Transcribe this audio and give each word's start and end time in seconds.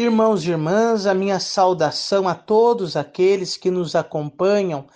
Irmãos 0.00 0.42
e 0.46 0.50
irmãs, 0.50 1.04
a 1.04 1.12
minha 1.12 1.38
saudação 1.38 2.26
a 2.26 2.34
todos 2.34 2.96
aqueles 2.96 3.58
que 3.58 3.70
nos 3.70 3.94
acompanham 3.94 4.86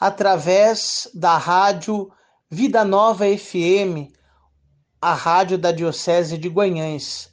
através 0.00 1.08
da 1.14 1.36
rádio 1.36 2.10
Vida 2.50 2.84
Nova 2.84 3.24
FM, 3.24 4.10
a 5.00 5.14
rádio 5.14 5.56
da 5.58 5.70
Diocese 5.70 6.36
de 6.36 6.48
Guanhães. 6.48 7.30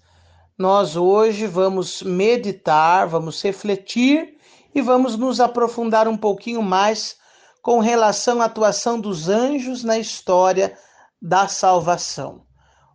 Nós 0.56 0.96
hoje 0.96 1.48
vamos 1.48 2.04
meditar, 2.04 3.08
vamos 3.08 3.42
refletir 3.42 4.38
e 4.76 4.80
vamos 4.80 5.18
nos 5.18 5.40
aprofundar 5.40 6.08
um 6.08 6.16
pouquinho 6.16 6.62
mais 6.62 7.18
com 7.60 7.80
relação 7.80 8.40
à 8.40 8.46
atuação 8.46 9.00
dos 9.00 9.30
anjos 9.30 9.84
na 9.84 9.98
história 9.98 10.78
da 11.20 11.48
salvação. 11.48 12.46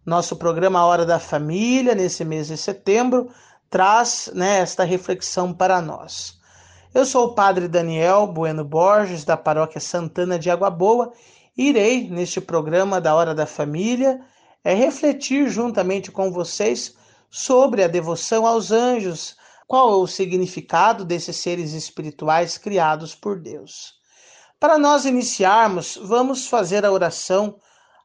Nosso 0.07 0.37
programa 0.37 0.85
Hora 0.85 1.05
da 1.05 1.19
Família, 1.19 1.97
nesse 1.97 2.25
mês 2.25 2.47
de 2.47 2.57
setembro, 2.57 3.29
traz 3.71 4.29
né, 4.35 4.59
esta 4.59 4.83
reflexão 4.83 5.55
para 5.55 5.81
nós. 5.81 6.39
Eu 6.93 7.07
sou 7.07 7.27
o 7.27 7.35
Padre 7.35 7.69
Daniel 7.69 8.27
Bueno 8.27 8.65
Borges, 8.65 9.25
da 9.25 9.37
Paróquia 9.37 9.81
Santana 9.81 10.37
de 10.37 10.51
Água 10.51 10.69
Boa, 10.69 11.13
e 11.57 11.69
irei, 11.69 12.11
neste 12.11 12.41
programa 12.41 13.01
da 13.01 13.15
Hora 13.15 13.33
da 13.33 13.47
Família, 13.47 14.21
é 14.65 14.75
refletir 14.75 15.49
juntamente 15.49 16.11
com 16.11 16.33
vocês 16.33 16.97
sobre 17.31 17.85
a 17.85 17.89
devoção 17.89 18.45
aos 18.45 18.73
anjos, 18.73 19.37
qual 19.69 19.93
é 19.93 19.97
o 19.97 20.07
significado 20.09 21.05
desses 21.05 21.37
seres 21.37 21.73
espirituais 21.73 22.59
criados 22.59 23.15
por 23.15 23.39
Deus. 23.39 23.95
Para 24.59 24.77
nós 24.77 25.05
iniciarmos, 25.05 25.97
vamos 26.03 26.49
fazer 26.49 26.85
a 26.85 26.91
oração 26.91 27.57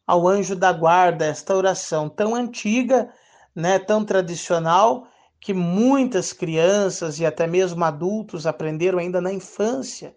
ao 0.06 0.28
anjo 0.28 0.56
da 0.56 0.72
guarda, 0.72 1.26
esta 1.26 1.56
oração 1.56 2.08
tão 2.08 2.36
antiga, 2.36 3.12
né, 3.56 3.80
tão 3.80 4.06
tradicional, 4.06 5.08
que 5.46 5.54
muitas 5.54 6.34
crianças 6.34 7.20
e 7.20 7.26
até 7.26 7.46
mesmo 7.46 7.86
adultos 7.86 8.48
aprenderam 8.48 8.98
ainda 8.98 9.22
na 9.22 9.32
infância. 9.32 10.16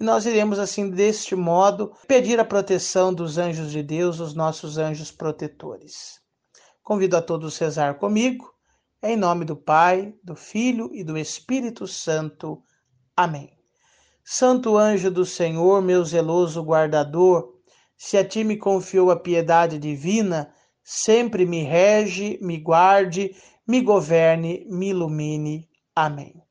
E 0.00 0.02
nós 0.02 0.24
iremos, 0.24 0.58
assim, 0.58 0.88
deste 0.88 1.36
modo, 1.36 1.92
pedir 2.08 2.40
a 2.40 2.46
proteção 2.46 3.12
dos 3.12 3.36
anjos 3.36 3.70
de 3.70 3.82
Deus, 3.82 4.20
os 4.20 4.32
nossos 4.32 4.78
anjos 4.78 5.10
protetores. 5.10 6.18
Convido 6.82 7.14
a 7.14 7.20
todos 7.20 7.60
a 7.60 7.64
rezar 7.66 7.98
comigo, 7.98 8.50
em 9.02 9.18
nome 9.18 9.44
do 9.44 9.54
Pai, 9.54 10.14
do 10.24 10.34
Filho 10.34 10.88
e 10.94 11.04
do 11.04 11.18
Espírito 11.18 11.86
Santo. 11.86 12.62
Amém. 13.14 13.50
Santo 14.24 14.78
anjo 14.78 15.10
do 15.10 15.26
Senhor, 15.26 15.82
meu 15.82 16.02
zeloso 16.06 16.62
guardador, 16.62 17.52
se 17.98 18.16
a 18.16 18.24
ti 18.24 18.42
me 18.42 18.56
confiou 18.56 19.10
a 19.10 19.20
piedade 19.20 19.78
divina, 19.78 20.50
sempre 20.82 21.44
me 21.44 21.64
rege, 21.64 22.38
me 22.40 22.56
guarde, 22.56 23.36
me 23.70 23.80
governe, 23.80 24.66
me 24.68 24.88
ilumine. 24.88 25.68
Amém. 25.94 26.42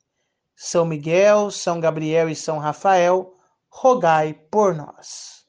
São 0.55 0.85
Miguel, 0.85 1.51
São 1.51 1.77
Gabriel 1.77 2.29
e 2.29 2.35
São 2.35 2.59
Rafael, 2.59 3.35
rogai 3.67 4.33
por 4.49 4.73
nós. 4.73 5.43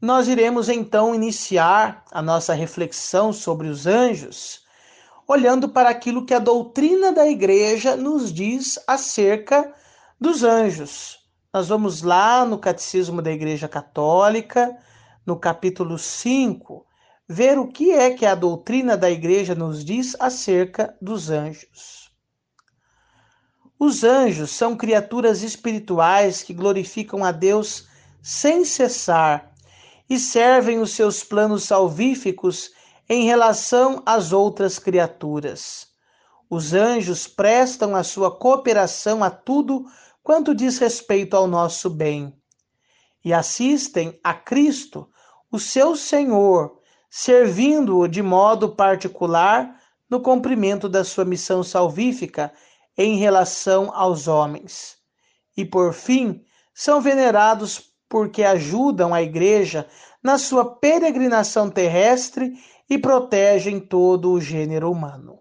Nós 0.00 0.28
iremos 0.28 0.70
então 0.70 1.14
iniciar 1.14 2.06
a 2.10 2.22
nossa 2.22 2.54
reflexão 2.54 3.34
sobre 3.34 3.68
os 3.68 3.86
anjos, 3.86 4.62
olhando 5.28 5.68
para 5.68 5.90
aquilo 5.90 6.24
que 6.24 6.32
a 6.32 6.38
doutrina 6.38 7.12
da 7.12 7.28
igreja 7.28 7.96
nos 7.96 8.32
diz 8.32 8.78
acerca 8.86 9.74
dos 10.18 10.42
anjos. 10.42 11.18
Nós 11.52 11.68
vamos 11.68 12.00
lá 12.00 12.46
no 12.46 12.58
Catecismo 12.58 13.20
da 13.20 13.30
Igreja 13.30 13.68
Católica, 13.68 14.74
no 15.26 15.38
capítulo 15.38 15.98
5, 15.98 16.86
ver 17.32 17.60
o 17.60 17.68
que 17.68 17.92
é 17.92 18.10
que 18.10 18.26
a 18.26 18.34
doutrina 18.34 18.96
da 18.96 19.08
igreja 19.08 19.54
nos 19.54 19.84
diz 19.84 20.16
acerca 20.18 20.96
dos 21.00 21.30
anjos. 21.30 22.10
Os 23.78 24.02
anjos 24.02 24.50
são 24.50 24.76
criaturas 24.76 25.44
espirituais 25.44 26.42
que 26.42 26.52
glorificam 26.52 27.22
a 27.24 27.30
Deus 27.30 27.86
sem 28.20 28.64
cessar 28.64 29.54
e 30.08 30.18
servem 30.18 30.80
os 30.80 30.90
seus 30.90 31.22
planos 31.22 31.62
salvíficos 31.62 32.72
em 33.08 33.26
relação 33.26 34.02
às 34.04 34.32
outras 34.32 34.80
criaturas. 34.80 35.86
Os 36.50 36.74
anjos 36.74 37.28
prestam 37.28 37.94
a 37.94 38.02
sua 38.02 38.36
cooperação 38.36 39.22
a 39.22 39.30
tudo 39.30 39.84
quanto 40.20 40.52
diz 40.52 40.78
respeito 40.78 41.36
ao 41.36 41.46
nosso 41.46 41.88
bem 41.88 42.36
e 43.24 43.32
assistem 43.32 44.18
a 44.24 44.34
Cristo, 44.34 45.08
o 45.48 45.60
seu 45.60 45.94
Senhor, 45.94 46.79
servindo-o 47.10 48.06
de 48.06 48.22
modo 48.22 48.68
particular 48.76 49.76
no 50.08 50.20
cumprimento 50.20 50.88
da 50.88 51.02
sua 51.02 51.24
missão 51.24 51.64
salvífica 51.64 52.52
em 52.96 53.16
relação 53.16 53.90
aos 53.92 54.28
homens. 54.28 54.96
E 55.56 55.64
por 55.64 55.92
fim, 55.92 56.44
são 56.72 57.00
venerados 57.00 57.92
porque 58.08 58.44
ajudam 58.44 59.12
a 59.12 59.22
Igreja 59.22 59.86
na 60.22 60.38
sua 60.38 60.64
peregrinação 60.76 61.68
terrestre 61.68 62.54
e 62.88 62.98
protegem 62.98 63.80
todo 63.80 64.32
o 64.32 64.40
gênero 64.40 64.90
humano. 64.90 65.40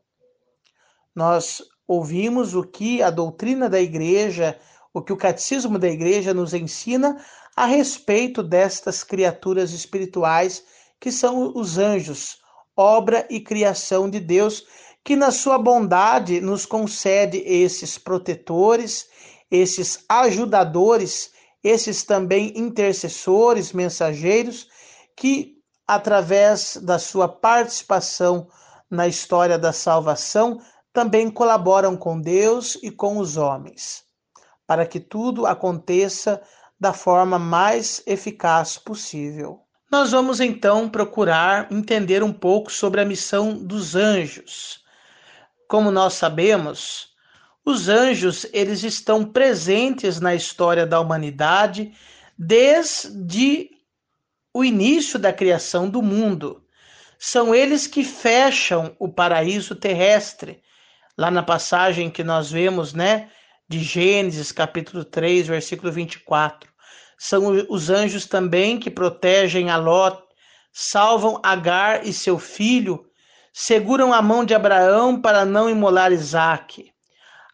Nós 1.16 1.62
ouvimos 1.88 2.56
o 2.56 2.63
que 2.63 3.02
a 3.02 3.09
doutrina 3.09 3.68
da 3.68 3.81
Igreja, 3.81 4.59
o 4.94 5.02
que 5.02 5.12
o 5.12 5.18
catecismo 5.18 5.78
da 5.78 5.88
Igreja 5.88 6.34
nos 6.34 6.53
ensina 6.53 7.24
a 7.56 7.66
respeito 7.66 8.41
destas 8.41 9.03
criaturas 9.03 9.72
espirituais 9.72 10.63
que 11.00 11.12
são 11.12 11.54
os 11.56 11.78
anjos, 11.78 12.38
obra 12.76 13.26
e 13.30 13.40
criação 13.40 14.10
de 14.10 14.20
Deus, 14.20 14.66
que 15.04 15.16
na 15.16 15.32
sua 15.32 15.58
bondade 15.58 16.42
nos 16.42 16.66
concede 16.66 17.38
esses 17.46 17.98
protetores, 17.98 19.08
esses 19.50 20.04
ajudadores, 20.08 21.32
esses 21.64 22.04
também 22.04 22.54
intercessores, 22.56 23.74
mensageiros, 23.74 24.68
que 25.16 25.58
através 25.88 26.78
da 26.78 27.00
sua 27.00 27.28
participação 27.28 28.48
na 28.90 29.08
história 29.08 29.58
da 29.58 29.74
salvação 29.74 30.59
também 30.94 31.30
colaboram 31.30 31.96
com 31.96 32.20
Deus 32.20 32.78
e 32.82 32.92
com 32.92 33.18
os 33.18 33.38
homens, 33.38 34.04
para 34.66 34.86
que 34.86 35.00
tudo 35.00 35.46
aconteça 35.46 36.42
da 36.80 36.94
forma 36.94 37.38
mais 37.38 38.02
eficaz 38.06 38.78
possível. 38.78 39.62
Nós 39.92 40.12
vamos 40.12 40.40
então 40.40 40.88
procurar 40.88 41.72
entender 41.72 42.22
um 42.22 42.32
pouco 42.32 42.72
sobre 42.72 43.02
a 43.02 43.06
missão 43.06 43.58
dos 43.58 43.96
anjos. 43.96 44.84
Como 45.68 45.90
nós 45.90 46.14
sabemos, 46.14 47.10
os 47.66 47.90
anjos 47.90 48.46
eles 48.54 48.84
estão 48.84 49.26
presentes 49.26 50.20
na 50.20 50.36
história 50.36 50.86
da 50.86 51.00
humanidade 51.00 51.92
desde 52.38 53.72
o 54.54 54.64
início 54.64 55.18
da 55.18 55.34
criação 55.34 55.90
do 55.90 56.04
mundo. 56.04 56.64
São 57.18 57.54
eles 57.56 57.88
que 57.88 58.04
fecham 58.04 58.96
o 59.00 59.10
paraíso 59.10 59.76
terrestre. 59.76 60.62
Lá 61.18 61.32
na 61.32 61.42
passagem 61.42 62.12
que 62.12 62.24
nós 62.24 62.52
vemos, 62.52 62.94
né, 62.94 63.30
de 63.68 63.80
Gênesis, 63.80 64.52
capítulo 64.52 65.04
3, 65.04 65.48
versículo 65.48 65.92
24 65.92 66.70
são 67.22 67.66
os 67.68 67.90
anjos 67.90 68.25
também 68.25 68.80
que 68.80 68.90
protegem 68.90 69.69
a 69.69 69.75
Ló, 69.75 70.18
salvam 70.72 71.38
Agar 71.44 72.07
e 72.07 72.13
seu 72.13 72.40
filho, 72.40 73.06
seguram 73.52 74.13
a 74.13 74.22
mão 74.22 74.46
de 74.46 74.56
Abraão 74.56 75.22
para 75.22 75.44
não 75.44 75.69
imolar 75.69 76.13
Isaque. 76.13 76.94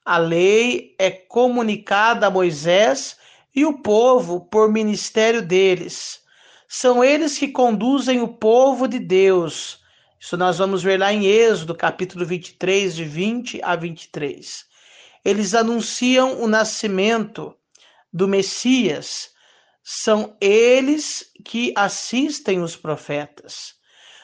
A 0.06 0.20
lei 0.20 0.94
é 1.00 1.10
comunicada 1.10 2.28
a 2.28 2.30
Moisés 2.30 3.18
e 3.56 3.66
o 3.66 3.82
povo 3.82 4.42
por 4.42 4.72
ministério 4.72 5.42
deles. 5.42 6.20
São 6.68 7.04
eles 7.04 7.36
que 7.36 7.48
conduzem 7.48 8.22
o 8.22 8.28
povo 8.28 8.88
de 8.88 9.00
Deus. 9.00 9.80
Isso 10.20 10.38
nós 10.38 10.60
vamos 10.60 10.84
ver 10.84 11.00
lá 11.00 11.12
em 11.12 11.26
Êxodo, 11.26 11.74
capítulo 11.74 12.24
23, 12.24 12.96
de 12.96 13.04
20 13.04 13.62
a 13.64 13.76
23. 13.76 14.64
Eles 15.24 15.56
anunciam 15.56 16.40
o 16.40 16.48
nascimento 16.48 17.56
do 18.14 18.28
Messias 18.28 19.34
são 19.88 20.36
eles 20.42 21.32
que 21.46 21.72
assistem 21.78 22.60
os 22.60 22.76
profetas. 22.76 23.76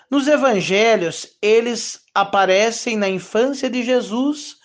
Nos 0.09 0.27
evangelhos, 0.27 1.37
eles 1.39 2.01
aparecem 2.15 2.97
na 2.97 3.07
infância 3.07 3.69
de 3.69 3.83
Jesus, 3.83 4.55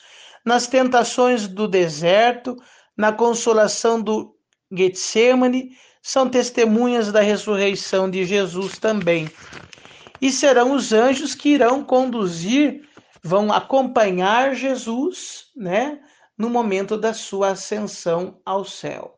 nas 0.43 0.67
tentações 0.67 1.47
do 1.47 1.69
deserto, 1.69 2.57
na 2.97 3.13
consolação 3.13 4.01
do 4.01 4.35
Getsemane, 4.73 5.77
são 6.01 6.31
testemunhas 6.31 7.13
da 7.13 7.21
ressurreição 7.21 8.11
de 8.11 8.25
Jesus 8.25 8.79
também. 8.79 9.31
E 10.19 10.33
serão 10.33 10.73
os 10.73 10.95
anjos 10.95 11.35
que 11.35 11.51
irão 11.51 11.85
conduzir, 11.85 12.89
vão 13.23 13.53
acompanhar 13.53 14.55
Jesus, 14.55 15.49
né, 15.55 16.01
no 16.39 16.49
momento 16.49 16.97
da 16.97 17.13
sua 17.13 17.51
ascensão 17.51 18.41
ao 18.47 18.65
céu. 18.65 19.16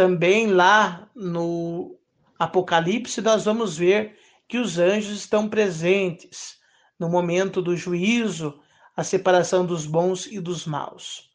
Também 0.00 0.46
lá 0.46 1.10
no 1.14 1.94
Apocalipse 2.38 3.20
nós 3.20 3.44
vamos 3.44 3.76
ver 3.76 4.16
que 4.48 4.56
os 4.56 4.78
anjos 4.78 5.18
estão 5.18 5.46
presentes 5.46 6.56
no 6.98 7.10
momento 7.10 7.60
do 7.60 7.76
juízo, 7.76 8.58
a 8.96 9.04
separação 9.04 9.66
dos 9.66 9.84
bons 9.84 10.24
e 10.24 10.40
dos 10.40 10.64
maus. 10.64 11.30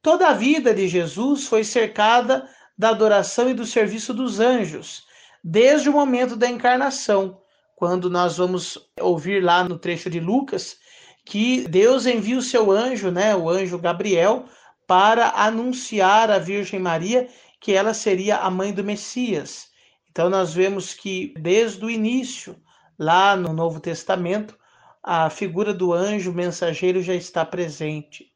Toda 0.00 0.28
a 0.28 0.32
vida 0.32 0.72
de 0.72 0.88
Jesus 0.88 1.46
foi 1.46 1.62
cercada 1.62 2.48
da 2.74 2.88
adoração 2.88 3.50
e 3.50 3.52
do 3.52 3.66
serviço 3.66 4.14
dos 4.14 4.40
anjos, 4.40 5.04
desde 5.44 5.90
o 5.90 5.92
momento 5.92 6.36
da 6.36 6.48
encarnação, 6.48 7.38
quando 7.76 8.08
nós 8.08 8.38
vamos 8.38 8.78
ouvir 8.98 9.44
lá 9.44 9.62
no 9.62 9.78
trecho 9.78 10.08
de 10.08 10.20
Lucas 10.20 10.78
que 11.26 11.68
Deus 11.68 12.06
envia 12.06 12.38
o 12.38 12.42
seu 12.42 12.70
anjo, 12.70 13.10
né, 13.10 13.36
o 13.36 13.50
anjo 13.50 13.78
Gabriel, 13.78 14.46
para 14.86 15.32
anunciar 15.36 16.30
à 16.30 16.38
Virgem 16.38 16.80
Maria 16.80 17.28
que 17.60 17.72
ela 17.72 17.92
seria 17.92 18.38
a 18.38 18.50
mãe 18.50 18.72
do 18.72 18.82
Messias. 18.82 19.68
Então 20.10 20.30
nós 20.30 20.52
vemos 20.54 20.94
que 20.94 21.34
desde 21.38 21.84
o 21.84 21.90
início, 21.90 22.56
lá 22.98 23.36
no 23.36 23.52
Novo 23.52 23.78
Testamento, 23.78 24.58
a 25.02 25.30
figura 25.30 25.72
do 25.72 25.92
anjo 25.92 26.32
mensageiro 26.32 27.02
já 27.02 27.14
está 27.14 27.44
presente. 27.44 28.30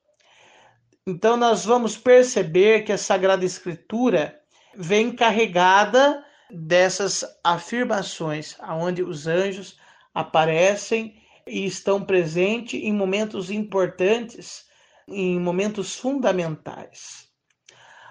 Então 1.06 1.36
nós 1.36 1.64
vamos 1.64 1.96
perceber 1.96 2.82
que 2.82 2.92
a 2.92 2.98
Sagrada 2.98 3.44
Escritura 3.44 4.40
vem 4.76 5.14
carregada 5.14 6.24
dessas 6.50 7.24
afirmações, 7.42 8.56
aonde 8.60 9.02
os 9.02 9.26
anjos 9.26 9.78
aparecem 10.14 11.20
e 11.46 11.66
estão 11.66 12.02
presentes 12.02 12.80
em 12.82 12.92
momentos 12.92 13.50
importantes, 13.50 14.64
em 15.08 15.38
momentos 15.38 15.96
fundamentais. 15.96 17.28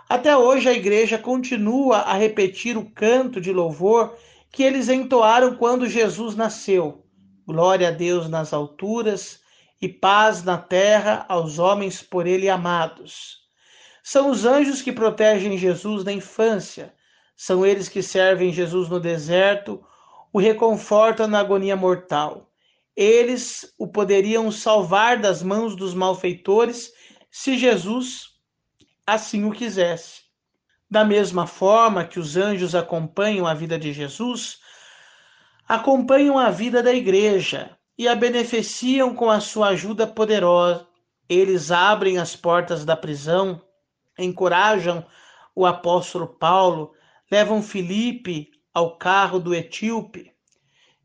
Até 0.09 0.35
hoje 0.35 0.69
a 0.69 0.73
igreja 0.73 1.17
continua 1.17 1.99
a 1.99 2.13
repetir 2.13 2.77
o 2.77 2.89
canto 2.91 3.39
de 3.39 3.51
louvor 3.51 4.15
que 4.51 4.61
eles 4.61 4.89
entoaram 4.89 5.55
quando 5.55 5.87
Jesus 5.87 6.35
nasceu. 6.35 7.05
Glória 7.45 7.87
a 7.87 7.91
Deus 7.91 8.29
nas 8.29 8.53
alturas 8.53 9.41
e 9.81 9.89
paz 9.89 10.43
na 10.43 10.57
terra 10.57 11.25
aos 11.27 11.57
homens 11.57 12.01
por 12.01 12.27
ele 12.27 12.49
amados. 12.49 13.39
São 14.03 14.29
os 14.29 14.45
anjos 14.45 14.81
que 14.81 14.91
protegem 14.91 15.57
Jesus 15.57 16.03
na 16.03 16.11
infância, 16.11 16.93
são 17.35 17.65
eles 17.65 17.89
que 17.89 18.03
servem 18.03 18.53
Jesus 18.53 18.89
no 18.89 18.99
deserto, 18.99 19.83
o 20.31 20.39
reconfortam 20.39 21.27
na 21.27 21.39
agonia 21.39 21.75
mortal. 21.75 22.49
Eles 22.95 23.73
o 23.77 23.87
poderiam 23.87 24.51
salvar 24.51 25.19
das 25.19 25.41
mãos 25.41 25.75
dos 25.75 25.93
malfeitores 25.93 26.91
se 27.31 27.57
Jesus 27.57 28.32
assim 29.05 29.45
o 29.45 29.51
quisesse. 29.51 30.21
Da 30.89 31.03
mesma 31.03 31.47
forma 31.47 32.05
que 32.05 32.19
os 32.19 32.37
anjos 32.37 32.75
acompanham 32.75 33.47
a 33.47 33.53
vida 33.53 33.79
de 33.79 33.91
Jesus, 33.91 34.59
acompanham 35.67 36.37
a 36.37 36.49
vida 36.49 36.83
da 36.83 36.93
igreja, 36.93 37.77
e 37.97 38.07
a 38.07 38.15
beneficiam 38.15 39.13
com 39.15 39.29
a 39.29 39.39
sua 39.39 39.69
ajuda 39.69 40.07
poderosa. 40.07 40.87
Eles 41.29 41.71
abrem 41.71 42.17
as 42.17 42.35
portas 42.35 42.83
da 42.83 42.97
prisão, 42.97 43.61
encorajam 44.17 45.05
o 45.55 45.65
apóstolo 45.65 46.27
Paulo, 46.27 46.93
levam 47.31 47.61
Filipe 47.61 48.51
ao 48.73 48.97
carro 48.97 49.39
do 49.39 49.53
etíope. 49.53 50.31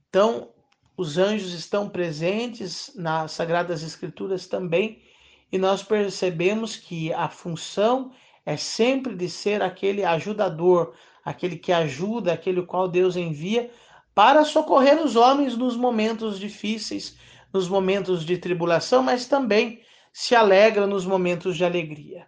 Então, 0.08 0.50
os 0.96 1.18
anjos 1.18 1.52
estão 1.52 1.88
presentes 1.88 2.90
nas 2.96 3.32
Sagradas 3.32 3.82
Escrituras 3.82 4.46
também, 4.46 5.02
e 5.50 5.58
nós 5.58 5.82
percebemos 5.82 6.76
que 6.76 7.12
a 7.12 7.28
função 7.28 8.12
é 8.44 8.56
sempre 8.56 9.14
de 9.14 9.28
ser 9.28 9.62
aquele 9.62 10.04
ajudador, 10.04 10.94
aquele 11.24 11.56
que 11.56 11.72
ajuda, 11.72 12.32
aquele 12.32 12.62
qual 12.62 12.88
Deus 12.88 13.16
envia 13.16 13.70
para 14.14 14.44
socorrer 14.44 15.00
os 15.02 15.16
homens 15.16 15.56
nos 15.56 15.76
momentos 15.76 16.38
difíceis, 16.38 17.16
nos 17.52 17.68
momentos 17.68 18.24
de 18.24 18.36
tribulação, 18.36 19.02
mas 19.02 19.26
também 19.26 19.80
se 20.12 20.34
alegra 20.34 20.86
nos 20.86 21.06
momentos 21.06 21.56
de 21.56 21.64
alegria. 21.64 22.26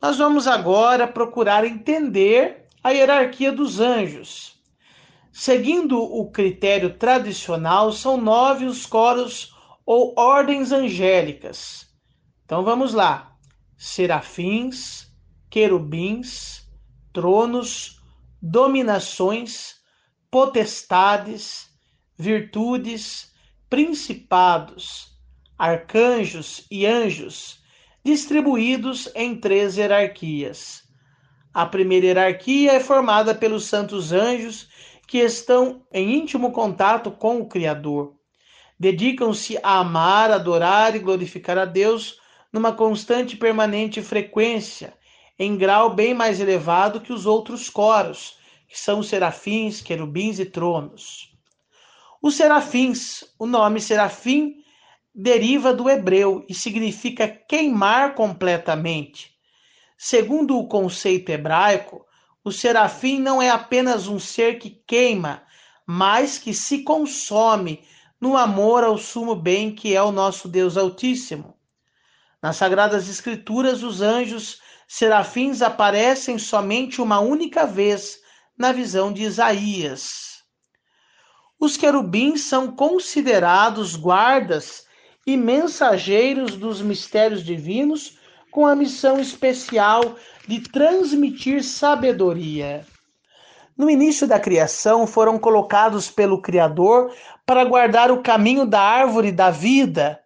Nós 0.00 0.16
vamos 0.16 0.46
agora 0.46 1.06
procurar 1.06 1.64
entender 1.64 2.66
a 2.82 2.90
hierarquia 2.90 3.52
dos 3.52 3.80
anjos. 3.80 4.58
Seguindo 5.30 6.02
o 6.02 6.30
critério 6.30 6.94
tradicional, 6.98 7.92
são 7.92 8.16
nove 8.16 8.64
os 8.64 8.84
coros 8.86 9.54
ou 9.86 10.14
ordens 10.16 10.72
angélicas. 10.72 11.89
Então 12.50 12.64
vamos 12.64 12.94
lá: 12.94 13.36
serafins, 13.78 15.06
querubins, 15.48 16.68
tronos, 17.12 18.00
dominações, 18.42 19.76
potestades, 20.28 21.68
virtudes, 22.18 23.32
principados, 23.68 25.16
arcanjos 25.56 26.66
e 26.68 26.84
anjos, 26.86 27.60
distribuídos 28.04 29.08
em 29.14 29.36
três 29.36 29.76
hierarquias. 29.76 30.82
A 31.54 31.64
primeira 31.64 32.06
hierarquia 32.06 32.72
é 32.72 32.80
formada 32.80 33.32
pelos 33.32 33.66
santos 33.66 34.10
anjos 34.10 34.68
que 35.06 35.18
estão 35.18 35.86
em 35.92 36.16
íntimo 36.16 36.50
contato 36.50 37.12
com 37.12 37.40
o 37.40 37.46
Criador. 37.46 38.16
Dedicam-se 38.76 39.56
a 39.62 39.78
amar, 39.78 40.32
adorar 40.32 40.96
e 40.96 40.98
glorificar 40.98 41.56
a 41.56 41.64
Deus 41.64 42.18
numa 42.52 42.72
constante 42.72 43.34
e 43.34 43.38
permanente 43.38 44.02
frequência, 44.02 44.94
em 45.38 45.56
grau 45.56 45.94
bem 45.94 46.12
mais 46.12 46.40
elevado 46.40 47.00
que 47.00 47.12
os 47.12 47.26
outros 47.26 47.70
coros, 47.70 48.38
que 48.68 48.78
são 48.78 49.02
serafins, 49.02 49.80
querubins 49.80 50.38
e 50.38 50.44
tronos. 50.44 51.30
Os 52.22 52.36
serafins, 52.36 53.24
o 53.38 53.46
nome 53.46 53.80
serafim 53.80 54.56
deriva 55.14 55.72
do 55.72 55.88
hebreu 55.88 56.44
e 56.48 56.54
significa 56.54 57.26
queimar 57.26 58.14
completamente. 58.14 59.32
Segundo 59.96 60.58
o 60.58 60.68
conceito 60.68 61.30
hebraico, 61.30 62.04
o 62.44 62.52
serafim 62.52 63.18
não 63.18 63.40
é 63.40 63.50
apenas 63.50 64.08
um 64.08 64.18
ser 64.18 64.58
que 64.58 64.70
queima, 64.86 65.42
mas 65.86 66.38
que 66.38 66.54
se 66.54 66.82
consome 66.84 67.82
no 68.20 68.36
amor 68.36 68.84
ao 68.84 68.96
sumo 68.96 69.34
bem 69.34 69.74
que 69.74 69.94
é 69.94 70.02
o 70.02 70.12
nosso 70.12 70.48
Deus 70.48 70.76
Altíssimo. 70.76 71.54
Nas 72.42 72.56
Sagradas 72.56 73.08
Escrituras, 73.08 73.82
os 73.82 74.00
anjos 74.00 74.60
serafins 74.88 75.60
aparecem 75.60 76.38
somente 76.38 77.02
uma 77.02 77.20
única 77.20 77.66
vez 77.66 78.18
na 78.56 78.72
visão 78.72 79.12
de 79.12 79.22
Isaías. 79.22 80.42
Os 81.58 81.76
querubins 81.76 82.44
são 82.44 82.74
considerados 82.74 83.94
guardas 83.94 84.86
e 85.26 85.36
mensageiros 85.36 86.56
dos 86.56 86.80
mistérios 86.80 87.44
divinos 87.44 88.18
com 88.50 88.66
a 88.66 88.74
missão 88.74 89.20
especial 89.20 90.16
de 90.48 90.60
transmitir 90.60 91.62
sabedoria. 91.62 92.86
No 93.76 93.88
início 93.88 94.26
da 94.26 94.40
criação, 94.40 95.06
foram 95.06 95.38
colocados 95.38 96.10
pelo 96.10 96.42
Criador 96.42 97.14
para 97.46 97.64
guardar 97.64 98.10
o 98.10 98.22
caminho 98.22 98.66
da 98.66 98.80
árvore 98.80 99.30
da 99.30 99.50
vida. 99.50 100.19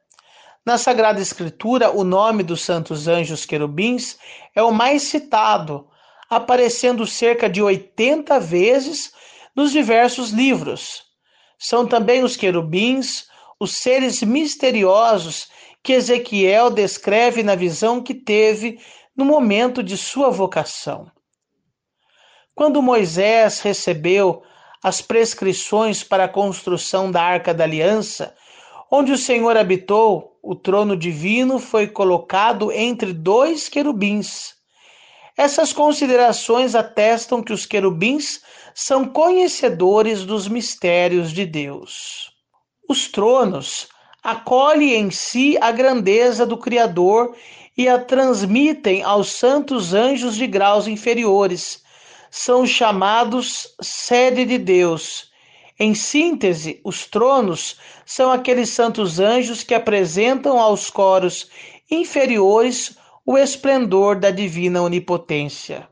Na 0.65 0.79
Sagrada 0.79 1.21
Escritura, 1.21 1.91
o 1.91 2.03
nome 2.05 2.43
dos 2.43 2.63
santos 2.63 3.07
anjos 3.07 3.45
querubins 3.45 4.17
é 4.55 4.63
o 4.63 4.73
mais 4.73 5.03
citado, 5.03 5.87
aparecendo 6.31 7.07
cerca 7.07 7.51
de 7.51 7.61
80 7.61 8.41
vezes 8.41 9.13
nos 9.55 9.71
diversos 9.71 10.31
livros. 10.31 11.03
São 11.59 11.87
também 11.87 12.25
os 12.25 12.35
querubins, 12.35 13.29
os 13.61 13.77
seres 13.77 14.23
misteriosos 14.23 15.49
que 15.83 15.93
Ezequiel 15.93 16.71
descreve 16.71 17.43
na 17.43 17.55
visão 17.55 18.03
que 18.03 18.15
teve 18.15 18.81
no 19.15 19.27
momento 19.27 19.83
de 19.83 19.99
sua 19.99 20.31
vocação. 20.31 21.13
Quando 22.55 22.81
Moisés 22.81 23.61
recebeu 23.61 24.43
as 24.83 25.03
prescrições 25.03 26.03
para 26.03 26.25
a 26.25 26.29
construção 26.29 27.11
da 27.11 27.23
Arca 27.23 27.53
da 27.53 27.65
Aliança, 27.65 28.35
onde 28.91 29.13
o 29.13 29.19
Senhor 29.19 29.57
habitou, 29.57 30.39
o 30.43 30.55
trono 30.55 30.97
divino 30.97 31.59
foi 31.59 31.87
colocado 31.87 32.71
entre 32.71 33.13
dois 33.13 33.69
querubins. 33.69 34.55
Essas 35.37 35.73
considerações 35.73 36.75
atestam 36.75 37.43
que 37.43 37.53
os 37.53 37.67
querubins 37.67 38.41
são 38.75 39.07
conhecedores 39.07 40.25
dos 40.25 40.47
mistérios 40.47 41.33
de 41.33 41.45
Deus. 41.45 42.31
Os 42.89 43.09
tronos 43.09 43.89
acolhem 44.23 44.95
em 44.95 45.11
si 45.11 45.59
a 45.61 45.73
grandeza 45.73 46.47
do 46.47 46.57
Criador 46.57 47.35
e 47.77 47.89
a 47.89 47.99
transmitem 47.99 49.03
aos 49.03 49.33
santos 49.33 49.93
anjos 49.93 50.37
de 50.37 50.47
graus 50.47 50.87
inferiores. 50.87 51.83
São 52.31 52.67
chamados 52.67 53.75
sede 53.81 54.45
de 54.45 54.59
Deus. 54.59 55.33
Em 55.79 55.95
síntese, 55.95 56.81
os 56.85 57.07
tronos 57.07 57.77
são 58.07 58.31
aqueles 58.31 58.71
santos 58.71 59.19
anjos 59.19 59.65
que 59.65 59.75
apresentam 59.75 60.61
aos 60.61 60.89
coros 60.89 61.51
inferiores 61.91 62.97
o 63.27 63.37
esplendor 63.37 64.19
da 64.21 64.31
divina 64.31 64.83
onipotência. 64.83 65.89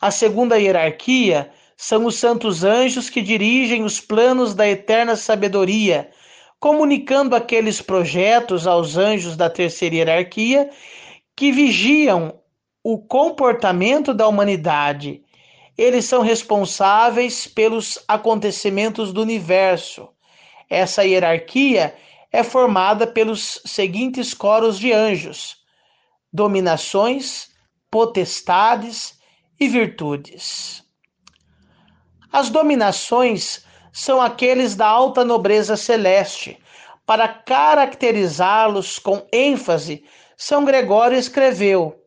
A 0.00 0.10
segunda 0.10 0.58
hierarquia 0.58 1.52
são 1.76 2.06
os 2.06 2.16
santos 2.16 2.64
anjos 2.64 3.08
que 3.08 3.22
dirigem 3.22 3.84
os 3.84 4.00
planos 4.00 4.54
da 4.54 4.68
eterna 4.68 5.14
sabedoria, 5.14 6.10
comunicando 6.58 7.36
aqueles 7.36 7.80
projetos 7.80 8.66
aos 8.66 8.96
anjos 8.96 9.36
da 9.36 9.48
terceira 9.48 9.94
hierarquia 9.94 10.70
que 11.36 11.52
vigiam 11.52 12.40
o 12.82 12.98
comportamento 12.98 14.12
da 14.12 14.26
humanidade. 14.26 15.22
Eles 15.78 16.06
são 16.06 16.22
responsáveis 16.22 17.46
pelos 17.46 18.02
acontecimentos 18.08 19.12
do 19.12 19.22
universo. 19.22 20.08
Essa 20.68 21.04
hierarquia 21.04 21.94
é 22.32 22.42
formada 22.42 23.06
pelos 23.06 23.62
seguintes 23.64 24.34
coros 24.34 24.76
de 24.76 24.92
anjos: 24.92 25.58
dominações, 26.32 27.50
potestades 27.88 29.16
e 29.60 29.68
virtudes. 29.68 30.82
As 32.32 32.50
dominações 32.50 33.64
são 33.92 34.20
aqueles 34.20 34.74
da 34.74 34.86
alta 34.86 35.24
nobreza 35.24 35.76
celeste. 35.76 36.58
Para 37.06 37.28
caracterizá-los 37.28 38.98
com 38.98 39.26
ênfase, 39.32 40.04
São 40.36 40.64
Gregório 40.64 41.16
escreveu: 41.16 42.04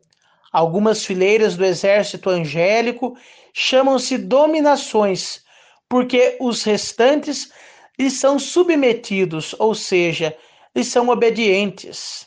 Algumas 0.52 1.04
fileiras 1.06 1.56
do 1.56 1.64
exército 1.64 2.28
angélico 2.28 3.16
chamam-se 3.52 4.16
dominações, 4.18 5.42
porque 5.88 6.36
os 6.40 6.62
restantes 6.62 7.50
lhes 7.98 8.14
são 8.14 8.38
submetidos, 8.38 9.54
ou 9.58 9.74
seja, 9.74 10.36
lhes 10.74 10.88
são 10.88 11.08
obedientes. 11.08 12.26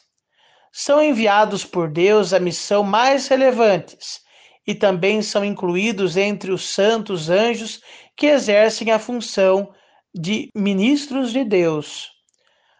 São 0.71 1.01
enviados 1.01 1.63
por 1.63 1.89
Deus 1.89 2.33
a 2.33 2.39
missão 2.39 2.83
mais 2.83 3.27
relevantes 3.27 4.21
e 4.67 4.73
também 4.73 5.21
são 5.21 5.45
incluídos 5.45 6.17
entre 6.17 6.51
os 6.51 6.67
santos 6.73 7.29
anjos 7.29 7.81
que 8.15 8.27
exercem 8.27 8.91
a 8.91 8.99
função 8.99 9.73
de 10.13 10.49
ministros 10.55 11.31
de 11.31 11.43
Deus. 11.43 12.11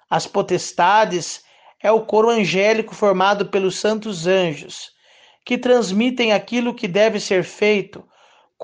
As 0.09 0.25
potestades 0.25 1.43
é 1.81 1.91
o 1.91 2.05
coro 2.05 2.29
angélico 2.29 2.95
formado 2.95 3.47
pelos 3.47 3.77
santos 3.77 4.25
anjos, 4.25 4.91
que 5.45 5.57
transmitem 5.57 6.33
aquilo 6.33 6.73
que 6.73 6.87
deve 6.87 7.19
ser 7.19 7.43
feito, 7.43 8.03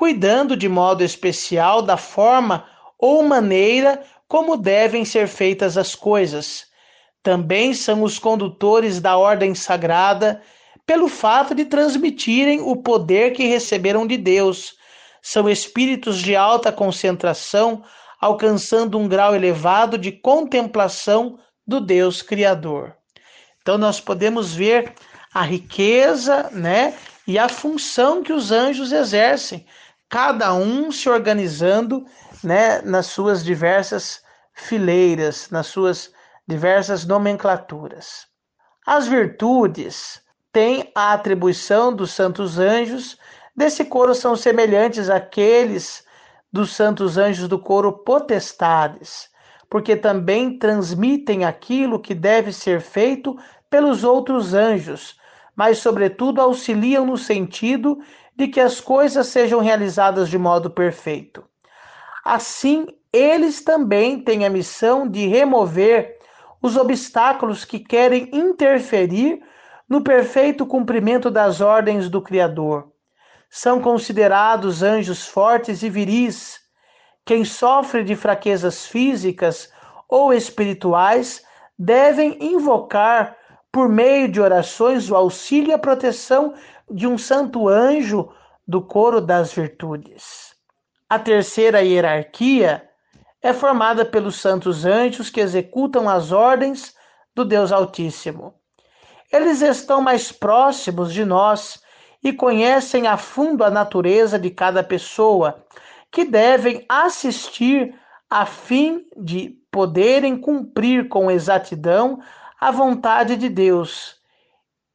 cuidando 0.01 0.57
de 0.57 0.67
modo 0.67 1.03
especial 1.03 1.83
da 1.83 1.95
forma 1.95 2.65
ou 2.97 3.21
maneira 3.21 4.01
como 4.27 4.57
devem 4.57 5.05
ser 5.05 5.27
feitas 5.27 5.77
as 5.77 5.93
coisas. 5.93 6.65
Também 7.21 7.75
são 7.75 8.01
os 8.01 8.17
condutores 8.17 8.99
da 8.99 9.15
ordem 9.15 9.53
sagrada 9.53 10.41
pelo 10.87 11.07
fato 11.07 11.53
de 11.53 11.65
transmitirem 11.65 12.61
o 12.61 12.77
poder 12.77 13.33
que 13.33 13.45
receberam 13.45 14.07
de 14.07 14.17
Deus. 14.17 14.73
São 15.21 15.47
espíritos 15.47 16.17
de 16.17 16.35
alta 16.35 16.71
concentração, 16.71 17.83
alcançando 18.19 18.97
um 18.97 19.07
grau 19.07 19.35
elevado 19.35 19.99
de 19.99 20.11
contemplação 20.11 21.37
do 21.67 21.79
Deus 21.79 22.23
Criador. 22.23 22.95
Então 23.61 23.77
nós 23.77 23.99
podemos 23.99 24.51
ver 24.51 24.93
a 25.31 25.43
riqueza, 25.43 26.49
né, 26.51 26.95
e 27.27 27.37
a 27.37 27.47
função 27.47 28.23
que 28.23 28.33
os 28.33 28.51
anjos 28.51 28.91
exercem, 28.91 29.63
cada 30.11 30.53
um 30.53 30.91
se 30.91 31.09
organizando, 31.09 32.05
né, 32.43 32.81
nas 32.81 33.05
suas 33.05 33.45
diversas 33.45 34.21
fileiras, 34.53 35.49
nas 35.49 35.67
suas 35.67 36.11
diversas 36.45 37.05
nomenclaturas. 37.05 38.27
As 38.85 39.07
virtudes 39.07 40.21
tem 40.51 40.91
a 40.93 41.13
atribuição 41.13 41.95
dos 41.95 42.11
santos 42.11 42.59
anjos. 42.59 43.17
Desse 43.55 43.85
coro 43.85 44.13
são 44.13 44.35
semelhantes 44.35 45.09
àqueles 45.09 46.03
dos 46.51 46.75
santos 46.75 47.17
anjos 47.17 47.47
do 47.47 47.57
coro 47.57 47.93
potestades, 47.93 49.29
porque 49.69 49.95
também 49.95 50.59
transmitem 50.59 51.45
aquilo 51.45 52.01
que 52.01 52.13
deve 52.13 52.51
ser 52.51 52.81
feito 52.81 53.37
pelos 53.69 54.03
outros 54.03 54.53
anjos, 54.53 55.15
mas, 55.55 55.77
sobretudo, 55.77 56.41
auxiliam 56.41 57.05
no 57.05 57.17
sentido 57.17 57.97
de 58.41 58.47
que 58.47 58.59
as 58.59 58.81
coisas 58.81 59.27
sejam 59.27 59.59
realizadas 59.59 60.27
de 60.27 60.35
modo 60.35 60.71
perfeito. 60.71 61.43
Assim, 62.25 62.87
eles 63.13 63.63
também 63.63 64.19
têm 64.19 64.45
a 64.45 64.49
missão 64.49 65.07
de 65.07 65.27
remover 65.27 66.17
os 66.59 66.75
obstáculos 66.75 67.63
que 67.63 67.77
querem 67.77 68.29
interferir 68.33 69.43
no 69.87 70.01
perfeito 70.01 70.65
cumprimento 70.65 71.29
das 71.29 71.61
ordens 71.61 72.09
do 72.09 72.19
Criador. 72.19 72.91
São 73.47 73.79
considerados 73.79 74.81
anjos 74.81 75.27
fortes 75.27 75.83
e 75.83 75.89
viris. 75.89 76.59
Quem 77.23 77.45
sofre 77.45 78.03
de 78.03 78.15
fraquezas 78.15 78.87
físicas 78.87 79.71
ou 80.09 80.33
espirituais 80.33 81.43
devem 81.77 82.37
invocar, 82.41 83.37
por 83.71 83.87
meio 83.87 84.27
de 84.27 84.41
orações, 84.41 85.11
o 85.11 85.15
auxílio 85.15 85.69
e 85.69 85.73
a 85.73 85.77
proteção 85.77 86.55
de 86.91 87.07
um 87.07 87.17
santo 87.17 87.67
anjo 87.67 88.29
do 88.67 88.81
coro 88.81 89.21
das 89.21 89.53
virtudes. 89.53 90.55
A 91.09 91.17
terceira 91.17 91.81
hierarquia 91.81 92.87
é 93.41 93.53
formada 93.53 94.05
pelos 94.05 94.35
santos 94.39 94.85
anjos 94.85 95.29
que 95.29 95.41
executam 95.41 96.07
as 96.07 96.31
ordens 96.31 96.95
do 97.33 97.43
Deus 97.43 97.71
Altíssimo. 97.71 98.53
Eles 99.31 99.61
estão 99.61 100.01
mais 100.01 100.31
próximos 100.31 101.13
de 101.13 101.25
nós 101.25 101.81
e 102.23 102.31
conhecem 102.31 103.07
a 103.07 103.17
fundo 103.17 103.63
a 103.63 103.71
natureza 103.71 104.37
de 104.37 104.49
cada 104.51 104.83
pessoa, 104.83 105.65
que 106.11 106.25
devem 106.25 106.85
assistir 106.87 107.95
a 108.29 108.45
fim 108.45 109.07
de 109.17 109.57
poderem 109.71 110.37
cumprir 110.37 111.07
com 111.07 111.31
exatidão 111.31 112.21
a 112.59 112.69
vontade 112.69 113.35
de 113.37 113.49
Deus, 113.49 114.17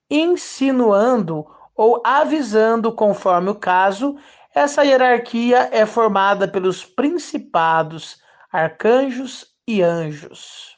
insinuando 0.09 1.47
ou 1.77 2.01
avisando, 2.05 2.93
conforme 2.93 3.51
o 3.51 3.55
caso, 3.55 4.17
essa 4.55 4.83
hierarquia 4.83 5.69
é 5.71 5.85
formada 5.85 6.49
pelos 6.49 6.85
principados, 6.85 8.21
arcanjos 8.51 9.47
e 9.69 9.83
anjos. 9.83 10.77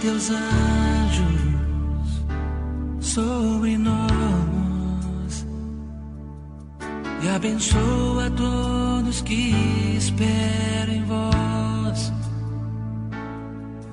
teus 0.00 0.30
anjos 0.30 1.26
sobre 3.00 3.76
nós 3.76 4.59
abençoa 7.40 8.30
todos 8.36 9.22
que 9.22 9.54
esperam 9.96 10.92
em 10.92 11.04
vós. 11.04 12.12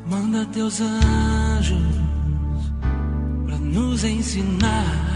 Manda 0.10 0.46
teus 0.48 0.82
anjos 0.82 1.80
para 3.46 3.58
nos 3.58 4.04
ensinar 4.04 5.07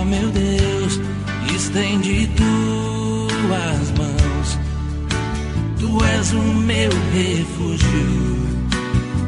ó 0.00 0.04
meu 0.04 0.28
Deus, 0.30 1.00
estende 1.54 2.28
tuas 2.36 3.92
mãos. 3.98 4.58
Tu 5.78 6.04
és 6.04 6.32
o 6.32 6.42
meu 6.42 6.90
refúgio 7.12 8.32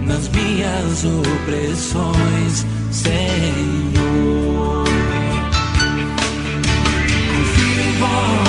nas 0.07 0.29
minhas 0.29 1.05
opressões, 1.05 2.67
Senhor. 2.91 4.85
Confio 7.31 7.81
em 7.81 7.93
vós, 7.99 8.44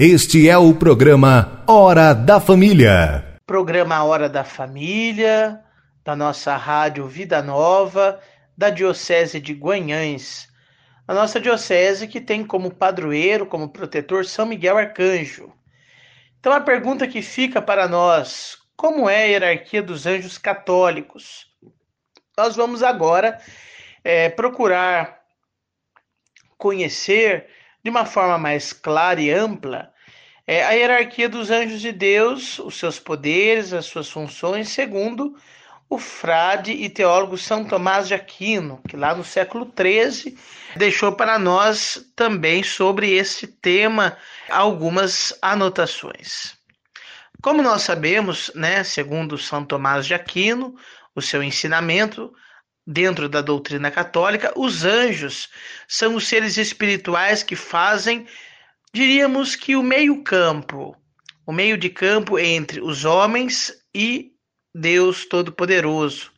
Este 0.00 0.48
é 0.48 0.56
o 0.56 0.72
programa 0.72 1.64
Hora 1.66 2.14
da 2.14 2.38
Família. 2.38 3.36
Programa 3.44 4.04
Hora 4.04 4.28
da 4.28 4.44
Família, 4.44 5.60
da 6.04 6.14
nossa 6.14 6.56
rádio 6.56 7.08
Vida 7.08 7.42
Nova, 7.42 8.20
da 8.56 8.70
Diocese 8.70 9.40
de 9.40 9.52
Guanhães. 9.52 10.46
A 11.08 11.12
nossa 11.12 11.40
diocese 11.40 12.06
que 12.06 12.20
tem 12.20 12.46
como 12.46 12.72
padroeiro, 12.72 13.44
como 13.44 13.70
protetor 13.70 14.24
São 14.24 14.46
Miguel 14.46 14.78
Arcanjo. 14.78 15.52
Então 16.38 16.52
a 16.52 16.60
pergunta 16.60 17.08
que 17.08 17.20
fica 17.20 17.60
para 17.60 17.88
nós, 17.88 18.56
como 18.76 19.10
é 19.10 19.24
a 19.24 19.26
hierarquia 19.26 19.82
dos 19.82 20.06
anjos 20.06 20.38
católicos? 20.38 21.48
Nós 22.36 22.54
vamos 22.54 22.84
agora 22.84 23.40
eh, 24.04 24.28
procurar 24.28 25.22
conhecer 26.56 27.48
de 27.82 27.90
uma 27.90 28.04
forma 28.04 28.38
mais 28.38 28.72
clara 28.72 29.20
e 29.20 29.30
ampla 29.30 29.92
é, 30.46 30.64
a 30.64 30.70
hierarquia 30.70 31.28
dos 31.28 31.50
anjos 31.50 31.78
de 31.78 31.92
Deus, 31.92 32.58
os 32.58 32.78
seus 32.78 32.98
poderes, 32.98 33.74
as 33.74 33.84
suas 33.84 34.08
funções, 34.08 34.70
segundo 34.70 35.36
o 35.90 35.98
frade 35.98 36.72
e 36.72 36.88
teólogo 36.88 37.36
São 37.36 37.66
Tomás 37.66 38.08
de 38.08 38.14
Aquino, 38.14 38.80
que 38.88 38.96
lá 38.96 39.14
no 39.14 39.22
século 39.22 39.70
XIII 39.78 40.38
deixou 40.74 41.12
para 41.12 41.38
nós 41.38 42.10
também 42.16 42.62
sobre 42.62 43.12
esse 43.12 43.46
tema 43.46 44.16
algumas 44.48 45.36
anotações. 45.42 46.56
Como 47.42 47.62
nós 47.62 47.82
sabemos, 47.82 48.50
né, 48.54 48.82
segundo 48.84 49.36
São 49.36 49.64
Tomás 49.64 50.06
de 50.06 50.14
Aquino, 50.14 50.74
o 51.14 51.20
seu 51.20 51.42
ensinamento 51.42 52.32
dentro 52.90 53.28
da 53.28 53.42
doutrina 53.42 53.90
católica, 53.90 54.50
os 54.56 54.82
anjos 54.82 55.50
são 55.86 56.14
os 56.14 56.26
seres 56.26 56.56
espirituais 56.56 57.42
que 57.42 57.54
fazem 57.54 58.26
diríamos 58.94 59.54
que 59.54 59.76
o 59.76 59.82
meio-campo, 59.82 60.96
o 61.46 61.52
meio 61.52 61.76
de 61.76 61.90
campo 61.90 62.38
entre 62.38 62.80
os 62.80 63.04
homens 63.04 63.74
e 63.94 64.32
Deus 64.74 65.26
Todo-Poderoso. 65.26 66.32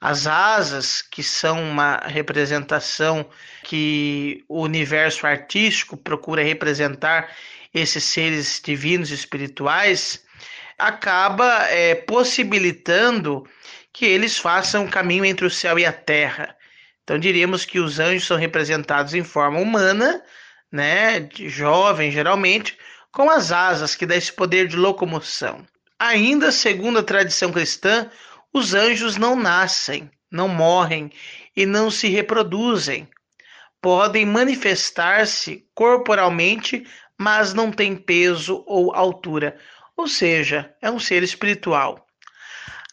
As 0.00 0.26
asas, 0.26 1.02
que 1.02 1.22
são 1.22 1.62
uma 1.62 1.98
representação 1.98 3.28
que 3.62 4.42
o 4.48 4.62
universo 4.62 5.24
artístico 5.24 5.96
procura 5.96 6.42
representar 6.42 7.30
esses 7.72 8.02
seres 8.04 8.60
divinos 8.64 9.10
espirituais, 9.10 10.24
acaba 10.76 11.66
é, 11.68 11.94
possibilitando 11.94 13.46
que 13.92 14.04
eles 14.04 14.38
façam 14.38 14.84
o 14.84 14.90
caminho 14.90 15.24
entre 15.24 15.46
o 15.46 15.50
céu 15.50 15.78
e 15.78 15.84
a 15.84 15.92
terra. 15.92 16.56
Então 17.02 17.18
diríamos 17.18 17.64
que 17.64 17.80
os 17.80 17.98
anjos 17.98 18.26
são 18.26 18.36
representados 18.36 19.14
em 19.14 19.24
forma 19.24 19.58
humana, 19.58 20.22
né, 20.70 21.28
jovem 21.32 22.10
geralmente, 22.10 22.78
com 23.12 23.28
as 23.28 23.50
asas 23.50 23.94
que 23.94 24.06
dá 24.06 24.14
esse 24.14 24.32
poder 24.32 24.68
de 24.68 24.76
locomoção. 24.76 25.66
Ainda 25.98 26.52
segundo 26.52 27.00
a 27.00 27.02
tradição 27.02 27.52
cristã, 27.52 28.10
os 28.52 28.74
anjos 28.74 29.16
não 29.16 29.34
nascem, 29.34 30.10
não 30.30 30.48
morrem 30.48 31.10
e 31.56 31.66
não 31.66 31.90
se 31.90 32.08
reproduzem. 32.08 33.08
Podem 33.82 34.24
manifestar-se 34.24 35.66
corporalmente, 35.74 36.86
mas 37.18 37.52
não 37.52 37.72
têm 37.72 37.96
peso 37.96 38.62
ou 38.66 38.94
altura, 38.94 39.58
ou 39.96 40.06
seja, 40.06 40.74
é 40.80 40.90
um 40.90 40.98
ser 40.98 41.22
espiritual. 41.22 42.06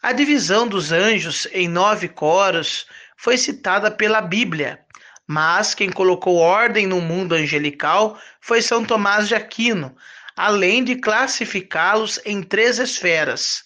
A 0.00 0.12
divisão 0.12 0.68
dos 0.68 0.92
anjos 0.92 1.48
em 1.50 1.66
nove 1.66 2.06
coros 2.06 2.86
foi 3.16 3.36
citada 3.36 3.90
pela 3.90 4.20
Bíblia, 4.20 4.78
mas 5.26 5.74
quem 5.74 5.90
colocou 5.90 6.36
ordem 6.36 6.86
no 6.86 7.00
mundo 7.00 7.34
angelical 7.34 8.16
foi 8.40 8.62
São 8.62 8.84
Tomás 8.84 9.26
de 9.26 9.34
Aquino, 9.34 9.96
além 10.36 10.84
de 10.84 10.94
classificá-los 10.94 12.20
em 12.24 12.44
três 12.44 12.78
esferas. 12.78 13.64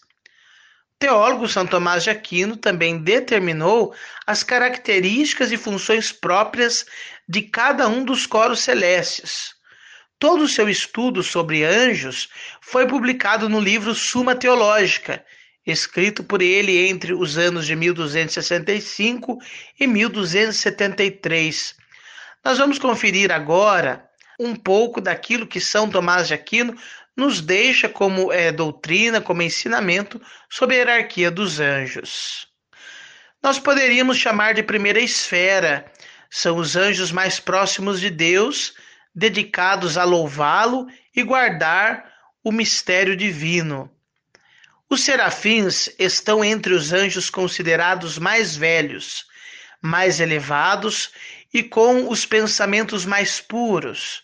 O 0.94 0.98
teólogo 0.98 1.46
São 1.46 1.66
Tomás 1.66 2.02
de 2.02 2.08
Aquino 2.08 2.56
também 2.56 2.96
determinou 2.96 3.94
as 4.26 4.42
características 4.42 5.52
e 5.52 5.58
funções 5.58 6.12
próprias 6.12 6.86
de 7.28 7.42
cada 7.42 7.86
um 7.88 8.02
dos 8.02 8.24
coros 8.24 8.60
celestes. 8.60 9.54
Todo 10.18 10.44
o 10.44 10.48
seu 10.48 10.66
estudo 10.66 11.22
sobre 11.22 11.62
anjos 11.62 12.30
foi 12.62 12.86
publicado 12.86 13.50
no 13.50 13.60
livro 13.60 13.94
Suma 13.94 14.34
Teológica, 14.34 15.22
escrito 15.66 16.24
por 16.24 16.42
ele 16.42 16.88
entre 16.88 17.12
os 17.12 17.38
anos 17.38 17.66
de 17.66 17.76
1265 17.76 19.38
e 19.78 19.86
1273. 19.86 21.76
Nós 22.44 22.58
vamos 22.58 22.78
conferir 22.78 23.30
agora 23.30 24.08
um 24.38 24.54
pouco 24.54 25.00
daquilo 25.00 25.46
que 25.46 25.60
São 25.60 25.88
Tomás 25.88 26.28
de 26.28 26.34
Aquino 26.34 26.76
nos 27.16 27.40
deixa 27.40 27.88
como 27.88 28.32
é, 28.32 28.50
doutrina, 28.50 29.20
como 29.20 29.42
ensinamento 29.42 30.20
sobre 30.50 30.76
a 30.76 30.78
hierarquia 30.78 31.30
dos 31.30 31.60
anjos. 31.60 32.48
Nós 33.42 33.58
poderíamos 33.58 34.16
chamar 34.18 34.54
de 34.54 34.62
primeira 34.62 35.00
esfera, 35.00 35.90
são 36.30 36.56
os 36.56 36.76
anjos 36.76 37.12
mais 37.12 37.38
próximos 37.38 38.00
de 38.00 38.08
Deus, 38.08 38.74
dedicados 39.14 39.98
a 39.98 40.04
louvá-lo 40.04 40.86
e 41.14 41.22
guardar 41.22 42.10
o 42.42 42.50
mistério 42.50 43.14
divino. 43.14 43.90
Os 44.92 45.04
serafins 45.04 45.88
estão 45.98 46.44
entre 46.44 46.74
os 46.74 46.92
anjos 46.92 47.30
considerados 47.30 48.18
mais 48.18 48.54
velhos, 48.54 49.24
mais 49.80 50.20
elevados 50.20 51.12
e 51.50 51.62
com 51.62 52.10
os 52.10 52.26
pensamentos 52.26 53.06
mais 53.06 53.40
puros. 53.40 54.22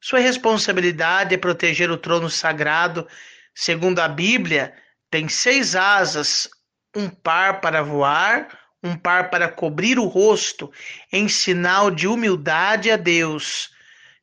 Sua 0.00 0.18
responsabilidade 0.18 1.34
é 1.34 1.36
proteger 1.36 1.90
o 1.90 1.98
trono 1.98 2.30
sagrado. 2.30 3.06
Segundo 3.54 3.98
a 3.98 4.08
Bíblia, 4.08 4.72
tem 5.10 5.28
seis 5.28 5.76
asas, 5.76 6.48
um 6.96 7.10
par 7.10 7.60
para 7.60 7.82
voar, 7.82 8.48
um 8.82 8.96
par 8.96 9.28
para 9.28 9.46
cobrir 9.46 9.98
o 9.98 10.06
rosto, 10.06 10.72
em 11.12 11.28
sinal 11.28 11.90
de 11.90 12.08
humildade 12.08 12.90
a 12.90 12.96
Deus, 12.96 13.68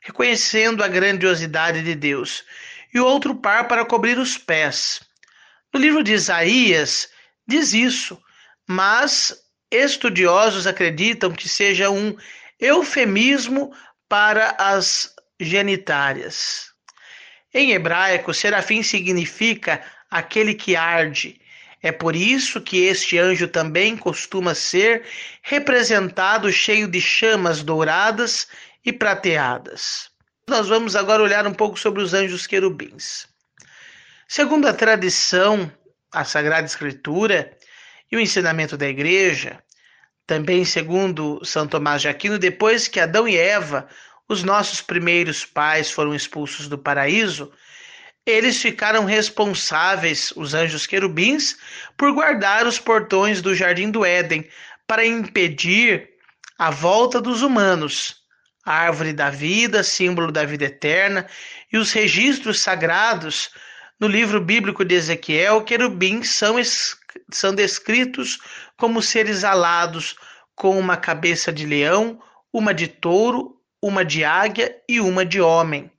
reconhecendo 0.02 0.84
a 0.84 0.88
grandiosidade 0.88 1.84
de 1.84 1.94
Deus, 1.94 2.44
e 2.92 3.00
outro 3.00 3.36
par 3.36 3.68
para 3.68 3.86
cobrir 3.86 4.18
os 4.18 4.36
pés. 4.36 5.05
No 5.76 5.82
livro 5.82 6.02
de 6.02 6.14
Isaías 6.14 7.10
diz 7.46 7.74
isso, 7.74 8.18
mas 8.66 9.36
estudiosos 9.70 10.66
acreditam 10.66 11.34
que 11.34 11.50
seja 11.50 11.90
um 11.90 12.16
eufemismo 12.58 13.76
para 14.08 14.56
as 14.58 15.14
genitárias. 15.38 16.68
Em 17.54 17.74
hebraico, 17.74 18.34
serafim 18.34 18.82
significa 18.82 19.84
aquele 20.10 20.54
que 20.54 20.78
arde. 20.78 21.42
É 21.84 21.92
por 21.92 22.16
isso 22.16 22.62
que 22.62 22.86
este 22.86 23.18
anjo 23.18 23.50
também 23.50 23.98
costuma 23.98 24.56
ser 24.56 25.04
representado 25.42 26.50
cheio 26.54 26.88
de 26.88 27.02
chamas 27.02 27.62
douradas 27.62 28.48
e 28.86 28.94
prateadas. 28.94 30.10
Nós 30.48 30.70
vamos 30.70 30.96
agora 30.96 31.22
olhar 31.22 31.46
um 31.46 31.54
pouco 31.54 31.78
sobre 31.78 32.02
os 32.02 32.14
anjos 32.14 32.48
querubins. 32.48 33.28
Segundo 34.28 34.68
a 34.68 34.74
tradição, 34.74 35.72
a 36.12 36.24
Sagrada 36.24 36.66
Escritura 36.66 37.56
e 38.12 38.18
o 38.18 38.20
ensinamento 38.20 38.76
da 38.76 38.88
Igreja, 38.88 39.64
também 40.26 40.66
segundo 40.66 41.44
São 41.46 41.68
Tomás 41.68 42.02
de 42.02 42.08
Aquino, 42.08 42.40
depois 42.40 42.88
que 42.88 43.00
Adão 43.00 43.28
e 43.28 43.38
Eva, 43.38 43.88
os 44.28 44.44
nossos 44.44 44.82
primeiros 44.82 45.46
pais, 45.46 45.92
foram 45.92 46.16
expulsos 46.16 46.68
do 46.68 46.78
paraíso, 46.78 47.52
eles 48.26 48.60
ficaram 48.60 49.06
responsáveis, 49.06 50.34
os 50.36 50.56
anjos 50.56 50.88
querubins, 50.88 51.56
por 51.96 52.12
guardar 52.12 52.66
os 52.66 52.80
portões 52.80 53.40
do 53.40 53.54
jardim 53.54 53.92
do 53.92 54.04
Éden, 54.04 54.50
para 54.88 55.06
impedir 55.06 56.10
a 56.58 56.72
volta 56.72 57.22
dos 57.22 57.44
humanos. 57.44 58.24
A 58.66 58.74
árvore 58.74 59.14
da 59.14 59.30
vida, 59.30 59.84
símbolo 59.84 60.32
da 60.32 60.44
vida 60.44 60.66
eterna, 60.66 61.28
e 61.72 61.78
os 61.78 61.92
registros 61.92 62.62
sagrados 62.62 63.52
no 64.00 64.08
livro 64.08 64.42
bíblico 64.42 64.84
de 64.84 64.96
Ezequiel, 64.96 65.64
querubins 65.64 66.30
são, 66.30 66.56
são 67.32 67.56
descritos 67.56 68.40
como 68.78 69.02
seres 69.02 69.44
alados, 69.44 70.16
com 70.56 70.78
uma 70.78 70.98
cabeça 70.98 71.52
de 71.52 71.66
leão, 71.66 72.20
uma 72.52 72.74
de 72.74 72.88
touro, 72.88 73.56
uma 73.82 74.04
de 74.04 74.24
águia 74.24 74.76
e 74.88 75.00
uma 75.00 75.26
de 75.26 75.42
homem. 75.42 75.92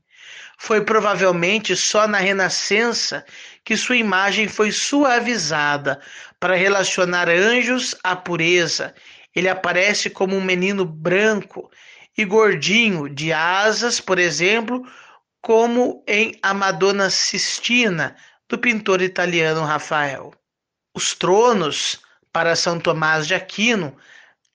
Foi 0.58 0.82
provavelmente 0.82 1.76
só 1.76 2.08
na 2.08 2.18
Renascença 2.18 3.24
que 3.64 3.76
sua 3.76 3.96
imagem 3.96 4.48
foi 4.48 4.72
suavizada 4.72 6.00
para 6.40 6.54
relacionar 6.54 7.28
anjos 7.28 7.94
à 8.02 8.16
pureza. 8.16 8.94
Ele 9.34 9.48
aparece 9.48 10.08
como 10.08 10.34
um 10.34 10.42
menino 10.42 10.84
branco 10.84 11.70
e 12.16 12.24
gordinho, 12.24 13.08
de 13.08 13.32
asas, 13.32 14.00
por 14.00 14.18
exemplo, 14.18 14.82
como 15.46 16.02
em 16.08 16.36
A 16.42 16.52
Madonna 16.52 17.08
Sistina, 17.08 18.16
do 18.48 18.58
pintor 18.58 19.00
italiano 19.00 19.62
Rafael. 19.62 20.34
Os 20.92 21.14
tronos, 21.14 22.00
para 22.32 22.56
São 22.56 22.80
Tomás 22.80 23.28
de 23.28 23.34
Aquino, 23.36 23.96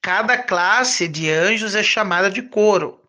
cada 0.02 0.38
classe 0.38 1.08
de 1.08 1.32
anjos 1.32 1.76
é 1.76 1.82
chamada 1.82 2.30
de 2.30 2.42
coro. 2.42 3.00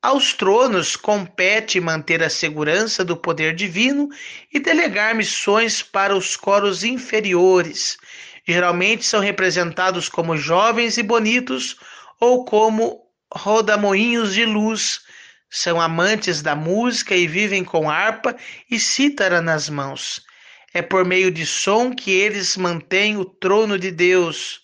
Aos 0.00 0.34
tronos 0.34 0.94
compete 0.94 1.80
manter 1.80 2.22
a 2.22 2.30
segurança 2.30 3.04
do 3.04 3.16
poder 3.16 3.56
divino 3.56 4.08
e 4.52 4.60
delegar 4.60 5.16
missões 5.16 5.82
para 5.82 6.14
os 6.14 6.36
coros 6.36 6.84
inferiores. 6.84 7.98
Geralmente 8.46 9.04
são 9.04 9.18
representados 9.18 10.08
como 10.08 10.36
jovens 10.36 10.96
e 10.96 11.02
bonitos 11.02 11.76
ou 12.20 12.44
como 12.44 13.00
rodamoinhos 13.34 14.32
de 14.32 14.44
luz, 14.44 15.00
são 15.54 15.78
amantes 15.78 16.40
da 16.40 16.56
música 16.56 17.14
e 17.14 17.26
vivem 17.26 17.62
com 17.62 17.90
harpa 17.90 18.34
e 18.70 18.80
cítara 18.80 19.42
nas 19.42 19.68
mãos. 19.68 20.24
É 20.72 20.80
por 20.80 21.04
meio 21.04 21.30
de 21.30 21.44
som 21.44 21.94
que 21.94 22.10
eles 22.10 22.56
mantêm 22.56 23.18
o 23.18 23.24
trono 23.26 23.78
de 23.78 23.90
Deus. 23.90 24.62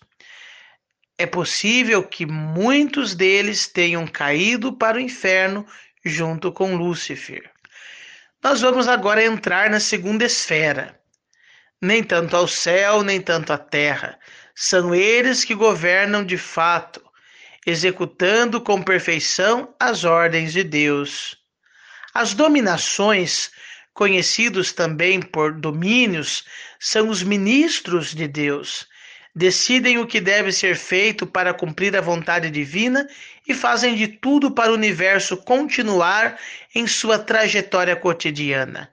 É 1.15 1.27
possível 1.27 2.01
que 2.01 2.25
muitos 2.25 3.13
deles 3.13 3.67
tenham 3.67 4.07
caído 4.07 4.73
para 4.73 4.97
o 4.97 4.99
inferno 4.99 5.63
junto 6.03 6.51
com 6.51 6.75
Lúcifer. 6.75 7.51
Nós 8.43 8.61
vamos 8.61 8.87
agora 8.87 9.23
entrar 9.23 9.69
na 9.69 9.79
segunda 9.79 10.25
esfera. 10.25 10.99
Nem 11.79 12.03
tanto 12.03 12.35
ao 12.35 12.47
céu, 12.47 13.03
nem 13.03 13.21
tanto 13.21 13.53
à 13.53 13.59
terra. 13.59 14.17
São 14.55 14.95
eles 14.95 15.45
que 15.45 15.53
governam 15.53 16.25
de 16.25 16.37
fato 16.37 16.99
executando 17.69 18.59
com 18.59 18.81
perfeição 18.81 19.73
as 19.79 20.03
ordens 20.03 20.51
de 20.53 20.63
Deus. 20.63 21.37
As 22.13 22.33
dominações, 22.33 23.51
conhecidos 23.93 24.73
também 24.73 25.21
por 25.21 25.53
domínios, 25.53 26.43
são 26.79 27.09
os 27.09 27.21
ministros 27.21 28.13
de 28.13 28.27
Deus. 28.27 28.87
Decidem 29.35 29.99
o 29.99 30.07
que 30.07 30.19
deve 30.19 30.51
ser 30.51 30.75
feito 30.75 31.27
para 31.27 31.53
cumprir 31.53 31.95
a 31.95 32.01
vontade 32.01 32.49
divina 32.49 33.07
e 33.47 33.53
fazem 33.53 33.95
de 33.95 34.07
tudo 34.07 34.51
para 34.51 34.71
o 34.71 34.75
universo 34.75 35.37
continuar 35.37 36.39
em 36.73 36.87
sua 36.87 37.19
trajetória 37.19 37.95
cotidiana. 37.95 38.91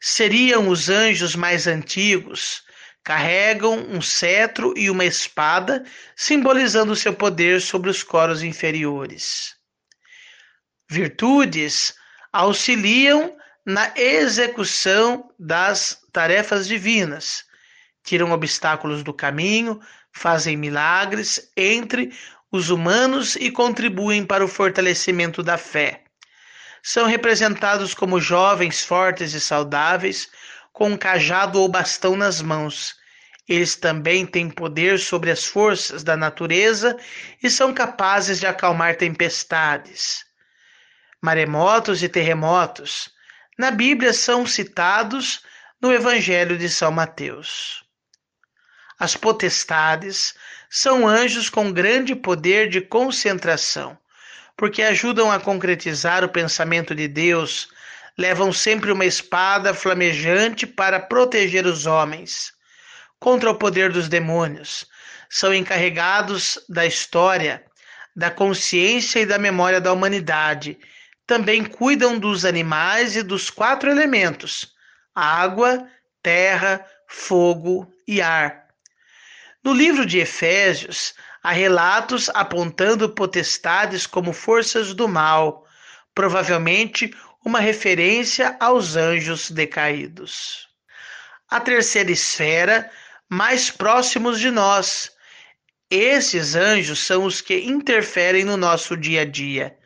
Seriam 0.00 0.68
os 0.68 0.88
anjos 0.88 1.34
mais 1.34 1.66
antigos, 1.66 2.62
Carregam 3.04 3.78
um 3.90 4.00
cetro 4.00 4.72
e 4.76 4.88
uma 4.88 5.04
espada, 5.04 5.84
simbolizando 6.14 6.94
seu 6.94 7.12
poder 7.12 7.60
sobre 7.60 7.90
os 7.90 8.02
coros 8.02 8.42
inferiores. 8.42 9.56
Virtudes 10.88 11.94
auxiliam 12.32 13.36
na 13.64 13.92
execução 13.96 15.30
das 15.38 15.98
tarefas 16.12 16.66
divinas, 16.66 17.44
tiram 18.04 18.32
obstáculos 18.32 19.02
do 19.02 19.12
caminho, 19.12 19.80
fazem 20.12 20.56
milagres 20.56 21.50
entre 21.56 22.12
os 22.50 22.70
humanos 22.70 23.36
e 23.36 23.50
contribuem 23.50 24.26
para 24.26 24.44
o 24.44 24.48
fortalecimento 24.48 25.42
da 25.42 25.56
fé. 25.56 26.04
São 26.82 27.06
representados 27.06 27.94
como 27.94 28.20
jovens 28.20 28.84
fortes 28.84 29.32
e 29.32 29.40
saudáveis, 29.40 30.28
com 30.72 30.90
um 30.90 30.96
cajado 30.96 31.60
ou 31.60 31.68
bastão 31.68 32.16
nas 32.16 32.40
mãos. 32.40 32.96
Eles 33.48 33.76
também 33.76 34.24
têm 34.24 34.48
poder 34.48 34.98
sobre 34.98 35.30
as 35.30 35.44
forças 35.44 36.02
da 36.02 36.16
natureza 36.16 36.96
e 37.42 37.50
são 37.50 37.74
capazes 37.74 38.38
de 38.40 38.46
acalmar 38.46 38.96
tempestades. 38.96 40.24
Maremotos 41.20 42.02
e 42.02 42.08
terremotos 42.08 43.10
na 43.58 43.70
Bíblia 43.70 44.12
são 44.12 44.46
citados 44.46 45.42
no 45.80 45.92
Evangelho 45.92 46.56
de 46.56 46.68
São 46.68 46.90
Mateus. 46.90 47.84
As 48.98 49.16
potestades 49.16 50.34
são 50.70 51.06
anjos 51.06 51.50
com 51.50 51.72
grande 51.72 52.14
poder 52.14 52.68
de 52.68 52.80
concentração, 52.80 53.98
porque 54.56 54.80
ajudam 54.82 55.30
a 55.30 55.40
concretizar 55.40 56.24
o 56.24 56.28
pensamento 56.28 56.94
de 56.94 57.08
Deus 57.08 57.68
levam 58.18 58.52
sempre 58.52 58.92
uma 58.92 59.04
espada 59.04 59.72
flamejante 59.72 60.66
para 60.66 61.00
proteger 61.00 61.66
os 61.66 61.86
homens 61.86 62.52
contra 63.18 63.50
o 63.50 63.54
poder 63.54 63.92
dos 63.92 64.08
demônios. 64.08 64.86
São 65.30 65.54
encarregados 65.54 66.58
da 66.68 66.84
história, 66.84 67.64
da 68.14 68.30
consciência 68.30 69.20
e 69.20 69.26
da 69.26 69.38
memória 69.38 69.80
da 69.80 69.92
humanidade. 69.92 70.78
Também 71.26 71.64
cuidam 71.64 72.18
dos 72.18 72.44
animais 72.44 73.16
e 73.16 73.22
dos 73.22 73.48
quatro 73.48 73.90
elementos: 73.90 74.72
água, 75.14 75.88
terra, 76.22 76.84
fogo 77.08 77.90
e 78.06 78.20
ar. 78.20 78.66
No 79.64 79.72
livro 79.72 80.04
de 80.04 80.18
Efésios, 80.18 81.14
há 81.42 81.52
relatos 81.52 82.28
apontando 82.34 83.08
potestades 83.08 84.06
como 84.06 84.32
forças 84.32 84.92
do 84.92 85.08
mal, 85.08 85.64
provavelmente 86.14 87.14
uma 87.44 87.60
referência 87.60 88.56
aos 88.60 88.96
anjos 88.96 89.50
decaídos. 89.50 90.68
A 91.48 91.60
terceira 91.60 92.10
esfera, 92.10 92.90
mais 93.28 93.70
próximos 93.70 94.38
de 94.40 94.50
nós. 94.50 95.10
Esses 95.90 96.54
anjos 96.54 97.00
são 97.00 97.24
os 97.24 97.40
que 97.40 97.58
interferem 97.58 98.44
no 98.44 98.56
nosso 98.56 98.96
dia 98.96 99.22
a 99.22 99.24
dia. 99.24 99.76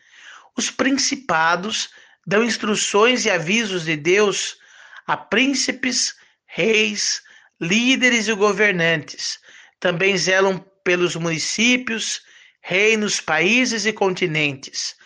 Os 0.57 0.71
principados 0.71 1.91
dão 2.27 2.45
instruções 2.45 3.25
e 3.25 3.31
avisos 3.31 3.85
de 3.85 3.97
Deus 3.97 4.57
a 5.07 5.17
príncipes, 5.17 6.15
reis, 6.45 7.23
líderes 7.61 8.29
e 8.29 8.35
governantes. 8.35 9.39
Também 9.79 10.17
zelam 10.17 10.59
pelos 10.85 11.17
municípios, 11.17 12.21
reinos, 12.61 13.21
países 13.21 13.87
e 13.87 13.93
continentes. 13.93 14.97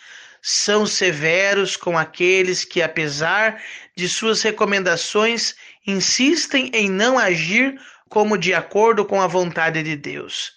São 0.41 0.87
severos 0.87 1.77
com 1.77 1.97
aqueles 1.97 2.65
que, 2.65 2.81
apesar 2.81 3.61
de 3.95 4.09
suas 4.09 4.41
recomendações, 4.41 5.55
insistem 5.85 6.71
em 6.73 6.89
não 6.89 7.19
agir 7.19 7.79
como 8.09 8.37
de 8.37 8.53
acordo 8.53 9.05
com 9.05 9.21
a 9.21 9.27
vontade 9.27 9.83
de 9.83 9.95
Deus. 9.95 10.53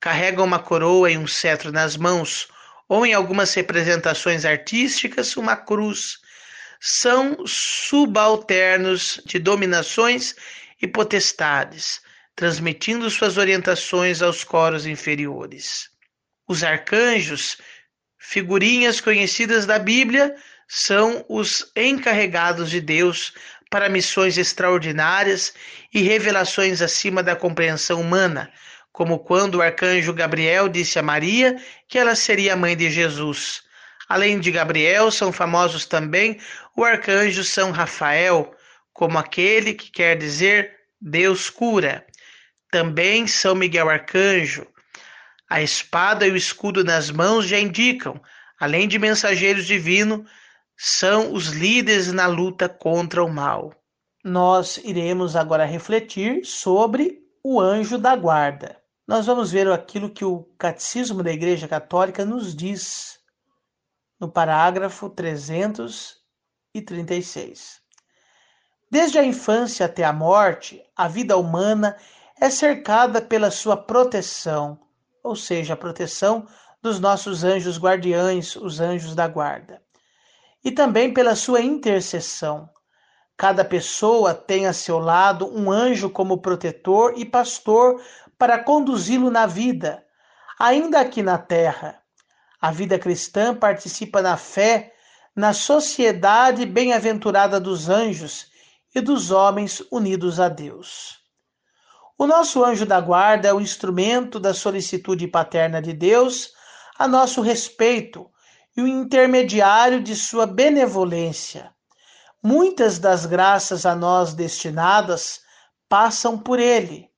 Carregam 0.00 0.44
uma 0.44 0.58
coroa 0.58 1.10
e 1.10 1.18
um 1.18 1.26
cetro 1.26 1.72
nas 1.72 1.96
mãos, 1.96 2.48
ou 2.88 3.04
em 3.04 3.12
algumas 3.12 3.52
representações 3.54 4.44
artísticas, 4.44 5.36
uma 5.36 5.56
cruz. 5.56 6.18
São 6.80 7.44
subalternos 7.46 9.20
de 9.24 9.38
dominações 9.38 10.36
e 10.80 10.86
potestades, 10.86 12.00
transmitindo 12.36 13.10
suas 13.10 13.36
orientações 13.36 14.22
aos 14.22 14.44
coros 14.44 14.86
inferiores. 14.86 15.88
Os 16.46 16.62
arcanjos, 16.62 17.56
figurinhas 18.26 19.02
conhecidas 19.02 19.66
da 19.66 19.78
Bíblia, 19.78 20.34
são 20.66 21.24
os 21.28 21.70
encarregados 21.76 22.70
de 22.70 22.80
Deus 22.80 23.34
para 23.68 23.88
missões 23.88 24.38
extraordinárias 24.38 25.52
e 25.92 26.00
revelações 26.00 26.80
acima 26.80 27.22
da 27.22 27.36
compreensão 27.36 28.00
humana, 28.00 28.50
como 28.90 29.18
quando 29.18 29.56
o 29.56 29.62
arcanjo 29.62 30.14
Gabriel 30.14 30.70
disse 30.70 30.98
a 30.98 31.02
Maria 31.02 31.56
que 31.86 31.98
ela 31.98 32.14
seria 32.14 32.54
a 32.54 32.56
mãe 32.56 32.74
de 32.74 32.90
Jesus. 32.90 33.62
Além 34.08 34.40
de 34.40 34.50
Gabriel, 34.50 35.10
são 35.10 35.30
famosos 35.30 35.84
também 35.84 36.40
o 36.74 36.82
arcanjo 36.82 37.44
São 37.44 37.72
Rafael, 37.72 38.54
como 38.92 39.18
aquele 39.18 39.74
que 39.74 39.90
quer 39.90 40.16
dizer 40.16 40.72
Deus 40.98 41.50
cura. 41.50 42.06
Também 42.70 43.26
São 43.26 43.54
Miguel 43.54 43.90
Arcanjo. 43.90 44.66
A 45.48 45.62
espada 45.62 46.26
e 46.26 46.30
o 46.30 46.36
escudo 46.36 46.82
nas 46.82 47.10
mãos 47.10 47.46
já 47.46 47.58
indicam, 47.58 48.20
além 48.58 48.88
de 48.88 48.98
mensageiros 48.98 49.66
divinos, 49.66 50.28
são 50.76 51.32
os 51.32 51.48
líderes 51.48 52.12
na 52.12 52.26
luta 52.26 52.68
contra 52.68 53.24
o 53.24 53.32
mal. 53.32 53.72
Nós 54.24 54.78
iremos 54.78 55.36
agora 55.36 55.64
refletir 55.64 56.44
sobre 56.44 57.22
o 57.42 57.60
anjo 57.60 57.98
da 57.98 58.16
guarda 58.16 58.82
nós 59.06 59.26
vamos 59.26 59.52
ver 59.52 59.70
aquilo 59.70 60.08
que 60.08 60.24
o 60.24 60.44
Catecismo 60.58 61.22
da 61.22 61.30
Igreja 61.30 61.68
Católica 61.68 62.24
nos 62.24 62.56
diz 62.56 63.20
no 64.18 64.30
parágrafo 64.30 65.10
336. 65.10 67.82
Desde 68.90 69.18
a 69.18 69.24
infância 69.24 69.84
até 69.84 70.04
a 70.04 70.12
morte, 70.12 70.82
a 70.96 71.06
vida 71.06 71.36
humana 71.36 71.98
é 72.40 72.48
cercada 72.48 73.20
pela 73.20 73.50
sua 73.50 73.76
proteção, 73.76 74.80
ou 75.24 75.34
seja, 75.34 75.72
a 75.72 75.76
proteção 75.76 76.46
dos 76.82 77.00
nossos 77.00 77.42
anjos 77.42 77.78
guardiães, 77.78 78.54
os 78.56 78.78
anjos 78.78 79.14
da 79.14 79.26
guarda, 79.26 79.82
e 80.62 80.70
também 80.70 81.14
pela 81.14 81.34
sua 81.34 81.62
intercessão. 81.62 82.68
Cada 83.36 83.64
pessoa 83.64 84.34
tem 84.34 84.66
a 84.66 84.72
seu 84.74 84.98
lado 84.98 85.50
um 85.50 85.72
anjo 85.72 86.10
como 86.10 86.42
protetor 86.42 87.14
e 87.16 87.24
pastor 87.24 88.00
para 88.38 88.62
conduzi-lo 88.62 89.30
na 89.30 89.46
vida, 89.46 90.04
ainda 90.58 91.00
aqui 91.00 91.22
na 91.22 91.38
terra. 91.38 92.00
A 92.60 92.70
vida 92.70 92.98
cristã 92.98 93.54
participa 93.54 94.20
na 94.20 94.36
fé, 94.36 94.92
na 95.34 95.52
sociedade 95.54 96.66
bem-aventurada 96.66 97.58
dos 97.58 97.88
anjos 97.88 98.46
e 98.94 99.00
dos 99.00 99.30
homens 99.30 99.82
unidos 99.90 100.38
a 100.38 100.48
Deus. 100.48 101.23
O 102.16 102.26
nosso 102.26 102.64
anjo 102.64 102.86
da 102.86 103.00
guarda 103.00 103.48
é 103.48 103.52
o 103.52 103.60
instrumento 103.60 104.38
da 104.38 104.54
solicitude 104.54 105.26
paterna 105.26 105.82
de 105.82 105.92
Deus 105.92 106.52
a 106.96 107.08
nosso 107.08 107.40
respeito 107.40 108.30
e 108.76 108.82
o 108.82 108.86
intermediário 108.86 110.00
de 110.00 110.14
sua 110.14 110.46
benevolência. 110.46 111.74
Muitas 112.40 112.98
das 113.00 113.26
graças 113.26 113.84
a 113.84 113.96
nós 113.96 114.32
destinadas 114.32 115.40
passam 115.88 116.38
por 116.38 116.60
ele. 116.60 117.08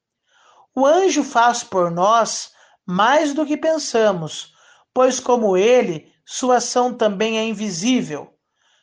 O 0.74 0.86
anjo 0.86 1.22
faz 1.22 1.62
por 1.62 1.90
nós 1.90 2.52
mais 2.86 3.34
do 3.34 3.44
que 3.44 3.56
pensamos, 3.56 4.52
pois, 4.94 5.20
como 5.20 5.56
ele, 5.56 6.10
sua 6.24 6.56
ação 6.56 6.94
também 6.94 7.38
é 7.38 7.44
invisível. 7.44 8.32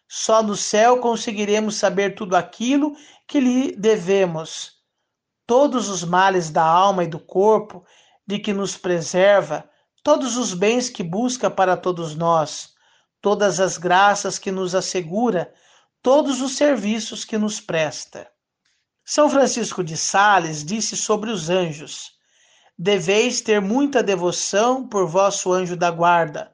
Só 0.08 0.44
no 0.44 0.56
céu 0.56 1.00
conseguiremos 1.00 1.76
saber 1.76 2.14
tudo 2.14 2.36
aquilo 2.36 2.96
que 3.28 3.40
lhe 3.40 3.76
devemos. 3.76 4.83
Todos 5.46 5.90
os 5.90 6.04
males 6.04 6.50
da 6.50 6.64
alma 6.64 7.04
e 7.04 7.08
do 7.08 7.20
corpo, 7.20 7.86
de 8.26 8.40
que 8.40 8.54
nos 8.54 8.78
preserva, 8.78 9.70
todos 10.04 10.38
os 10.38 10.54
bens 10.54 10.90
que 10.90 11.04
busca 11.04 11.50
para 11.50 11.76
todos 11.76 12.16
nós, 12.16 12.74
todas 13.22 13.60
as 13.60 13.78
graças 13.78 14.40
que 14.40 14.52
nos 14.52 14.76
assegura, 14.76 15.54
todos 16.02 16.42
os 16.42 16.56
serviços 16.56 17.24
que 17.24 17.38
nos 17.38 17.60
presta. 17.60 18.30
São 19.06 19.30
Francisco 19.30 19.84
de 19.84 19.98
Sales 19.98 20.64
disse 20.64 20.96
sobre 20.96 21.30
os 21.30 21.50
anjos: 21.50 22.12
Deveis 22.78 23.42
ter 23.42 23.62
muita 23.62 24.02
devoção 24.02 24.88
por 24.88 25.08
vosso 25.08 25.52
anjo 25.52 25.76
da 25.76 25.92
guarda. 25.92 26.54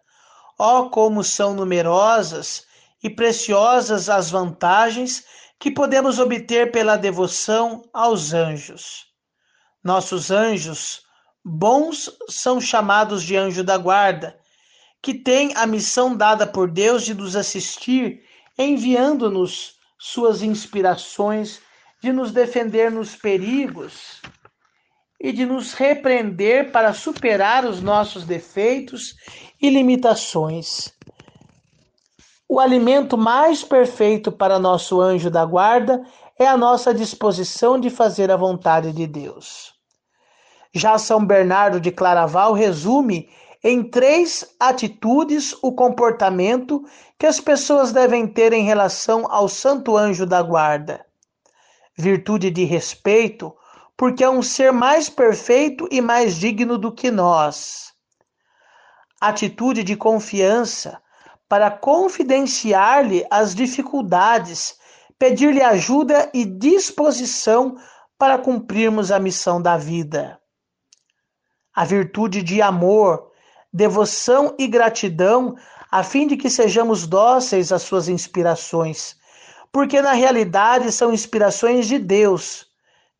Ó, 0.57 0.81
oh, 0.81 0.89
como 0.89 1.23
são 1.23 1.53
numerosas 1.53 2.65
e 3.01 3.09
preciosas 3.09 4.09
as 4.09 4.29
vantagens 4.29 5.23
que 5.59 5.69
podemos 5.69 6.19
obter 6.19 6.71
pela 6.71 6.95
devoção 6.95 7.83
aos 7.93 8.33
anjos. 8.33 9.07
Nossos 9.83 10.31
anjos 10.31 11.01
bons 11.43 12.09
são 12.29 12.61
chamados 12.61 13.23
de 13.23 13.35
anjo 13.35 13.63
da 13.63 13.77
guarda, 13.77 14.39
que 15.01 15.13
tem 15.13 15.53
a 15.55 15.65
missão 15.65 16.15
dada 16.15 16.47
por 16.47 16.69
Deus 16.69 17.03
de 17.03 17.13
nos 17.13 17.35
assistir, 17.35 18.23
enviando-nos 18.57 19.75
suas 19.97 20.41
inspirações 20.41 21.61
de 22.01 22.13
nos 22.13 22.31
defender 22.31 22.89
nos 22.89 23.15
perigos 23.15 24.21
e 25.19 25.33
de 25.33 25.45
nos 25.45 25.73
repreender 25.73 26.71
para 26.71 26.93
superar 26.93 27.65
os 27.65 27.81
nossos 27.81 28.25
defeitos 28.25 29.15
e 29.61 29.69
limitações. 29.69 30.93
O 32.49 32.59
alimento 32.59 33.17
mais 33.17 33.63
perfeito 33.63 34.31
para 34.31 34.57
nosso 34.57 34.99
anjo 34.99 35.29
da 35.29 35.45
guarda 35.45 36.03
é 36.37 36.47
a 36.47 36.57
nossa 36.57 36.93
disposição 36.93 37.79
de 37.79 37.89
fazer 37.89 38.31
a 38.31 38.35
vontade 38.35 38.91
de 38.91 39.05
Deus. 39.05 39.75
Já 40.73 40.97
São 40.97 41.23
Bernardo 41.23 41.79
de 41.79 41.91
Claraval 41.91 42.53
resume 42.53 43.29
em 43.63 43.83
três 43.83 44.55
atitudes 44.59 45.55
o 45.61 45.71
comportamento 45.71 46.83
que 47.19 47.27
as 47.27 47.39
pessoas 47.39 47.91
devem 47.91 48.25
ter 48.25 48.51
em 48.51 48.63
relação 48.63 49.31
ao 49.31 49.47
santo 49.47 49.95
anjo 49.95 50.25
da 50.25 50.41
guarda 50.41 51.05
virtude 51.99 52.49
de 52.49 52.63
respeito, 52.63 53.53
porque 53.97 54.23
é 54.23 54.29
um 54.29 54.41
ser 54.41 54.71
mais 54.71 55.09
perfeito 55.09 55.85
e 55.91 55.99
mais 55.99 56.35
digno 56.35 56.77
do 56.77 56.93
que 56.93 57.11
nós. 57.11 57.91
Atitude 59.19 59.83
de 59.83 59.97
confiança, 59.97 61.01
para 61.49 61.69
confidenciar-lhe 61.71 63.25
as 63.29 63.53
dificuldades, 63.53 64.75
pedir-lhe 65.17 65.61
ajuda 65.61 66.29
e 66.33 66.45
disposição 66.45 67.75
para 68.17 68.37
cumprirmos 68.37 69.11
a 69.11 69.19
missão 69.19 69.61
da 69.61 69.75
vida. 69.75 70.39
A 71.75 71.83
virtude 71.83 72.43
de 72.43 72.61
amor, 72.61 73.31
devoção 73.73 74.55
e 74.57 74.67
gratidão, 74.67 75.55
a 75.91 76.03
fim 76.03 76.27
de 76.27 76.37
que 76.37 76.49
sejamos 76.49 77.07
dóceis 77.07 77.71
às 77.71 77.81
suas 77.81 78.07
inspirações 78.07 79.19
porque 79.71 80.01
na 80.01 80.13
realidade 80.13 80.91
são 80.91 81.13
inspirações 81.13 81.87
de 81.87 81.99
Deus. 81.99 82.67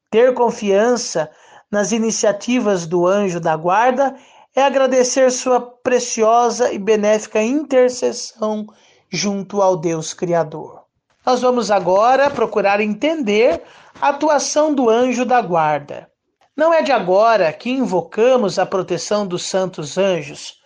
Ter 0.09 0.33
confiança 0.33 1.29
nas 1.71 1.91
iniciativas 1.91 2.87
do 2.87 3.05
anjo 3.05 3.39
da 3.39 3.55
guarda 3.55 4.15
é 4.59 4.63
agradecer 4.63 5.31
sua 5.31 5.61
preciosa 5.61 6.73
e 6.73 6.77
benéfica 6.77 7.41
intercessão 7.41 8.67
junto 9.09 9.61
ao 9.61 9.77
Deus 9.77 10.13
Criador. 10.13 10.83
Nós 11.25 11.41
vamos 11.41 11.71
agora 11.71 12.29
procurar 12.29 12.81
entender 12.81 13.61
a 14.01 14.09
atuação 14.09 14.73
do 14.73 14.89
anjo 14.89 15.23
da 15.23 15.41
guarda. 15.41 16.09
Não 16.57 16.73
é 16.73 16.81
de 16.81 16.91
agora 16.91 17.53
que 17.53 17.69
invocamos 17.69 18.59
a 18.59 18.65
proteção 18.65 19.25
dos 19.25 19.43
santos 19.43 19.97
anjos. 19.97 20.59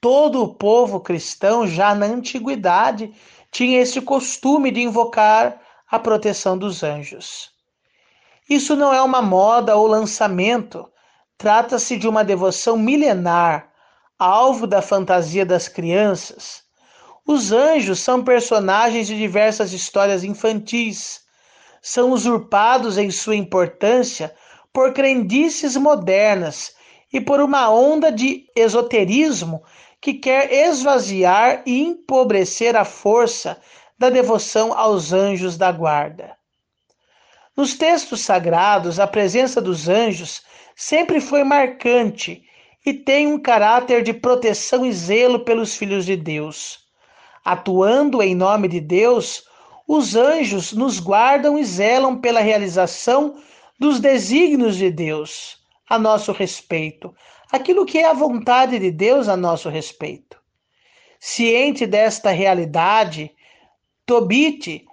Todo 0.00 0.42
o 0.42 0.54
povo 0.54 1.00
cristão, 1.00 1.66
já 1.66 1.94
na 1.94 2.06
antiguidade, 2.06 3.12
tinha 3.50 3.80
esse 3.80 4.00
costume 4.00 4.70
de 4.70 4.80
invocar 4.80 5.60
a 5.90 5.98
proteção 5.98 6.56
dos 6.56 6.82
anjos. 6.82 7.50
Isso 8.48 8.74
não 8.74 8.92
é 8.92 9.02
uma 9.02 9.20
moda 9.20 9.76
ou 9.76 9.86
lançamento, 9.86 10.88
trata-se 11.38 11.96
de 11.96 12.08
uma 12.08 12.24
devoção 12.24 12.76
milenar, 12.76 13.70
alvo 14.18 14.66
da 14.66 14.80
fantasia 14.80 15.44
das 15.44 15.68
crianças. 15.68 16.62
Os 17.26 17.52
anjos 17.52 18.00
são 18.00 18.22
personagens 18.22 19.06
de 19.06 19.16
diversas 19.16 19.72
histórias 19.72 20.24
infantis. 20.24 21.22
são 21.82 22.12
usurpados 22.12 22.96
em 22.96 23.10
sua 23.10 23.36
importância 23.36 24.34
por 24.72 24.94
crendices 24.94 25.76
modernas 25.76 26.74
e 27.12 27.20
por 27.20 27.40
uma 27.40 27.70
onda 27.70 28.10
de 28.10 28.46
esoterismo 28.56 29.62
que 30.00 30.14
quer 30.14 30.52
esvaziar 30.52 31.62
e 31.64 31.82
empobrecer 31.82 32.74
a 32.74 32.84
força 32.84 33.60
da 33.98 34.10
devoção 34.10 34.72
aos 34.72 35.12
anjos 35.12 35.56
da 35.56 35.70
guarda. 35.70 36.36
Nos 37.56 37.74
textos 37.74 38.20
sagrados, 38.20 38.98
a 38.98 39.06
presença 39.06 39.62
dos 39.62 39.88
anjos 39.88 40.42
sempre 40.76 41.20
foi 41.20 41.44
marcante 41.44 42.42
e 42.84 42.92
tem 42.92 43.26
um 43.26 43.38
caráter 43.38 44.02
de 44.02 44.12
proteção 44.12 44.84
e 44.84 44.92
zelo 44.92 45.40
pelos 45.40 45.76
filhos 45.76 46.04
de 46.04 46.16
Deus. 46.16 46.84
Atuando 47.44 48.22
em 48.22 48.34
nome 48.34 48.68
de 48.68 48.80
Deus, 48.80 49.44
os 49.86 50.14
anjos 50.14 50.72
nos 50.72 50.98
guardam 50.98 51.58
e 51.58 51.64
zelam 51.64 52.20
pela 52.20 52.40
realização 52.40 53.36
dos 53.78 54.00
desígnios 54.00 54.76
de 54.76 54.90
Deus 54.90 55.62
a 55.88 55.98
nosso 55.98 56.32
respeito, 56.32 57.14
aquilo 57.52 57.84
que 57.84 57.98
é 57.98 58.08
a 58.08 58.14
vontade 58.14 58.78
de 58.78 58.90
Deus 58.90 59.28
a 59.28 59.36
nosso 59.36 59.68
respeito. 59.68 60.38
Ciente 61.20 61.86
desta 61.86 62.30
realidade, 62.30 63.30
Tobit 64.06 64.84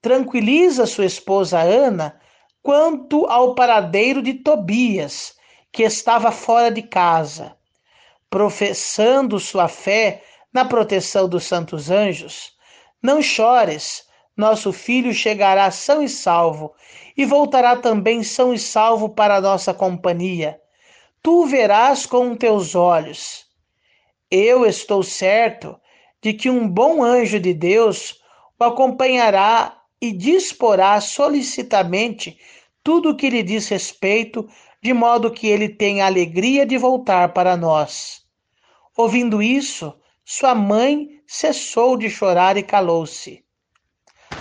tranquiliza 0.00 0.86
sua 0.86 1.04
esposa 1.04 1.60
Ana 1.60 2.20
quanto 2.66 3.26
ao 3.26 3.54
paradeiro 3.54 4.20
de 4.20 4.34
Tobias, 4.34 5.36
que 5.70 5.84
estava 5.84 6.32
fora 6.32 6.68
de 6.68 6.82
casa. 6.82 7.56
Professando 8.28 9.38
sua 9.38 9.68
fé 9.68 10.24
na 10.52 10.64
proteção 10.64 11.28
dos 11.28 11.44
santos 11.44 11.92
anjos, 11.92 12.56
não 13.00 13.22
chores, 13.22 14.04
nosso 14.36 14.72
filho 14.72 15.14
chegará 15.14 15.70
são 15.70 16.02
e 16.02 16.08
salvo, 16.08 16.74
e 17.16 17.24
voltará 17.24 17.76
também 17.76 18.24
são 18.24 18.52
e 18.52 18.58
salvo 18.58 19.10
para 19.10 19.36
a 19.36 19.40
nossa 19.40 19.72
companhia. 19.72 20.60
Tu 21.22 21.46
verás 21.46 22.04
com 22.04 22.34
teus 22.34 22.74
olhos. 22.74 23.46
Eu 24.28 24.66
estou 24.66 25.04
certo 25.04 25.80
de 26.20 26.32
que 26.32 26.50
um 26.50 26.68
bom 26.68 27.00
anjo 27.04 27.38
de 27.38 27.54
Deus 27.54 28.20
o 28.58 28.64
acompanhará 28.64 29.82
e 30.02 30.10
disporá 30.10 31.00
solicitamente 31.00 32.36
tudo 32.86 33.10
o 33.10 33.16
que 33.16 33.28
lhe 33.28 33.42
diz 33.42 33.66
respeito, 33.66 34.48
de 34.80 34.92
modo 34.92 35.32
que 35.32 35.48
ele 35.48 35.68
tenha 35.68 36.06
alegria 36.06 36.64
de 36.64 36.78
voltar 36.78 37.32
para 37.32 37.56
nós. 37.56 38.22
Ouvindo 38.96 39.42
isso, 39.42 39.92
sua 40.24 40.54
mãe 40.54 41.20
cessou 41.26 41.96
de 41.96 42.08
chorar 42.08 42.56
e 42.56 42.62
calou-se. 42.62 43.44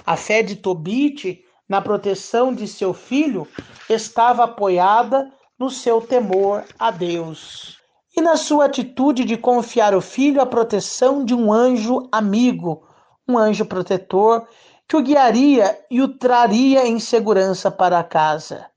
A 0.05 0.15
fé 0.15 0.43
de 0.43 0.57
Tobit 0.57 1.43
na 1.67 1.81
proteção 1.81 2.53
de 2.53 2.67
seu 2.67 2.93
filho 2.93 3.47
estava 3.89 4.43
apoiada 4.43 5.33
no 5.57 5.71
seu 5.71 5.99
temor 5.99 6.65
a 6.77 6.91
Deus 6.91 7.79
e 8.15 8.21
na 8.21 8.37
sua 8.37 8.65
atitude 8.65 9.25
de 9.25 9.37
confiar 9.37 9.95
o 9.95 10.01
filho 10.01 10.39
à 10.39 10.45
proteção 10.45 11.25
de 11.25 11.33
um 11.33 11.51
anjo 11.51 12.07
amigo, 12.11 12.87
um 13.27 13.39
anjo 13.39 13.65
protetor 13.65 14.47
que 14.87 14.95
o 14.95 15.01
guiaria 15.01 15.79
e 15.89 16.01
o 16.01 16.07
traria 16.07 16.87
em 16.87 16.99
segurança 16.99 17.71
para 17.71 18.03
casa. 18.03 18.69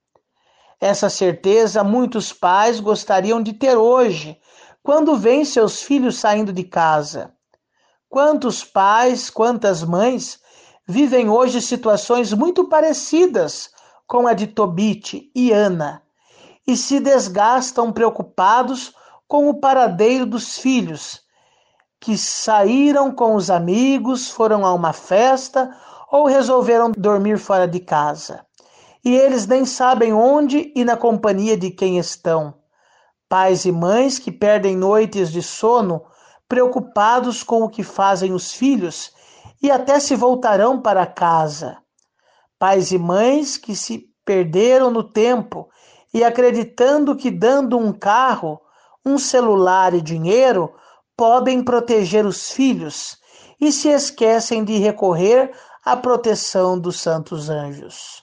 Essa 0.81 1.11
certeza 1.11 1.85
muitos 1.85 2.33
pais 2.33 2.81
gostariam 2.81 3.43
de 3.43 3.53
ter 3.53 3.77
hoje, 3.77 4.41
quando 4.83 5.17
veem 5.17 5.45
seus 5.45 5.83
filhos 5.83 6.19
saindo 6.19 6.53
de 6.53 6.65
casa. 6.65 7.35
Quantos 8.09 8.65
pais, 8.65 9.29
quantas 9.29 9.83
mães 9.83 10.41
vivem 10.87 11.29
hoje 11.29 11.61
situações 11.61 12.33
muito 12.33 12.69
parecidas 12.69 13.71
com 14.07 14.27
a 14.27 14.33
de 14.33 14.47
Tobit 14.47 15.31
e 15.35 15.53
Ana 15.53 16.03
e 16.67 16.77
se 16.77 17.01
desgastam 17.01 17.93
preocupados 17.93 18.95
com 19.27 19.51
o 19.51 19.61
paradeiro 19.61 20.25
dos 20.25 20.57
filhos, 20.59 21.21
que 22.01 22.17
saíram 22.17 23.13
com 23.13 23.35
os 23.35 23.51
amigos, 23.51 24.31
foram 24.31 24.65
a 24.65 24.73
uma 24.73 24.93
festa 24.95 25.75
ou 26.11 26.27
resolveram 26.27 26.91
dormir 26.91 27.39
fora 27.39 27.67
de 27.67 27.81
casa. 27.81 28.45
E 29.05 29.15
eles 29.15 29.47
nem 29.47 29.65
sabem 29.65 30.13
onde 30.13 30.73
e 30.75 30.85
na 30.85 30.97
companhia 30.97 31.57
de 31.57 31.71
quem 31.71 31.99
estão. 31.99 32.55
Pais 33.29 33.65
e 33.65 33.73
mães 33.73 34.19
que 34.19 34.33
perdem 34.33 34.77
noites 34.77 35.31
de 35.31 35.43
sono 35.43 36.03
preocupados 36.49 37.43
com 37.43 37.63
o 37.63 37.69
que 37.69 37.83
fazem 37.83 38.33
os 38.33 38.53
filhos 38.53 39.13
e 39.63 39.71
até 39.71 40.01
se 40.01 40.17
voltarão 40.17 40.81
para 40.81 41.07
casa. 41.07 41.77
Pais 42.59 42.91
e 42.91 42.99
mães 42.99 43.57
que 43.57 43.77
se 43.77 44.09
perderam 44.25 44.91
no 44.91 45.03
tempo 45.03 45.69
e 46.13 46.25
acreditando 46.25 47.15
que 47.15 47.31
dando 47.31 47.79
um 47.79 47.93
carro, 47.93 48.61
um 49.05 49.19
celular 49.19 49.95
e 49.95 50.01
dinheiro 50.01 50.73
podem 51.17 51.63
proteger 51.63 52.25
os 52.25 52.51
filhos 52.51 53.19
e 53.61 53.73
se 53.73 53.89
esquecem 53.89 54.65
de 54.65 54.79
recorrer 54.79 55.53
à 55.85 55.97
proteção 55.97 56.79
dos 56.79 57.01
santos 57.01 57.49
anjos. 57.49 58.23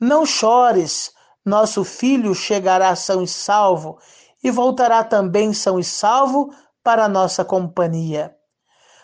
Não 0.00 0.26
chores, 0.26 1.12
nosso 1.44 1.84
filho 1.84 2.34
chegará 2.34 2.94
são 2.96 3.22
e 3.22 3.28
salvo 3.28 3.98
e 4.42 4.50
voltará 4.50 5.02
também 5.02 5.52
são 5.52 5.78
e 5.78 5.84
salvo 5.84 6.50
para 6.82 7.08
nossa 7.08 7.44
companhia. 7.44 8.34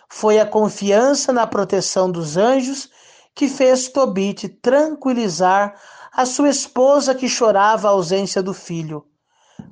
Foi 0.09 0.39
a 0.39 0.47
confiança 0.47 1.33
na 1.33 1.47
proteção 1.47 2.11
dos 2.11 2.37
anjos 2.37 2.91
que 3.35 3.49
fez 3.49 3.89
Tobit 3.89 4.49
tranquilizar 4.61 5.75
a 6.13 6.27
sua 6.27 6.49
esposa 6.49 7.15
que 7.15 7.29
chorava 7.29 7.89
a 7.89 7.93
ausência 7.93 8.43
do 8.43 8.53
filho. 8.53 9.07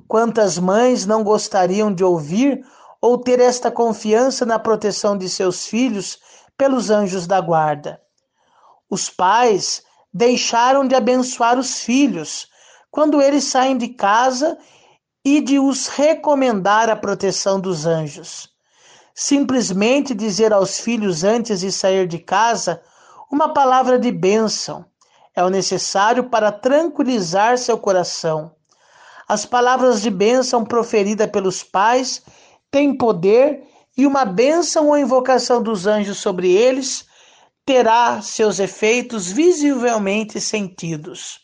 Quantas 0.07 0.57
mães 0.57 1.05
não 1.05 1.23
gostariam 1.23 1.93
de 1.93 2.03
ouvir 2.03 2.65
ou 3.01 3.17
ter 3.17 3.39
esta 3.39 3.69
confiança 3.69 4.45
na 4.45 4.57
proteção 4.57 5.17
de 5.17 5.29
seus 5.29 5.67
filhos 5.67 6.19
pelos 6.59 6.89
anjos 6.89 7.25
da 7.25 7.39
guarda? 7.39 8.01
Os 8.89 9.09
pais 9.09 9.81
deixaram 10.13 10.85
de 10.85 10.93
abençoar 10.93 11.57
os 11.57 11.79
filhos 11.79 12.49
quando 12.91 13.21
eles 13.21 13.45
saem 13.45 13.77
de 13.77 13.87
casa 13.87 14.57
e 15.23 15.39
de 15.39 15.57
os 15.57 15.87
recomendar 15.87 16.89
a 16.89 16.97
proteção 16.97 17.61
dos 17.61 17.85
anjos. 17.85 18.49
Simplesmente 19.15 20.13
dizer 20.13 20.51
aos 20.51 20.79
filhos 20.79 21.23
antes 21.23 21.61
de 21.61 21.71
sair 21.71 22.05
de 22.05 22.19
casa 22.19 22.81
uma 23.31 23.53
palavra 23.53 23.97
de 23.97 24.11
bênção 24.11 24.85
é 25.33 25.43
o 25.43 25.49
necessário 25.49 26.25
para 26.25 26.51
tranquilizar 26.51 27.57
seu 27.57 27.77
coração. 27.77 28.51
As 29.27 29.45
palavras 29.45 30.01
de 30.01 30.09
bênção 30.09 30.65
proferidas 30.65 31.29
pelos 31.29 31.63
pais 31.63 32.21
têm 32.71 32.97
poder 32.97 33.68
e 33.99 34.07
uma 34.07 34.23
bênção 34.23 34.87
ou 34.87 34.97
invocação 34.97 35.61
dos 35.61 35.85
anjos 35.85 36.19
sobre 36.19 36.49
eles 36.49 37.05
terá 37.65 38.21
seus 38.21 38.57
efeitos 38.57 39.29
visivelmente 39.29 40.39
sentidos. 40.39 41.41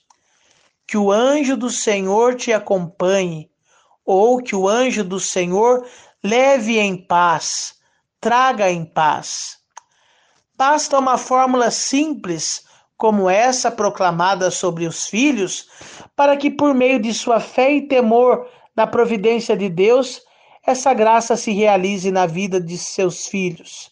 Que 0.88 0.98
o 0.98 1.12
anjo 1.12 1.58
do 1.58 1.70
Senhor 1.70 2.34
te 2.34 2.54
acompanhe, 2.54 3.50
ou 4.06 4.42
que 4.42 4.56
o 4.56 4.70
anjo 4.70 5.04
do 5.04 5.20
Senhor 5.20 5.86
leve 6.24 6.80
em 6.80 6.96
paz, 6.96 7.76
traga 8.22 8.72
em 8.72 8.86
paz. 8.86 9.58
Basta 10.56 10.98
uma 10.98 11.18
fórmula 11.18 11.70
simples 11.70 12.64
como 12.96 13.30
essa 13.30 13.70
proclamada 13.70 14.50
sobre 14.50 14.88
os 14.88 15.08
filhos, 15.08 15.68
para 16.16 16.38
que 16.38 16.50
por 16.50 16.74
meio 16.74 17.02
de 17.02 17.14
sua 17.14 17.42
fé 17.42 17.74
e 17.74 17.86
temor 17.86 18.48
na 18.74 18.88
providência 18.88 19.58
de 19.58 19.68
Deus, 19.68 20.25
essa 20.66 20.94
graça 20.94 21.38
se 21.38 21.52
realize 21.52 22.10
na 22.12 22.26
vida 22.26 22.60
de 22.60 22.78
seus 22.78 23.28
filhos. 23.28 23.92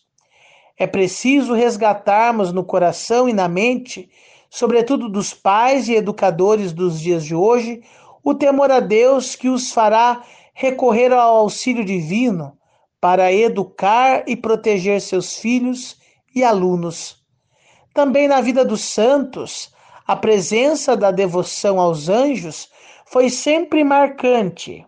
É 0.77 0.87
preciso 0.87 1.53
resgatarmos 1.53 2.51
no 2.51 2.63
coração 2.63 3.29
e 3.29 3.33
na 3.33 3.47
mente, 3.47 4.09
sobretudo 4.49 5.07
dos 5.07 5.33
pais 5.33 5.87
e 5.87 5.93
educadores 5.93 6.73
dos 6.73 6.99
dias 6.99 7.23
de 7.23 7.35
hoje, 7.35 7.81
o 8.23 8.33
temor 8.33 8.71
a 8.71 8.79
Deus 8.79 9.35
que 9.35 9.49
os 9.49 9.71
fará 9.71 10.23
recorrer 10.53 11.11
ao 11.11 11.37
auxílio 11.37 11.85
divino 11.85 12.57
para 12.99 13.31
educar 13.31 14.23
e 14.25 14.35
proteger 14.35 14.99
seus 15.01 15.37
filhos 15.37 15.97
e 16.33 16.43
alunos. 16.43 17.21
Também 17.93 18.27
na 18.27 18.41
vida 18.41 18.65
dos 18.65 18.81
santos, 18.81 19.71
a 20.07 20.15
presença 20.15 20.97
da 20.97 21.11
devoção 21.11 21.79
aos 21.79 22.09
anjos 22.09 22.69
foi 23.05 23.29
sempre 23.29 23.83
marcante. 23.83 24.85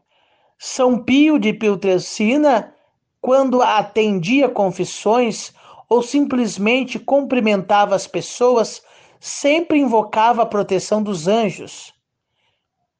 São 0.58 0.97
Pio 0.97 1.38
de 1.38 1.53
Piltrecina, 1.53 2.74
quando 3.22 3.62
atendia 3.62 4.47
confissões 4.47 5.53
ou 5.89 6.01
simplesmente 6.01 6.97
cumprimentava 6.97 7.95
as 7.95 8.08
pessoas, 8.08 8.82
sempre 9.20 9.80
invocava 9.80 10.43
a 10.43 10.45
proteção 10.45 11.01
dos 11.01 11.28
anjos. 11.28 11.93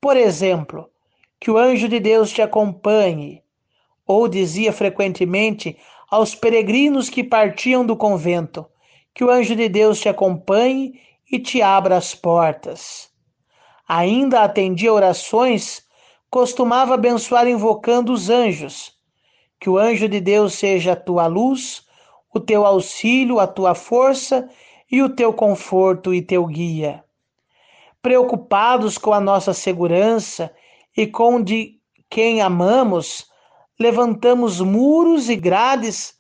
Por 0.02 0.18
exemplo, 0.18 0.90
que 1.40 1.52
o 1.52 1.58
anjo 1.58 1.88
de 1.88 2.00
Deus 2.00 2.32
te 2.32 2.42
acompanhe. 2.42 3.44
Ou 4.08 4.28
dizia 4.28 4.72
frequentemente 4.72 5.78
aos 6.10 6.36
peregrinos 6.36 7.10
que 7.10 7.24
partiam 7.24 7.86
do 7.86 7.96
convento: 7.96 8.66
Que 9.14 9.24
o 9.24 9.30
anjo 9.30 9.56
de 9.56 9.68
Deus 9.68 10.00
te 10.00 10.10
acompanhe 10.10 11.00
e 11.32 11.40
te 11.40 11.62
abra 11.62 11.98
as 11.98 12.14
portas. 12.14 13.10
Ainda 13.88 14.42
atendia 14.42 14.94
orações, 14.94 15.85
costumava 16.36 16.96
abençoar 16.96 17.48
invocando 17.48 18.12
os 18.12 18.30
anjos. 18.30 18.92
Que 19.58 19.70
o 19.70 19.78
anjo 19.78 20.10
de 20.10 20.20
Deus 20.20 20.56
seja 20.56 20.92
a 20.92 20.96
tua 20.98 21.28
luz, 21.28 21.86
o 22.34 22.42
teu 22.42 22.66
auxílio, 22.66 23.40
a 23.40 23.48
tua 23.48 23.74
força 23.74 24.50
e 24.92 25.02
o 25.02 25.08
teu 25.08 25.32
conforto 25.32 26.14
e 26.14 26.22
teu 26.22 26.46
guia. 26.46 27.02
Preocupados 28.02 28.98
com 28.98 29.14
a 29.14 29.22
nossa 29.22 29.54
segurança 29.54 30.52
e 30.98 31.08
com 31.08 31.42
de 31.42 31.80
quem 32.10 32.42
amamos, 32.42 33.32
levantamos 33.80 34.60
muros 34.60 35.30
e 35.30 35.38
grades, 35.38 36.16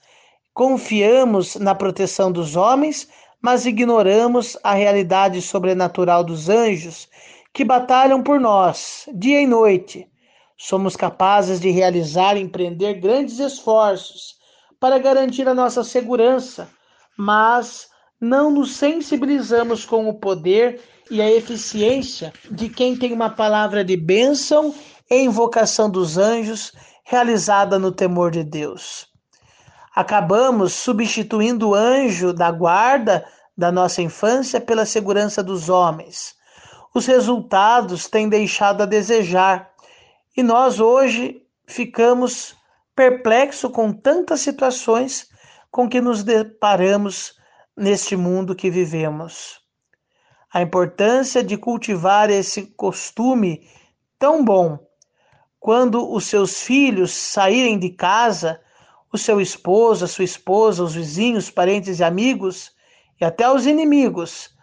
confiamos 0.53 1.57
na 1.57 1.75
proteção 1.75 2.31
dos 2.31 2.55
homens, 2.55 3.09
mas 3.41 3.65
ignoramos 3.65 4.57
a 4.63 4.75
realidade 4.75 5.41
sobrenatural 5.41 6.23
dos 6.23 6.47
anjos 6.47 7.09
que 7.55 7.63
batalham 7.63 8.21
por 8.21 8.37
nós, 8.37 9.07
dia 9.13 9.41
e 9.41 9.47
noite. 9.47 10.11
Somos 10.57 10.97
capazes 10.97 11.57
de 11.57 11.69
realizar 11.69 12.35
e 12.35 12.41
empreender 12.41 12.95
grandes 12.95 13.39
esforços 13.39 14.35
para 14.77 14.99
garantir 14.99 15.47
a 15.47 15.53
nossa 15.53 15.81
segurança, 15.81 16.67
mas 17.17 17.87
não 18.19 18.51
nos 18.51 18.75
sensibilizamos 18.75 19.85
com 19.85 20.09
o 20.09 20.13
poder 20.15 20.81
e 21.09 21.21
a 21.21 21.31
eficiência 21.31 22.33
de 22.51 22.67
quem 22.67 22.97
tem 22.97 23.13
uma 23.13 23.29
palavra 23.29 23.85
de 23.85 23.95
bênção 23.95 24.75
e 25.09 25.21
invocação 25.21 25.89
dos 25.89 26.17
anjos 26.17 26.73
realizada 27.05 27.79
no 27.79 27.93
temor 27.93 28.31
de 28.31 28.43
Deus. 28.43 29.07
Acabamos 29.95 30.73
substituindo 30.73 31.69
o 31.69 31.73
anjo 31.73 32.33
da 32.33 32.51
guarda 32.51 33.25
da 33.57 33.71
nossa 33.71 34.01
infância 34.01 34.59
pela 34.59 34.85
segurança 34.85 35.41
dos 35.41 35.69
homens. 35.69 36.35
Os 36.95 37.05
resultados 37.07 38.07
têm 38.07 38.29
deixado 38.29 38.81
a 38.81 38.85
desejar 38.85 39.69
e 40.35 40.41
nós 40.41 40.79
hoje 40.79 41.45
ficamos 41.67 42.55
perplexos 42.95 43.69
com 43.69 43.91
tantas 43.91 44.39
situações 44.39 45.27
com 45.69 45.89
que 45.89 45.99
nos 45.99 46.23
deparamos 46.23 47.35
neste 47.75 48.15
mundo 48.15 48.55
que 48.55 48.69
vivemos. 48.69 49.59
A 50.53 50.61
importância 50.61 51.43
de 51.43 51.57
cultivar 51.57 52.29
esse 52.29 52.61
costume 52.77 53.69
tão 54.17 54.45
bom 54.45 54.79
quando 55.59 56.09
os 56.09 56.27
seus 56.27 56.61
filhos 56.61 57.11
saírem 57.11 57.77
de 57.77 57.89
casa, 57.89 58.61
o 59.11 59.17
seu 59.17 59.41
esposo, 59.41 60.05
a 60.05 60.07
sua 60.07 60.23
esposa, 60.23 60.81
os 60.81 60.95
vizinhos, 60.95 61.51
parentes 61.51 61.99
e 61.99 62.05
amigos, 62.05 62.71
e 63.19 63.25
até 63.25 63.51
os 63.51 63.65
inimigos, 63.65 64.54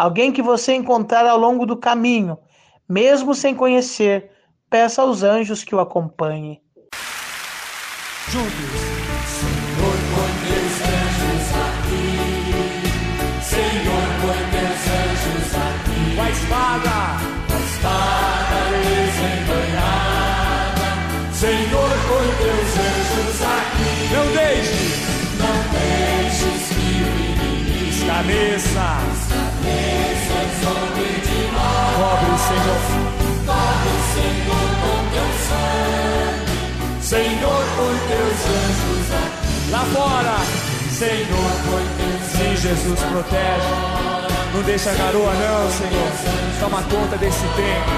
alguém 0.00 0.32
que 0.32 0.40
você 0.40 0.72
encontrar 0.74 1.26
ao 1.26 1.36
longo 1.36 1.66
do 1.66 1.76
caminho, 1.76 2.38
mesmo 2.88 3.34
sem 3.34 3.54
conhecer, 3.54 4.30
peça 4.70 5.02
aos 5.02 5.22
anjos 5.22 5.62
que 5.62 5.74
o 5.74 5.80
acompanhem. 5.80 6.58
Juntos. 8.30 8.50
Senhor, 9.36 9.98
põe 10.14 10.32
anjos 10.88 11.48
aqui. 11.66 12.16
Senhor, 13.42 14.08
põe 14.22 14.42
anjos 14.58 15.54
aqui. 15.54 16.16
Com 16.16 16.22
a 16.22 16.30
espada 16.30 17.29
nós. 28.22 29.30
Cobre, 31.96 32.36
Senhor. 32.48 32.80
Cobre, 33.46 33.94
Senhor, 34.14 34.68
com 34.80 34.98
teu 35.10 35.28
sangue. 35.48 36.54
Senhor, 37.00 37.62
põe 37.76 37.96
teus 38.08 38.40
anjos 38.46 39.08
aqui. 39.14 39.70
Lá 39.70 39.82
fora, 39.92 40.36
Senhor, 40.90 41.50
põe 41.70 41.84
teus 41.96 42.20
Sim, 42.32 42.56
Jesus, 42.56 43.00
protege. 43.00 43.70
Não 44.54 44.62
deixa 44.62 44.90
a 44.90 44.94
garoa, 44.94 45.32
não, 45.32 45.70
Senhor. 45.70 46.12
Toma 46.60 46.82
conta 46.82 47.16
desse 47.16 47.40
tempo. 47.40 47.90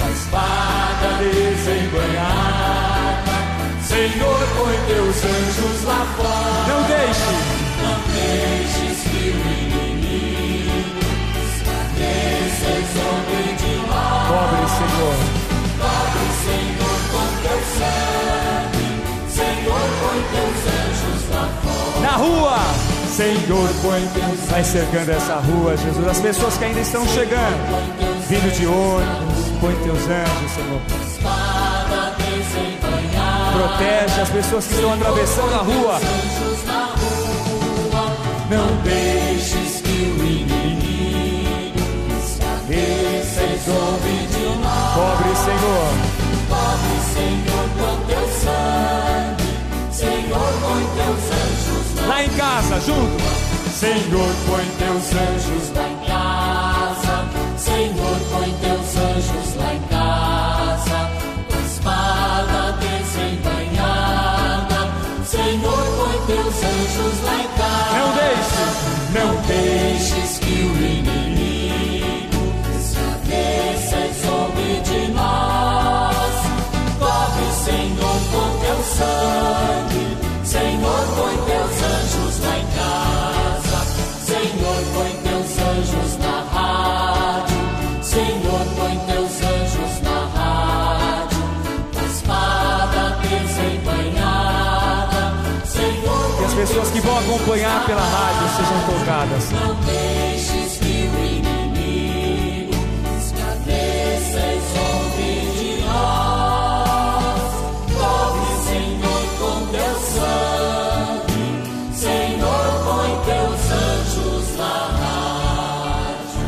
A 0.00 0.10
espada 0.10 1.08
desembanhada. 1.18 2.84
Senhor, 3.82 4.38
põe 4.56 4.76
teus 4.86 5.24
anjos 5.24 5.84
lá 5.84 6.06
fora. 6.16 6.68
Não 6.68 6.82
deixe. 6.84 7.63
Senhor. 23.14 23.68
Põe 23.80 24.00
Vai 24.50 24.64
cercando 24.64 25.10
essa 25.10 25.36
rua, 25.36 25.76
Jesus. 25.76 26.08
As 26.08 26.18
pessoas 26.18 26.58
que 26.58 26.64
ainda 26.64 26.80
estão 26.80 27.06
chegando, 27.06 27.56
vindo 28.28 28.52
de 28.52 28.66
ônibus, 28.66 29.60
põe 29.60 29.74
teus 29.84 30.00
anjos, 30.08 30.50
Senhor. 30.50 30.80
Protege 33.52 34.20
as 34.20 34.30
pessoas 34.30 34.66
que 34.66 34.74
estão 34.74 34.92
atravessando 34.94 35.54
a 35.54 35.58
rua. 35.58 36.00
Não 38.50 38.66
deixes 38.82 39.80
que 39.80 39.88
o 39.88 40.24
inimigo 40.24 41.80
escaneça 42.22 43.42
e 43.42 43.58
zombe 43.64 44.26
de 44.28 44.44
nós. 44.62 44.94
Pobre 44.94 45.34
Senhor. 45.36 45.92
Pobre 46.48 46.96
Senhor, 47.14 47.66
com 47.78 47.94
teu 48.06 48.24
sangue. 48.42 49.48
Senhor, 49.90 50.52
põe 50.60 50.84
teus 50.94 51.24
anjos 51.32 51.86
lá. 51.96 52.06
Lá 52.06 52.18
em 52.24 52.28
casa, 52.30 52.80
junto. 52.80 53.44
Senhor, 53.72 54.34
põe 54.46 54.64
teus 54.78 55.12
anjos 55.12 55.72
lá 55.74 55.88
em 55.88 55.93
pessoas 96.66 96.90
que 96.90 97.00
vão 97.00 97.18
acompanhar 97.18 97.84
pela 97.84 98.00
rádio 98.00 98.48
sejam 98.56 98.80
tocadas. 98.98 99.50
Não 99.50 99.74
deixes 99.82 100.78
que 100.78 101.10
o 101.12 101.24
inimigo 101.26 102.72
e 105.18 105.32
de 105.58 105.82
nós. 105.84 107.52
Cobre, 107.98 108.52
Senhor, 108.64 109.24
com 109.38 109.66
teu 109.66 109.94
sangue. 110.14 111.44
Senhor, 111.92 112.64
põe 112.86 113.10
teus 113.26 113.62
anjos 113.70 114.56
na 114.56 114.76
rádio. 116.16 116.40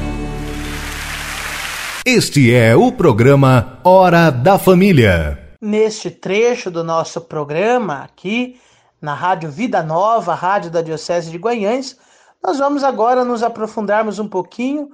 Este 2.06 2.54
é 2.54 2.74
o 2.74 2.90
programa 2.90 3.78
Hora 3.84 4.30
da 4.30 4.58
Família. 4.58 5.38
Neste 5.60 6.10
trecho 6.10 6.70
do 6.70 6.82
nosso 6.82 7.20
programa 7.20 7.98
aqui 7.98 8.56
na 9.00 9.14
Rádio 9.14 9.50
Vida 9.50 9.82
Nova, 9.82 10.34
Rádio 10.34 10.70
da 10.70 10.82
Diocese 10.82 11.30
de 11.30 11.38
Guanhães, 11.38 11.98
nós 12.42 12.58
vamos 12.58 12.84
agora 12.84 13.24
nos 13.24 13.42
aprofundarmos 13.42 14.18
um 14.18 14.28
pouquinho 14.28 14.90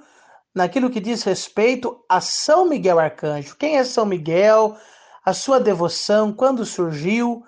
naquilo 0.54 0.90
que 0.90 1.00
diz 1.00 1.22
respeito 1.22 2.02
a 2.08 2.20
São 2.20 2.68
Miguel 2.68 2.98
Arcanjo. 2.98 3.56
Quem 3.56 3.78
é 3.78 3.84
São 3.84 4.04
Miguel? 4.04 4.76
A 5.24 5.32
sua 5.32 5.60
devoção, 5.60 6.32
quando 6.32 6.64
surgiu, 6.66 7.44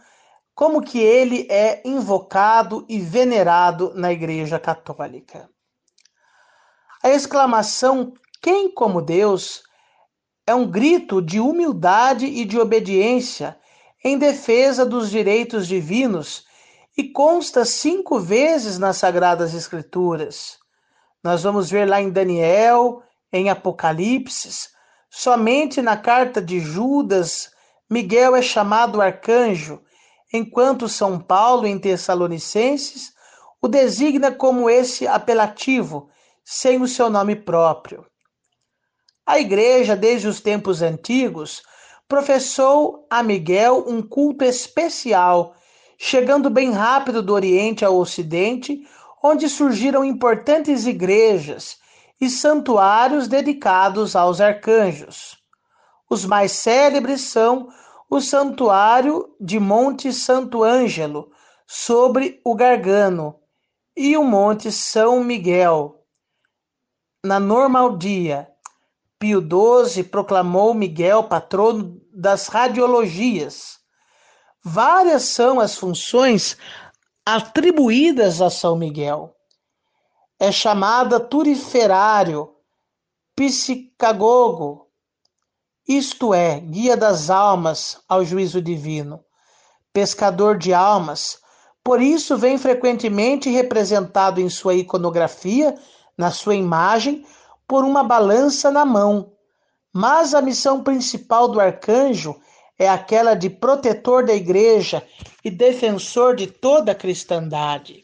como 0.55 0.81
que 0.81 0.99
ele 0.99 1.47
é 1.51 1.83
invocado 1.85 2.85
e 2.89 3.01
venerado 3.01 3.93
na 3.95 4.13
Igreja 4.13 4.59
Católica. 4.59 5.49
A 7.03 7.11
exclamação 7.11 8.15
quem 8.41 8.71
como 8.71 9.01
Deus 9.01 9.63
é 10.47 10.55
um 10.55 10.71
grito 10.71 11.23
de 11.23 11.41
humildade 11.41 12.27
e 12.27 12.45
de 12.45 12.59
obediência 12.59 13.59
em 14.05 14.19
defesa 14.19 14.85
dos 14.85 15.11
direitos 15.11 15.67
divinos 15.67 16.45
e 16.97 17.05
consta 17.11 17.65
cinco 17.65 18.21
vezes 18.21 18.79
nas 18.79 18.99
Sagradas 18.99 19.55
Escrituras. 19.55 20.59
Nós 21.23 21.43
vamos 21.43 21.71
ver 21.71 21.89
lá 21.89 22.03
em 22.03 22.11
Daniel, 22.11 23.03
em 23.33 23.49
Apocalipse, 23.49 24.69
somente 25.11 25.81
na 25.81 25.97
carta 25.97 26.43
de 26.43 26.61
Judas, 26.61 27.51
Miguel 27.91 28.37
é 28.37 28.43
chamado 28.43 29.01
arcanjo, 29.01 29.81
enquanto 30.33 30.89
São 30.89 31.19
Paulo, 31.19 31.67
em 31.67 31.79
Tessalonicenses, 31.79 33.13
o 33.61 33.69
designa 33.69 34.31
como 34.31 34.69
esse 34.69 35.07
apelativo, 35.07 36.11
sem 36.45 36.81
o 36.83 36.87
seu 36.87 37.09
nome 37.09 37.35
próprio. 37.35 38.05
A 39.25 39.39
Igreja, 39.39 39.97
desde 39.97 40.29
os 40.29 40.41
tempos 40.41 40.83
antigos, 40.83 41.63
professou 42.15 43.09
a 43.11 43.25
Miguel 43.25 43.87
um 43.89 44.01
culto 44.01 44.45
especial, 44.45 45.57
chegando 45.99 46.49
bem 46.49 46.71
rápido 46.71 47.21
do 47.21 47.35
Oriente 47.35 47.85
ao 47.85 47.97
Ocidente, 47.97 48.87
onde 49.21 49.49
surgiram 49.49 50.05
importantes 50.05 50.87
igrejas 50.87 51.77
e 52.21 52.31
santuários 52.31 53.27
dedicados 53.27 54.15
aos 54.15 54.41
arcanjos. 54.41 55.37
Os 56.09 56.25
mais 56.25 56.53
célebres 56.53 57.23
são 57.23 57.69
o 58.09 58.21
Santuário 58.21 59.35
de 59.41 59.59
Monte 59.59 60.12
Santo 60.12 60.62
Ângelo, 60.62 61.33
sobre 61.67 62.41
o 62.45 62.55
Gargano, 62.55 63.35
e 63.97 64.17
o 64.17 64.23
Monte 64.23 64.71
São 64.71 65.25
Miguel. 65.25 66.01
Na 67.25 67.41
Normandia, 67.41 68.49
Pio 69.19 69.41
XII 69.41 70.05
proclamou 70.05 70.75
Miguel 70.75 71.25
patrono 71.25 72.04
das 72.15 72.47
radiologias. 72.47 73.79
Várias 74.62 75.25
são 75.25 75.59
as 75.61 75.77
funções 75.77 76.57
atribuídas 77.27 78.41
a 78.41 78.49
São 78.49 78.77
Miguel. 78.77 79.35
É 80.39 80.53
chamada 80.53 81.19
turiferário, 81.19 82.55
psicagogo, 83.35 84.85
isto 85.87 86.33
é, 86.33 86.61
guia 86.61 86.97
das 86.97 87.29
almas 87.29 88.01
ao 88.09 88.25
juízo 88.25 88.62
divino, 88.62 89.23
pescador 89.93 90.57
de 90.57 90.73
almas, 90.73 91.39
por 91.83 92.01
isso 92.01 92.39
vem 92.39 92.57
frequentemente 92.57 93.51
representado 93.51 94.41
em 94.41 94.49
sua 94.49 94.75
iconografia, 94.75 95.75
na 96.17 96.31
sua 96.31 96.55
imagem, 96.55 97.27
por 97.69 97.85
uma 97.85 98.03
balança 98.03 98.71
na 98.71 98.87
mão. 98.87 99.34
Mas 99.97 100.35
a 100.35 100.43
missão 100.43 100.83
principal 100.83 101.47
do 101.47 101.61
arcanjo 101.61 102.35
é 102.77 102.89
aquela 102.89 103.35
de 103.35 103.49
protetor 103.49 104.27
da 104.27 104.35
igreja 104.35 105.07
e 105.45 105.51
defensor 105.51 106.35
de 106.35 106.49
toda 106.49 106.91
a 106.91 106.95
cristandade. 106.97 108.03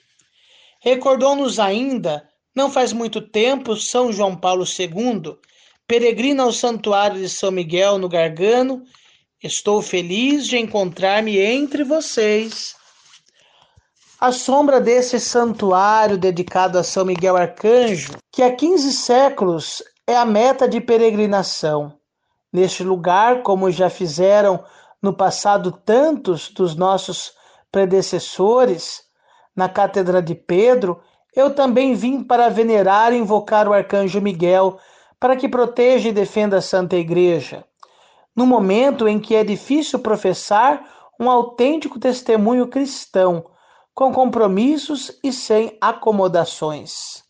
Recordou-nos 0.80 1.59
ainda, 1.59 2.22
não 2.55 2.70
faz 2.70 2.93
muito 2.93 3.20
tempo, 3.20 3.74
São 3.74 4.12
João 4.12 4.36
Paulo 4.36 4.64
II, 4.64 5.36
peregrina 5.84 6.45
ao 6.45 6.53
santuário 6.53 7.20
de 7.20 7.28
São 7.28 7.51
Miguel 7.51 7.99
no 7.99 8.09
Gargano. 8.09 8.84
Estou 9.43 9.82
feliz 9.82 10.47
de 10.47 10.59
encontrar-me 10.59 11.38
entre 11.38 11.82
vocês. 11.82 12.76
A 14.20 14.30
sombra 14.30 14.80
desse 14.80 15.18
santuário 15.18 16.16
dedicado 16.16 16.78
a 16.78 16.84
São 16.84 17.05
Miguel 17.05 17.36
Arcanjo, 17.36 18.12
que 18.30 18.43
há 18.43 18.55
15 18.55 18.93
séculos 18.93 19.82
é 20.11 20.16
a 20.16 20.24
meta 20.24 20.68
de 20.68 20.80
peregrinação. 20.80 21.94
Neste 22.52 22.82
lugar, 22.82 23.42
como 23.42 23.70
já 23.70 23.88
fizeram 23.88 24.64
no 25.00 25.12
passado 25.12 25.70
tantos 25.70 26.48
dos 26.48 26.74
nossos 26.74 27.32
predecessores, 27.70 29.02
na 29.54 29.68
Cátedra 29.68 30.20
de 30.20 30.34
Pedro, 30.34 31.00
eu 31.34 31.54
também 31.54 31.94
vim 31.94 32.24
para 32.24 32.48
venerar 32.48 33.12
e 33.12 33.18
invocar 33.18 33.68
o 33.68 33.72
arcanjo 33.72 34.20
Miguel, 34.20 34.78
para 35.18 35.36
que 35.36 35.48
proteja 35.48 36.08
e 36.08 36.12
defenda 36.12 36.56
a 36.56 36.62
Santa 36.62 36.96
Igreja. 36.96 37.64
No 38.34 38.46
momento 38.46 39.06
em 39.06 39.20
que 39.20 39.36
é 39.36 39.44
difícil 39.44 40.00
professar 40.00 40.84
um 41.20 41.30
autêntico 41.30 42.00
testemunho 42.00 42.66
cristão, 42.66 43.44
com 43.94 44.12
compromissos 44.12 45.12
e 45.22 45.32
sem 45.32 45.76
acomodações. 45.80 47.22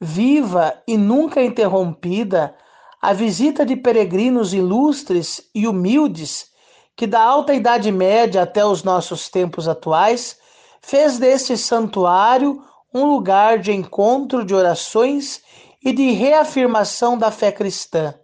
Viva 0.00 0.80
e 0.86 0.96
nunca 0.96 1.42
interrompida 1.42 2.54
a 3.00 3.12
visita 3.12 3.66
de 3.66 3.76
peregrinos 3.76 4.54
ilustres 4.54 5.48
e 5.54 5.66
humildes 5.66 6.50
que, 6.96 7.06
da 7.06 7.20
alta 7.20 7.54
Idade 7.54 7.90
Média 7.92 8.42
até 8.42 8.64
os 8.64 8.82
nossos 8.82 9.28
tempos 9.28 9.68
atuais, 9.68 10.38
fez 10.80 11.18
deste 11.18 11.56
santuário 11.56 12.62
um 12.92 13.04
lugar 13.04 13.58
de 13.58 13.72
encontro 13.72 14.44
de 14.44 14.54
orações 14.54 15.42
e 15.84 15.92
de 15.92 16.10
reafirmação 16.10 17.16
da 17.16 17.30
fé 17.30 17.52
cristã. 17.52 18.14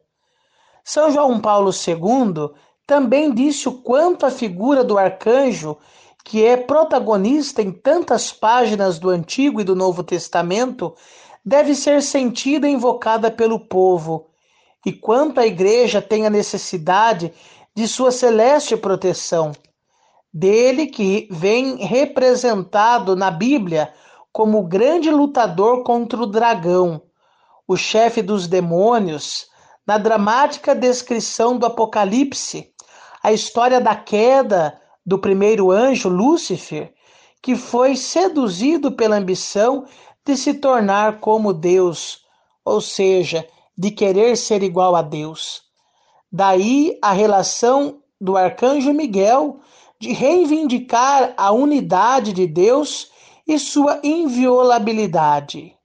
São 0.84 1.10
João 1.10 1.40
Paulo 1.40 1.70
II 1.70 2.50
também 2.86 3.32
disse 3.32 3.68
o 3.68 3.80
quanto 3.80 4.26
a 4.26 4.30
figura 4.30 4.84
do 4.84 4.98
arcanjo 4.98 5.76
que 6.24 6.44
é 6.44 6.56
protagonista 6.56 7.60
em 7.60 7.70
tantas 7.70 8.32
páginas 8.32 8.98
do 8.98 9.10
Antigo 9.10 9.60
e 9.60 9.64
do 9.64 9.76
Novo 9.76 10.02
Testamento, 10.02 10.94
deve 11.44 11.74
ser 11.74 12.02
sentida 12.02 12.68
e 12.68 12.72
invocada 12.72 13.30
pelo 13.30 13.60
povo, 13.60 14.28
e 14.84 14.92
quanto 14.92 15.40
a 15.40 15.46
Igreja 15.46 16.00
tem 16.00 16.26
a 16.26 16.30
necessidade 16.30 17.32
de 17.74 17.86
sua 17.88 18.10
celeste 18.10 18.76
proteção. 18.76 19.52
Dele 20.32 20.86
que 20.86 21.28
vem 21.30 21.76
representado 21.76 23.14
na 23.14 23.30
Bíblia 23.30 23.92
como 24.32 24.58
o 24.58 24.66
grande 24.66 25.10
lutador 25.10 25.84
contra 25.84 26.20
o 26.20 26.26
dragão, 26.26 27.02
o 27.68 27.76
chefe 27.76 28.20
dos 28.20 28.46
demônios, 28.46 29.46
na 29.86 29.96
dramática 29.96 30.74
descrição 30.74 31.56
do 31.56 31.66
Apocalipse, 31.66 32.72
a 33.22 33.32
história 33.32 33.80
da 33.80 33.94
queda 33.94 34.78
do 35.06 35.18
primeiro 35.18 35.70
anjo, 35.70 36.08
Lúcifer, 36.08 36.92
que 37.40 37.54
foi 37.54 37.94
seduzido 37.94 38.92
pela 38.92 39.16
ambição 39.16 39.86
de 40.24 40.36
se 40.36 40.54
tornar 40.54 41.20
como 41.20 41.52
Deus, 41.52 42.24
ou 42.64 42.80
seja, 42.80 43.46
de 43.76 43.90
querer 43.90 44.36
ser 44.36 44.62
igual 44.62 44.96
a 44.96 45.02
Deus. 45.02 45.62
Daí 46.30 46.98
a 47.02 47.12
relação 47.12 48.00
do 48.20 48.36
arcanjo 48.36 48.92
Miguel 48.92 49.60
de 50.00 50.12
reivindicar 50.12 51.34
a 51.36 51.52
unidade 51.52 52.32
de 52.32 52.46
Deus 52.46 53.10
e 53.46 53.58
sua 53.58 54.00
inviolabilidade. 54.02 55.76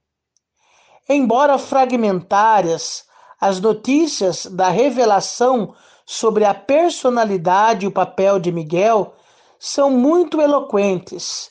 Embora 1.08 1.58
fragmentárias, 1.58 3.04
as 3.40 3.60
notícias 3.60 4.46
da 4.46 4.68
revelação 4.68 5.74
sobre 6.06 6.44
a 6.44 6.54
personalidade 6.54 7.84
e 7.84 7.88
o 7.88 7.92
papel 7.92 8.38
de 8.38 8.50
Miguel 8.50 9.14
são 9.58 9.90
muito 9.90 10.40
eloquentes. 10.40 11.49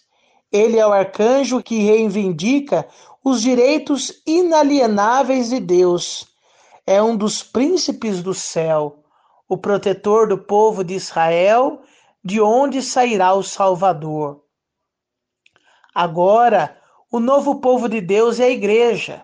Ele 0.52 0.80
é 0.80 0.86
o 0.86 0.92
arcanjo 0.92 1.62
que 1.62 1.80
reivindica 1.80 2.88
os 3.24 3.42
direitos 3.42 4.22
inalienáveis 4.26 5.50
de 5.50 5.60
Deus. 5.60 6.28
É 6.88 7.02
um 7.02 7.16
dos 7.16 7.44
príncipes 7.44 8.24
do 8.24 8.34
céu, 8.34 9.04
o 9.48 9.58
protetor 9.58 10.28
do 10.28 10.38
povo 10.38 10.84
de 10.84 10.96
Israel, 10.96 11.82
de 12.24 12.42
onde 12.42 12.82
sairá 12.82 13.34
o 13.34 13.44
Salvador. 13.44 14.44
Agora, 15.94 16.78
o 17.12 17.20
novo 17.20 17.60
povo 17.60 17.88
de 17.88 18.02
Deus 18.02 18.40
é 18.40 18.46
a 18.46 18.50
igreja. 18.50 19.24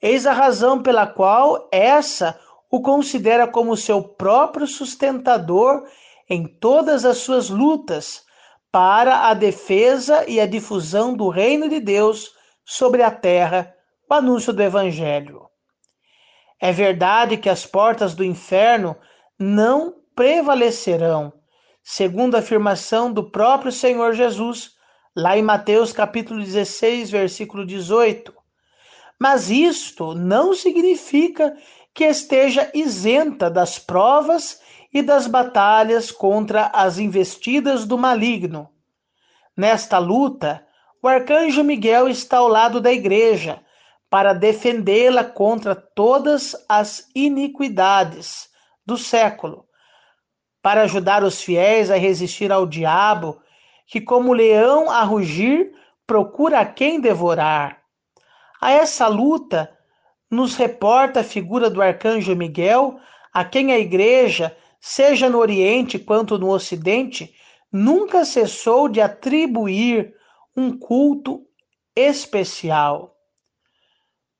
Eis 0.00 0.26
a 0.26 0.32
razão 0.32 0.82
pela 0.82 1.06
qual 1.06 1.68
essa 1.70 2.38
o 2.70 2.80
considera 2.80 3.46
como 3.46 3.76
seu 3.76 4.02
próprio 4.02 4.66
sustentador 4.66 5.86
em 6.28 6.46
todas 6.46 7.04
as 7.04 7.18
suas 7.18 7.48
lutas 7.48 8.25
para 8.76 9.30
a 9.30 9.32
defesa 9.32 10.26
e 10.28 10.38
a 10.38 10.44
difusão 10.44 11.16
do 11.16 11.30
reino 11.30 11.66
de 11.66 11.80
Deus 11.80 12.32
sobre 12.62 13.02
a 13.02 13.10
terra, 13.10 13.74
o 14.06 14.12
anúncio 14.12 14.52
do 14.52 14.62
Evangelho. 14.62 15.46
É 16.60 16.72
verdade 16.72 17.38
que 17.38 17.48
as 17.48 17.64
portas 17.64 18.14
do 18.14 18.22
inferno 18.22 18.94
não 19.38 19.94
prevalecerão, 20.14 21.32
segundo 21.82 22.34
a 22.34 22.40
afirmação 22.40 23.10
do 23.10 23.30
próprio 23.30 23.72
Senhor 23.72 24.12
Jesus, 24.12 24.72
lá 25.16 25.38
em 25.38 25.42
Mateus 25.42 25.90
capítulo 25.90 26.44
16, 26.44 27.10
versículo 27.10 27.64
18. 27.64 28.30
Mas 29.18 29.48
isto 29.48 30.14
não 30.14 30.52
significa 30.52 31.56
que 31.94 32.04
esteja 32.04 32.70
isenta 32.74 33.48
das 33.48 33.78
provas 33.78 34.60
e 34.96 35.02
das 35.02 35.26
batalhas 35.26 36.10
contra 36.10 36.70
as 36.72 36.96
investidas 36.96 37.84
do 37.84 37.98
maligno. 37.98 38.70
Nesta 39.54 39.98
luta, 39.98 40.66
o 41.02 41.06
arcanjo 41.06 41.62
Miguel 41.62 42.08
está 42.08 42.38
ao 42.38 42.48
lado 42.48 42.80
da 42.80 42.90
igreja 42.90 43.60
para 44.08 44.32
defendê-la 44.32 45.22
contra 45.22 45.74
todas 45.74 46.56
as 46.66 47.10
iniquidades 47.14 48.48
do 48.86 48.96
século, 48.96 49.66
para 50.62 50.84
ajudar 50.84 51.22
os 51.22 51.42
fiéis 51.42 51.90
a 51.90 51.96
resistir 51.96 52.50
ao 52.50 52.66
diabo, 52.66 53.38
que, 53.86 54.00
como 54.00 54.32
leão 54.32 54.90
a 54.90 55.02
rugir, 55.02 55.74
procura 56.06 56.64
quem 56.64 57.02
devorar. 57.02 57.82
A 58.62 58.70
essa 58.70 59.06
luta 59.08 59.70
nos 60.30 60.56
reporta 60.56 61.20
a 61.20 61.24
figura 61.24 61.68
do 61.68 61.82
arcanjo 61.82 62.34
Miguel, 62.34 62.98
a 63.30 63.44
quem 63.44 63.74
a 63.74 63.78
igreja, 63.78 64.56
seja 64.88 65.28
no 65.28 65.38
Oriente 65.38 65.98
quanto 65.98 66.38
no 66.38 66.48
Ocidente, 66.48 67.34
nunca 67.72 68.24
cessou 68.24 68.88
de 68.88 69.00
atribuir 69.00 70.14
um 70.56 70.78
culto 70.78 71.44
especial. 71.96 73.16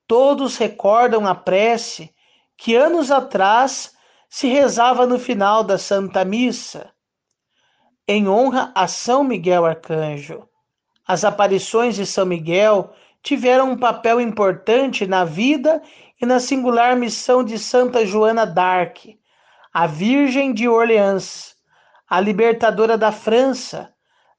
Todos 0.07 0.57
recordam 0.57 1.27
a 1.27 1.35
prece 1.35 2.15
que 2.57 2.77
anos 2.77 3.11
atrás 3.11 3.93
se 4.29 4.47
rezava 4.47 5.05
no 5.05 5.19
final 5.19 5.65
da 5.65 5.79
Santa 5.79 6.25
Missa, 6.25 6.93
em 8.07 8.29
honra 8.29 8.71
a 8.73 8.87
São 8.87 9.25
Miguel 9.25 9.67
Arcanjo. 9.67 10.49
As 11.05 11.25
aparições 11.25 11.97
de 11.97 12.07
São 12.07 12.25
Miguel 12.25 12.95
tiveram 13.21 13.73
um 13.73 13.77
papel 13.77 14.21
importante 14.21 15.09
na 15.09 15.25
vida 15.25 15.83
e 16.23 16.25
na 16.25 16.39
singular 16.39 16.95
missão 16.95 17.43
de 17.43 17.59
Santa 17.59 18.07
Joana 18.07 18.47
d'Arc, 18.47 19.19
a 19.79 19.87
Virgem 19.87 20.55
de 20.55 20.67
Orleans, 20.67 21.55
a 22.09 22.19
libertadora 22.19 22.97
da 22.97 23.13
França 23.13 23.93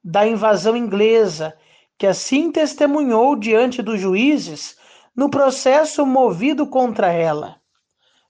da 0.03 0.25
invasão 0.25 0.75
inglesa, 0.75 1.55
que 1.95 2.07
assim 2.07 2.51
testemunhou 2.51 3.35
diante 3.35 3.83
dos 3.83 4.01
juízes 4.01 4.75
no 5.15 5.29
processo 5.29 6.07
movido 6.07 6.65
contra 6.65 7.13
ela. 7.13 7.57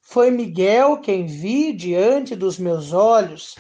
Foi 0.02 0.30
Miguel 0.30 0.98
quem 0.98 1.26
vi 1.26 1.72
diante 1.72 2.36
dos 2.36 2.60
meus 2.60 2.92
olhos, 2.92 3.56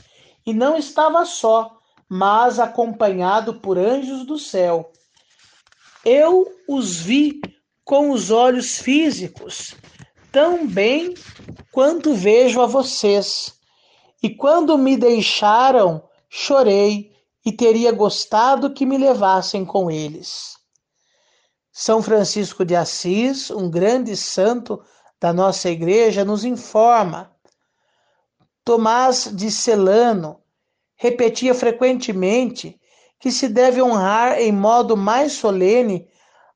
e 0.45 0.53
não 0.53 0.75
estava 0.75 1.23
só, 1.23 1.79
mas 2.09 2.59
acompanhado 2.59 3.61
por 3.61 3.77
anjos 3.77 4.25
do 4.25 4.37
céu. 4.37 4.91
Eu 6.03 6.45
os 6.67 6.99
vi 6.99 7.39
com 7.85 8.11
os 8.11 8.29
olhos 8.29 8.77
físicos, 8.79 9.73
tão 10.31 10.67
bem 10.67 11.13
quanto 11.71 12.13
vejo 12.13 12.61
a 12.61 12.65
vocês. 12.65 13.53
E 14.21 14.29
quando 14.29 14.77
me 14.77 14.97
deixaram, 14.97 16.03
chorei 16.29 17.11
e 17.45 17.51
teria 17.51 17.91
gostado 17.91 18.73
que 18.73 18.85
me 18.85 18.97
levassem 18.97 19.63
com 19.63 19.89
eles. 19.89 20.57
São 21.71 22.01
Francisco 22.01 22.65
de 22.65 22.75
Assis, 22.75 23.51
um 23.51 23.69
grande 23.69 24.17
santo 24.17 24.81
da 25.19 25.31
nossa 25.31 25.69
igreja, 25.69 26.25
nos 26.25 26.43
informa. 26.43 27.31
Tomás 28.65 29.31
de 29.33 29.49
Celano 29.51 30.41
repetia 30.95 31.53
frequentemente 31.53 32.79
que 33.19 33.31
se 33.31 33.47
deve 33.47 33.81
honrar 33.81 34.39
em 34.39 34.51
modo 34.51 34.97
mais 34.97 35.33
solene 35.33 36.07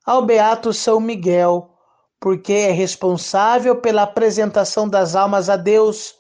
ao 0.05 0.25
Beato 0.25 0.73
São 0.73 0.99
Miguel, 0.99 1.70
porque 2.21 2.53
é 2.53 2.71
responsável 2.71 3.81
pela 3.81 4.03
apresentação 4.03 4.87
das 4.87 5.15
almas 5.15 5.49
a 5.49 5.57
Deus 5.57 6.15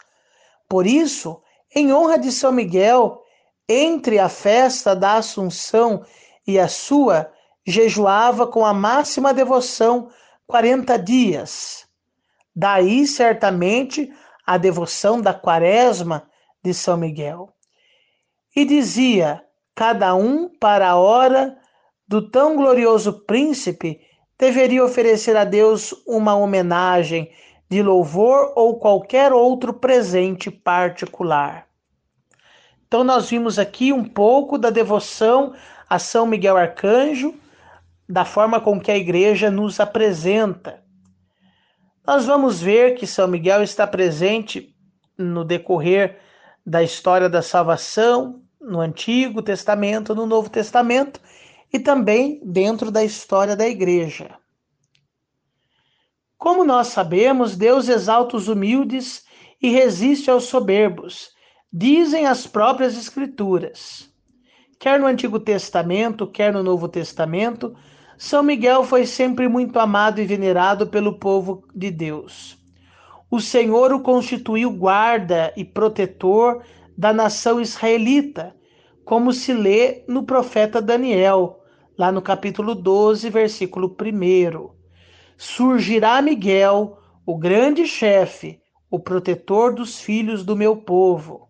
por 0.71 0.87
isso, 0.87 1.41
em 1.75 1.91
honra 1.91 2.17
de 2.17 2.31
São 2.31 2.49
Miguel, 2.49 3.21
entre 3.67 4.17
a 4.17 4.29
festa 4.29 4.95
da 4.95 5.15
Assunção 5.15 6.05
e 6.47 6.57
a 6.57 6.69
sua, 6.69 7.29
jejuava 7.67 8.47
com 8.47 8.65
a 8.65 8.73
máxima 8.73 9.33
devoção 9.33 10.09
quarenta 10.47 10.97
dias. 10.97 11.85
Daí, 12.55 13.05
certamente, 13.05 14.09
a 14.47 14.57
devoção 14.57 15.19
da 15.19 15.33
quaresma 15.33 16.29
de 16.63 16.73
São 16.73 16.95
Miguel. 16.95 17.49
E 18.55 18.63
dizia: 18.63 19.43
cada 19.75 20.15
um, 20.15 20.47
para 20.47 20.91
a 20.91 20.95
hora 20.95 21.57
do 22.07 22.29
tão 22.29 22.55
glorioso 22.55 23.25
príncipe, 23.25 23.99
deveria 24.41 24.83
oferecer 24.83 25.37
a 25.37 25.43
Deus 25.43 25.93
uma 26.03 26.33
homenagem 26.33 27.29
de 27.69 27.83
louvor 27.83 28.51
ou 28.55 28.79
qualquer 28.79 29.31
outro 29.31 29.71
presente 29.71 30.49
particular. 30.49 31.67
Então, 32.87 33.03
nós 33.03 33.29
vimos 33.29 33.59
aqui 33.59 33.93
um 33.93 34.03
pouco 34.03 34.57
da 34.57 34.71
devoção 34.71 35.53
a 35.87 35.99
São 35.99 36.25
Miguel 36.25 36.57
Arcanjo, 36.57 37.35
da 38.09 38.25
forma 38.25 38.59
com 38.59 38.81
que 38.81 38.89
a 38.89 38.97
igreja 38.97 39.51
nos 39.51 39.79
apresenta. 39.79 40.81
Nós 42.05 42.25
vamos 42.25 42.59
ver 42.59 42.95
que 42.95 43.05
São 43.05 43.27
Miguel 43.27 43.61
está 43.61 43.85
presente 43.85 44.75
no 45.15 45.45
decorrer 45.45 46.17
da 46.65 46.81
história 46.81 47.29
da 47.29 47.43
salvação, 47.43 48.41
no 48.59 48.81
Antigo 48.81 49.39
Testamento, 49.43 50.15
no 50.15 50.25
Novo 50.25 50.49
Testamento 50.49 51.21
e 51.71 51.79
também 51.79 52.41
dentro 52.43 52.91
da 52.91 53.03
história 53.03 53.55
da 53.55 53.67
igreja. 53.67 54.35
Como 56.37 56.63
nós 56.63 56.87
sabemos, 56.87 57.55
Deus 57.55 57.87
exalta 57.87 58.35
os 58.35 58.47
humildes 58.47 59.23
e 59.61 59.69
resiste 59.69 60.29
aos 60.29 60.45
soberbos, 60.45 61.29
dizem 61.71 62.25
as 62.25 62.47
próprias 62.47 62.97
Escrituras. 62.97 64.11
Quer 64.79 64.99
no 64.99 65.05
Antigo 65.05 65.39
Testamento, 65.39 66.25
quer 66.25 66.51
no 66.51 66.63
Novo 66.63 66.89
Testamento, 66.89 67.75
São 68.17 68.41
Miguel 68.41 68.83
foi 68.83 69.05
sempre 69.05 69.47
muito 69.47 69.77
amado 69.77 70.19
e 70.19 70.25
venerado 70.25 70.87
pelo 70.87 71.19
povo 71.19 71.63
de 71.73 71.91
Deus. 71.91 72.57
O 73.29 73.39
Senhor 73.39 73.93
o 73.93 74.01
constituiu 74.01 74.71
guarda 74.71 75.53
e 75.55 75.63
protetor 75.63 76.63
da 76.97 77.13
nação 77.13 77.61
israelita, 77.61 78.55
como 79.05 79.31
se 79.31 79.53
lê 79.53 80.03
no 80.07 80.23
profeta 80.23 80.81
Daniel, 80.81 81.60
lá 81.97 82.11
no 82.11 82.21
capítulo 82.21 82.75
12, 82.75 83.29
versículo 83.29 83.87
1 83.87 84.81
surgirá 85.41 86.21
Miguel, 86.21 86.99
o 87.25 87.35
grande 87.35 87.87
chefe, 87.87 88.61
o 88.91 88.99
protetor 88.99 89.73
dos 89.73 89.99
filhos 89.99 90.45
do 90.45 90.55
meu 90.55 90.77
povo. 90.77 91.49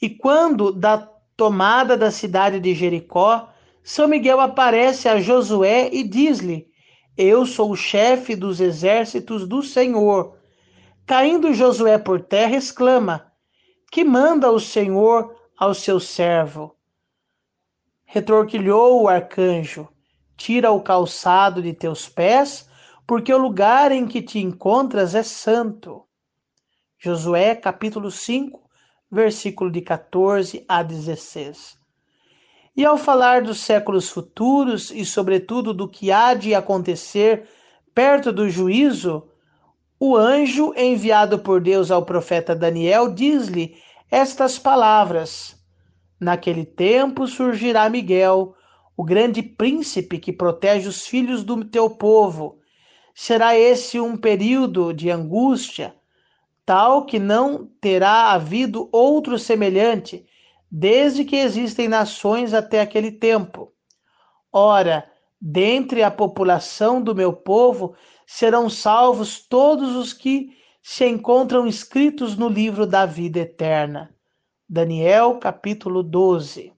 E 0.00 0.08
quando 0.08 0.72
da 0.72 0.96
tomada 1.36 1.98
da 1.98 2.10
cidade 2.10 2.58
de 2.58 2.74
Jericó, 2.74 3.50
São 3.82 4.08
Miguel 4.08 4.40
aparece 4.40 5.06
a 5.06 5.20
Josué 5.20 5.90
e 5.92 6.02
diz-lhe: 6.02 6.66
Eu 7.14 7.44
sou 7.44 7.72
o 7.72 7.76
chefe 7.76 8.34
dos 8.34 8.58
exércitos 8.58 9.46
do 9.46 9.62
Senhor. 9.62 10.38
Caindo 11.04 11.52
Josué 11.52 11.98
por 11.98 12.22
terra, 12.22 12.56
exclama: 12.56 13.30
Que 13.92 14.02
manda 14.02 14.50
o 14.50 14.58
Senhor 14.58 15.36
ao 15.58 15.74
seu 15.74 16.00
servo? 16.00 16.74
Retorquilhou 18.12 19.02
o 19.02 19.08
arcanjo: 19.08 19.88
Tira 20.36 20.72
o 20.72 20.82
calçado 20.82 21.62
de 21.62 21.72
teus 21.72 22.08
pés, 22.08 22.68
porque 23.06 23.32
o 23.32 23.38
lugar 23.38 23.92
em 23.92 24.04
que 24.04 24.20
te 24.20 24.40
encontras 24.40 25.14
é 25.14 25.22
santo. 25.22 26.02
Josué 26.98 27.54
capítulo 27.54 28.10
5, 28.10 28.60
versículo 29.08 29.70
de 29.70 29.80
14 29.80 30.64
a 30.68 30.82
16. 30.82 31.78
E 32.76 32.84
ao 32.84 32.98
falar 32.98 33.42
dos 33.42 33.60
séculos 33.60 34.10
futuros 34.10 34.90
e, 34.90 35.04
sobretudo, 35.04 35.72
do 35.72 35.86
que 35.88 36.10
há 36.10 36.34
de 36.34 36.52
acontecer 36.52 37.48
perto 37.94 38.32
do 38.32 38.50
juízo, 38.50 39.28
o 40.00 40.16
anjo 40.16 40.74
enviado 40.76 41.38
por 41.38 41.60
Deus 41.60 41.92
ao 41.92 42.04
profeta 42.04 42.56
Daniel 42.56 43.14
diz-lhe 43.14 43.76
estas 44.10 44.58
palavras: 44.58 45.59
Naquele 46.20 46.66
tempo 46.66 47.26
surgirá 47.26 47.88
Miguel, 47.88 48.54
o 48.94 49.02
grande 49.02 49.42
príncipe 49.42 50.18
que 50.18 50.30
protege 50.30 50.86
os 50.86 51.06
filhos 51.06 51.42
do 51.42 51.64
teu 51.64 51.88
povo. 51.88 52.58
Será 53.14 53.56
esse 53.56 53.98
um 53.98 54.18
período 54.18 54.92
de 54.92 55.10
angústia, 55.10 55.94
tal 56.66 57.06
que 57.06 57.18
não 57.18 57.66
terá 57.80 58.32
havido 58.32 58.90
outro 58.92 59.38
semelhante, 59.38 60.26
desde 60.70 61.24
que 61.24 61.36
existem 61.36 61.88
nações 61.88 62.52
até 62.52 62.82
aquele 62.82 63.10
tempo. 63.10 63.72
Ora, 64.52 65.10
dentre 65.40 66.02
a 66.02 66.10
população 66.10 67.00
do 67.00 67.14
meu 67.14 67.32
povo 67.32 67.94
serão 68.26 68.68
salvos 68.68 69.40
todos 69.40 69.96
os 69.96 70.12
que 70.12 70.50
se 70.82 71.06
encontram 71.06 71.66
escritos 71.66 72.36
no 72.36 72.48
livro 72.48 72.86
da 72.86 73.06
vida 73.06 73.40
eterna. 73.40 74.14
Daniel 74.72 75.38
capítulo 75.38 76.00
12. 76.00 76.72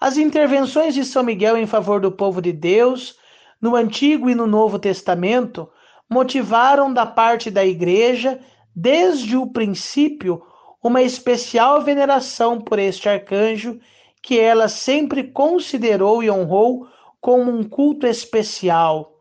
As 0.00 0.16
intervenções 0.16 0.94
de 0.94 1.04
São 1.04 1.22
Miguel 1.22 1.56
em 1.56 1.64
favor 1.64 2.00
do 2.00 2.10
povo 2.10 2.42
de 2.42 2.52
Deus, 2.52 3.16
no 3.60 3.76
Antigo 3.76 4.28
e 4.28 4.34
no 4.34 4.48
Novo 4.48 4.80
Testamento, 4.80 5.70
motivaram 6.10 6.92
da 6.92 7.06
parte 7.06 7.52
da 7.52 7.64
Igreja, 7.64 8.40
desde 8.74 9.36
o 9.36 9.46
princípio, 9.46 10.42
uma 10.82 11.00
especial 11.00 11.82
veneração 11.82 12.60
por 12.60 12.80
este 12.80 13.08
arcanjo, 13.08 13.78
que 14.20 14.40
ela 14.40 14.66
sempre 14.66 15.22
considerou 15.22 16.20
e 16.20 16.28
honrou 16.28 16.88
como 17.20 17.52
um 17.52 17.62
culto 17.62 18.08
especial. 18.08 19.20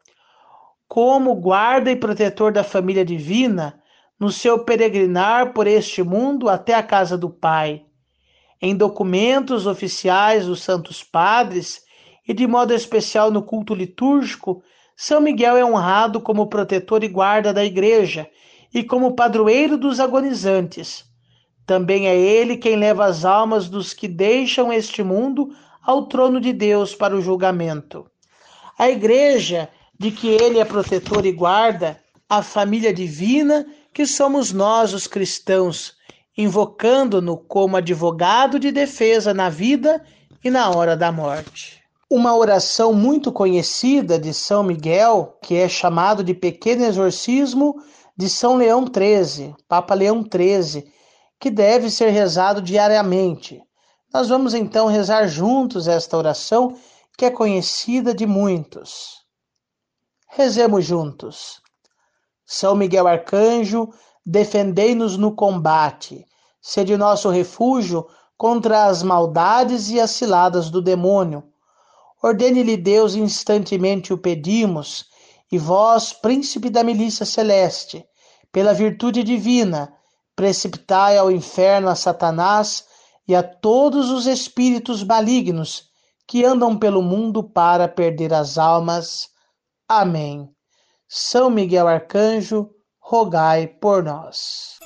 Como 0.88 1.36
guarda 1.36 1.92
e 1.92 1.96
protetor 1.96 2.52
da 2.52 2.64
família 2.64 3.06
divina, 3.06 3.80
no 4.22 4.32
seu 4.32 4.60
peregrinar 4.60 5.52
por 5.52 5.66
este 5.66 6.04
mundo 6.04 6.48
até 6.48 6.76
a 6.76 6.84
casa 6.84 7.18
do 7.18 7.28
Pai 7.28 7.84
em 8.62 8.76
documentos 8.76 9.66
oficiais 9.66 10.46
dos 10.46 10.62
Santos 10.62 11.04
Padres 11.04 11.82
e 12.28 12.32
de 12.32 12.46
modo 12.46 12.72
especial 12.72 13.32
no 13.32 13.42
culto 13.42 13.74
litúrgico, 13.74 14.62
São 14.96 15.20
Miguel 15.20 15.58
é 15.58 15.66
honrado 15.66 16.22
como 16.22 16.46
protetor 16.46 17.04
e 17.04 17.08
guarda 17.08 17.52
da 17.52 17.66
igreja 17.66 18.30
e 18.72 18.84
como 18.84 19.16
padroeiro 19.16 19.76
dos 19.76 20.00
agonizantes. 20.00 21.04
Também 21.66 22.08
é 22.08 22.16
ele 22.16 22.58
quem 22.58 22.76
leva 22.76 23.06
as 23.06 23.26
almas 23.26 23.68
dos 23.68 23.92
que 23.92 24.08
deixam 24.08 24.72
este 24.72 25.02
mundo 25.02 25.50
ao 25.82 26.06
trono 26.06 26.40
de 26.40 26.54
Deus 26.54 26.94
para 26.94 27.16
o 27.16 27.22
julgamento. 27.22 28.06
A 28.78 28.88
igreja 28.88 29.68
de 29.98 30.12
que 30.12 30.28
ele 30.28 30.60
é 30.60 30.66
protetor 30.66 31.26
e 31.26 31.32
guarda, 31.32 32.00
a 32.30 32.44
família 32.44 32.94
divina 32.94 33.66
que 33.94 34.06
somos 34.06 34.52
nós, 34.52 34.94
os 34.94 35.08
cristãos, 35.08 35.96
invocando-no 36.38 37.38
como 37.38 37.78
advogado 37.78 38.58
de 38.58 38.72
defesa 38.72 39.34
na 39.34 39.50
vida 39.50 40.04
e 40.44 40.50
na 40.50 40.70
hora 40.70 40.96
da 40.96 41.12
morte. 41.12 41.82
Uma 42.10 42.36
oração 42.36 42.94
muito 42.94 43.32
conhecida 43.32 44.20
de 44.20 44.34
São 44.34 44.64
Miguel, 44.64 45.38
que 45.42 45.56
é 45.56 45.70
chamado 45.70 46.24
de 46.24 46.34
Pequeno 46.34 46.86
Exorcismo 46.86 47.76
de 48.18 48.30
São 48.30 48.58
Leão 48.58 48.86
XIII, 48.86 49.56
Papa 49.68 49.94
Leão 49.94 50.24
XIII, 50.24 50.92
que 51.40 51.50
deve 51.50 51.90
ser 51.90 52.10
rezado 52.10 52.62
diariamente. 52.62 53.62
Nós 54.14 54.28
vamos 54.30 54.54
então 54.54 54.88
rezar 54.88 55.28
juntos 55.28 55.88
esta 55.88 56.18
oração 56.18 56.78
que 57.18 57.26
é 57.26 57.32
conhecida 57.32 58.14
de 58.14 58.26
muitos. 58.26 59.22
Rezemos 60.28 60.86
juntos. 60.86 61.61
São 62.54 62.76
Miguel 62.76 63.08
Arcanjo, 63.08 63.94
defendei-nos 64.26 65.16
no 65.16 65.34
combate, 65.34 66.26
sede 66.62 66.98
nosso 66.98 67.30
refúgio 67.30 68.06
contra 68.38 68.88
as 68.88 69.02
maldades 69.02 69.90
e 69.90 70.02
as 70.02 70.12
ciladas 70.12 70.70
do 70.70 70.82
demônio. 70.82 71.46
Ordene-lhe 72.22 72.76
Deus 72.76 73.16
instantemente 73.16 74.12
o 74.12 74.18
pedimos, 74.18 75.06
e 75.50 75.58
vós, 75.58 76.12
príncipe 76.12 76.70
da 76.70 76.84
milícia 76.84 77.26
celeste, 77.26 78.06
pela 78.52 78.74
virtude 78.74 79.24
divina, 79.24 79.94
precipitai 80.36 81.18
ao 81.18 81.32
inferno 81.32 81.88
a 81.88 81.96
Satanás 81.96 82.86
e 83.26 83.34
a 83.34 83.42
todos 83.42 84.10
os 84.10 84.28
espíritos 84.28 85.06
malignos 85.06 85.86
que 86.28 86.44
andam 86.44 86.78
pelo 86.78 87.02
mundo 87.02 87.46
para 87.46 87.88
perder 87.88 88.34
as 88.34 88.58
almas. 88.58 89.30
Amém. 89.88 90.54
São 91.14 91.50
Miguel 91.50 91.90
Arcanjo, 91.90 92.70
rogai 93.02 93.68
por 93.68 94.02
nós. 94.02 94.80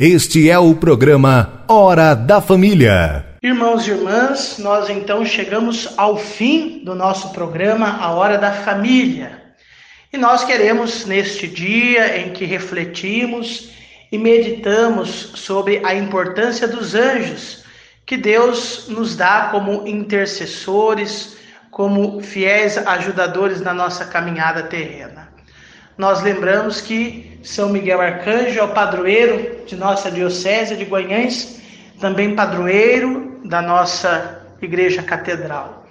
Este 0.00 0.48
é 0.48 0.56
o 0.56 0.76
programa 0.76 1.64
Hora 1.66 2.14
da 2.14 2.40
Família. 2.40 3.34
Irmãos 3.42 3.84
e 3.84 3.90
irmãs, 3.90 4.56
nós 4.56 4.88
então 4.88 5.26
chegamos 5.26 5.92
ao 5.96 6.16
fim 6.16 6.84
do 6.84 6.94
nosso 6.94 7.30
programa 7.30 7.98
A 8.00 8.12
Hora 8.12 8.38
da 8.38 8.52
Família. 8.52 9.42
E 10.12 10.16
nós 10.16 10.44
queremos, 10.44 11.04
neste 11.04 11.48
dia 11.48 12.16
em 12.16 12.32
que 12.32 12.44
refletimos 12.44 13.70
e 14.12 14.16
meditamos 14.16 15.32
sobre 15.34 15.84
a 15.84 15.92
importância 15.96 16.68
dos 16.68 16.94
anjos, 16.94 17.64
que 18.06 18.16
Deus 18.16 18.86
nos 18.86 19.16
dá 19.16 19.48
como 19.50 19.84
intercessores, 19.84 21.36
como 21.72 22.20
fiéis 22.20 22.78
ajudadores 22.78 23.60
na 23.60 23.74
nossa 23.74 24.04
caminhada 24.04 24.62
terrena 24.62 25.28
nós 25.98 26.22
lembramos 26.22 26.80
que 26.80 27.37
São 27.42 27.68
Miguel 27.68 28.00
Arcanjo 28.00 28.58
é 28.58 28.62
o 28.62 28.68
padroeiro 28.68 29.64
de 29.64 29.76
nossa 29.76 30.10
Diocese 30.10 30.76
de 30.76 30.84
Guanhães, 30.84 31.60
também 32.00 32.34
padroeiro 32.34 33.40
da 33.44 33.62
nossa 33.62 34.42
Igreja 34.60 35.02
Catedral. 35.02 35.86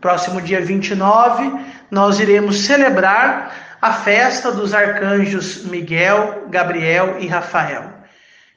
Próximo 0.00 0.40
dia 0.40 0.60
29, 0.60 1.52
nós 1.90 2.20
iremos 2.20 2.60
celebrar 2.60 3.76
a 3.80 3.92
festa 3.92 4.52
dos 4.52 4.72
arcanjos 4.72 5.64
Miguel, 5.64 6.46
Gabriel 6.48 7.16
e 7.18 7.26
Rafael. 7.26 7.92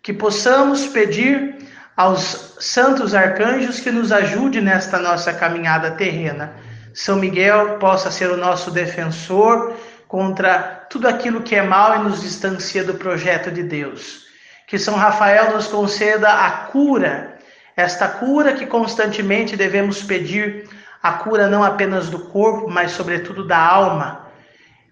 Que 0.04 0.14
possamos 0.14 0.86
pedir 0.86 1.56
aos 1.98 2.56
santos 2.60 3.16
arcanjos 3.16 3.80
que 3.80 3.90
nos 3.90 4.12
ajude 4.12 4.62
nesta 4.62 5.00
nossa 5.00 5.34
caminhada 5.34 5.92
terrena. 5.92 6.54
São 6.94 7.16
Miguel 7.16 7.78
possa 7.80 8.12
ser 8.12 8.30
o 8.30 8.38
nosso 8.38 8.70
defensor, 8.70 9.74
contra 10.08 10.86
tudo 10.90 11.08
aquilo 11.08 11.42
que 11.42 11.56
é 11.56 11.62
mal 11.62 11.96
e 11.96 12.04
nos 12.04 12.22
distancia 12.22 12.84
do 12.84 12.96
projeto 12.96 13.52
de 13.52 13.64
Deus. 13.64 14.26
Que 14.68 14.78
São 14.78 14.96
Rafael 14.96 15.54
nos 15.54 15.68
conceda 15.68 16.32
a 16.32 16.52
cura, 16.68 17.38
esta 17.76 18.08
cura 18.08 18.54
que 18.54 18.66
constantemente 18.66 19.56
devemos 19.56 20.02
pedir, 20.02 20.70
a 21.02 21.14
cura 21.14 21.48
não 21.48 21.64
apenas 21.64 22.10
do 22.10 22.20
corpo, 22.20 22.70
mas 22.70 22.92
sobretudo 22.92 23.46
da 23.46 23.60
alma. 23.60 24.28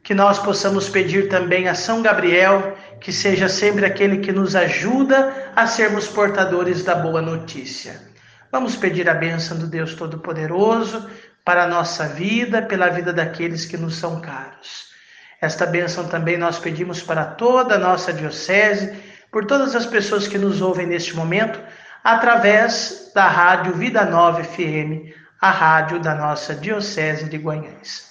Que 0.03 0.14
nós 0.14 0.38
possamos 0.38 0.89
pedir 0.89 1.30
também 1.30 1.68
a 1.68 1.74
São 1.74 2.01
Gabriel 2.01 2.78
que 2.99 3.11
seja 3.11 3.49
sempre 3.49 3.86
aquele 3.86 4.20
que 4.20 4.32
nos 4.32 4.55
ajuda 4.55 5.51
a 5.55 5.66
sermos 5.66 6.07
portadores 6.07 6.84
da 6.84 6.95
boa 6.95 7.22
notícia. 7.22 8.01
Vamos 8.51 8.76
pedir 8.76 9.09
a 9.09 9.14
bênção 9.14 9.57
do 9.57 9.66
Deus 9.66 9.95
Todo-Poderoso 9.95 11.09
para 11.43 11.64
a 11.64 11.68
nossa 11.68 12.07
vida, 12.07 12.61
pela 12.61 12.89
vida 12.89 13.11
daqueles 13.11 13.66
que 13.66 13.76
nos 13.76 13.95
são 13.95 14.22
caros. 14.22 14.92
Esta 15.43 15.65
bênção 15.65 16.07
também 16.07 16.37
nós 16.37 16.57
pedimos 16.57 17.01
para 17.01 17.25
toda 17.25 17.75
a 17.75 17.77
nossa 17.77 18.13
diocese, 18.13 18.97
por 19.29 19.43
todas 19.45 19.75
as 19.75 19.85
pessoas 19.85 20.25
que 20.25 20.37
nos 20.37 20.61
ouvem 20.61 20.87
neste 20.87 21.13
momento, 21.13 21.59
através 22.01 23.11
da 23.13 23.27
Rádio 23.27 23.73
Vida 23.73 24.05
Nova 24.05 24.41
FM, 24.41 25.11
a 25.41 25.51
rádio 25.51 25.99
da 25.99 26.15
nossa 26.15 26.55
Diocese 26.55 27.27
de 27.27 27.35
Guanhães. 27.35 28.09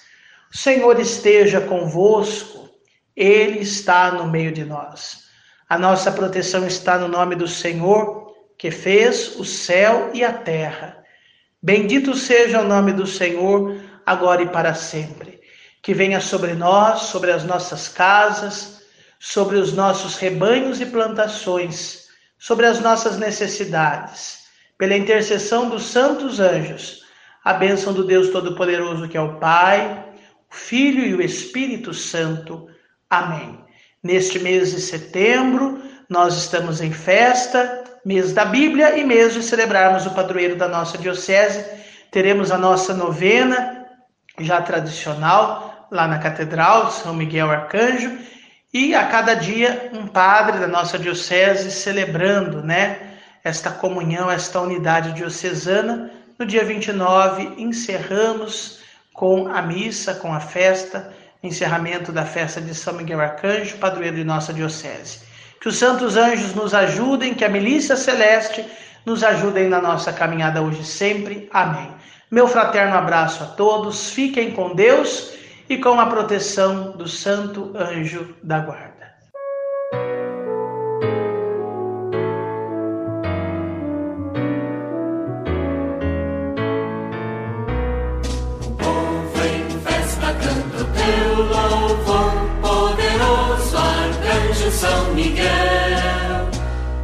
O 0.53 0.55
Senhor 0.55 0.99
esteja 0.99 1.59
convosco, 1.59 2.69
Ele 3.15 3.61
está 3.61 4.11
no 4.11 4.27
meio 4.27 4.51
de 4.51 4.63
nós. 4.63 5.23
A 5.67 5.75
nossa 5.75 6.11
proteção 6.11 6.67
está 6.67 6.99
no 6.99 7.07
nome 7.07 7.35
do 7.35 7.47
Senhor, 7.47 8.31
que 8.59 8.69
fez 8.69 9.39
o 9.39 9.43
céu 9.43 10.11
e 10.13 10.23
a 10.23 10.31
terra. 10.31 11.03
Bendito 11.59 12.13
seja 12.13 12.61
o 12.61 12.67
nome 12.67 12.93
do 12.93 13.07
Senhor, 13.07 13.75
agora 14.05 14.43
e 14.43 14.49
para 14.49 14.75
sempre. 14.75 15.41
Que 15.83 15.93
venha 15.93 16.19
sobre 16.19 16.55
nós, 16.55 17.01
sobre 17.01 17.31
as 17.31 17.43
nossas 17.43 17.87
casas, 17.87 18.81
sobre 19.19 19.57
os 19.57 19.71
nossos 19.71 20.15
rebanhos 20.15 20.81
e 20.81 20.85
plantações, 20.87 22.07
sobre 22.39 22.65
as 22.65 22.79
nossas 22.79 23.17
necessidades. 23.17 24.45
Pela 24.77 24.97
intercessão 24.97 25.69
dos 25.69 25.83
santos 25.83 26.39
anjos, 26.39 27.03
a 27.43 27.53
bênção 27.53 27.93
do 27.93 28.03
Deus 28.03 28.29
Todo-Poderoso, 28.29 29.07
que 29.07 29.15
é 29.15 29.21
o 29.21 29.39
Pai, 29.39 30.05
o 30.51 30.55
Filho 30.55 31.05
e 31.05 31.13
o 31.13 31.21
Espírito 31.21 31.93
Santo. 31.93 32.67
Amém. 33.09 33.63
Neste 34.01 34.39
mês 34.39 34.71
de 34.71 34.81
setembro, 34.81 35.81
nós 36.09 36.35
estamos 36.35 36.81
em 36.81 36.91
festa, 36.91 37.83
mês 38.05 38.33
da 38.33 38.43
Bíblia 38.43 38.97
e 38.97 39.03
mês 39.03 39.33
de 39.33 39.41
celebrarmos 39.41 40.05
o 40.05 40.11
padroeiro 40.11 40.57
da 40.57 40.67
nossa 40.67 40.97
diocese. 40.97 41.65
Teremos 42.11 42.51
a 42.51 42.57
nossa 42.57 42.93
novena, 42.93 43.87
já 44.39 44.61
tradicional, 44.61 45.72
lá 45.93 46.07
na 46.07 46.17
Catedral 46.17 46.91
São 46.91 47.13
Miguel 47.13 47.51
Arcanjo, 47.51 48.17
e 48.73 48.95
a 48.95 49.05
cada 49.05 49.35
dia 49.35 49.91
um 49.93 50.07
padre 50.07 50.59
da 50.59 50.67
nossa 50.67 50.97
diocese 50.97 51.69
celebrando, 51.69 52.63
né, 52.63 52.97
esta 53.43 53.69
comunhão, 53.69 54.31
esta 54.31 54.59
unidade 54.59 55.13
diocesana 55.13 56.09
no 56.39 56.45
dia 56.45 56.65
29, 56.65 57.53
encerramos 57.57 58.79
com 59.13 59.47
a 59.47 59.61
missa, 59.61 60.15
com 60.15 60.33
a 60.33 60.39
festa, 60.39 61.13
encerramento 61.43 62.11
da 62.11 62.25
festa 62.25 62.59
de 62.59 62.73
São 62.73 62.95
Miguel 62.95 63.21
Arcanjo, 63.21 63.77
padroeiro 63.77 64.15
de 64.15 64.23
nossa 64.23 64.51
diocese. 64.51 65.19
Que 65.61 65.67
os 65.67 65.77
santos 65.77 66.17
anjos 66.17 66.55
nos 66.55 66.73
ajudem, 66.73 67.35
que 67.35 67.45
a 67.45 67.49
milícia 67.49 67.95
celeste 67.95 68.65
nos 69.05 69.23
ajudem 69.23 69.69
na 69.69 69.79
nossa 69.79 70.11
caminhada 70.11 70.61
hoje 70.61 70.83
sempre. 70.83 71.47
Amém. 71.53 71.91
Meu 72.31 72.47
fraterno 72.47 72.95
abraço 72.95 73.43
a 73.43 73.47
todos, 73.47 74.09
fiquem 74.09 74.51
com 74.51 74.73
Deus 74.73 75.33
e 75.73 75.79
com 75.79 75.99
a 75.99 76.05
proteção 76.05 76.91
do 76.91 77.07
Santo 77.07 77.71
Anjo 77.75 78.35
da 78.43 78.59
Guarda. 78.59 78.93
São 94.73 95.13
Miguel 95.13 96.49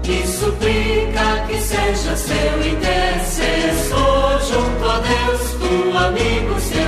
e 0.04 0.28
suplica 0.28 1.46
que 1.48 1.58
seja 1.62 2.16
seu 2.16 2.68
intercessor 2.68 4.42
junto 4.42 4.90
a 4.90 5.00
Deus, 5.00 5.52
tu 5.60 5.98
amigo, 5.98 6.60
seu 6.60 6.79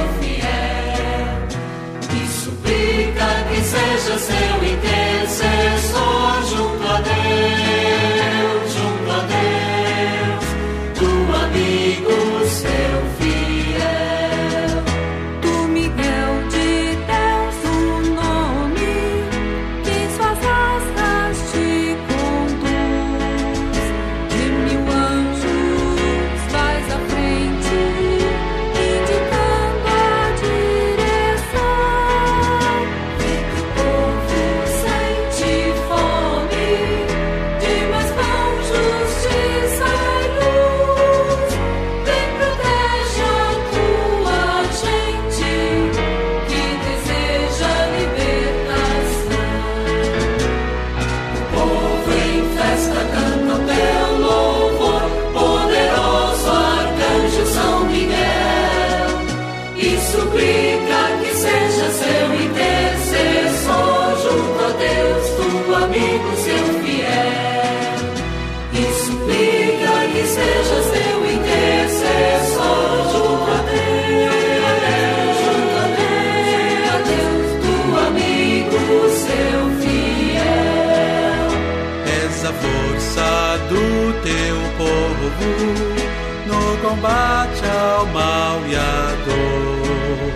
combate 86.91 87.63
ao 87.65 88.05
mal 88.07 88.59
e 88.67 88.75
à 88.75 89.15
dor. 89.25 90.33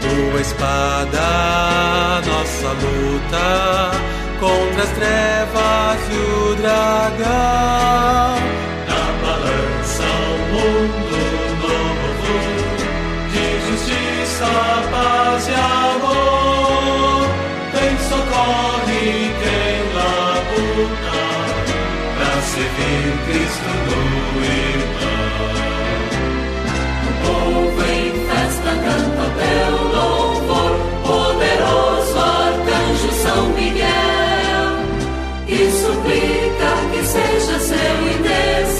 Tua 0.00 0.40
espada, 0.40 1.26
nossa 2.24 2.68
luta 2.82 3.90
contra 4.38 4.82
as 4.84 4.90
trevas 4.90 6.00
e 6.10 6.16
o 6.16 6.54
dragão. 6.54 7.28
Na 8.88 9.04
balança 9.22 10.04
um 10.04 10.40
mundo 10.54 11.18
novo 11.62 12.34
de 13.32 13.46
justiça, 13.66 14.50
paz 14.92 15.42
e 15.48 15.54
amor. 15.54 17.26
Vem 17.74 17.94
socorre 18.08 19.06
quem 19.40 19.78
labuta 19.94 21.18
pra 22.16 22.32
servir 22.42 23.06
Cristo 23.26 23.70
no 23.86 24.44
irmão. 24.44 24.87
suplica 35.70 36.70
que 36.92 37.04
seja 37.04 37.58
seu 37.60 38.08
e 38.10 38.77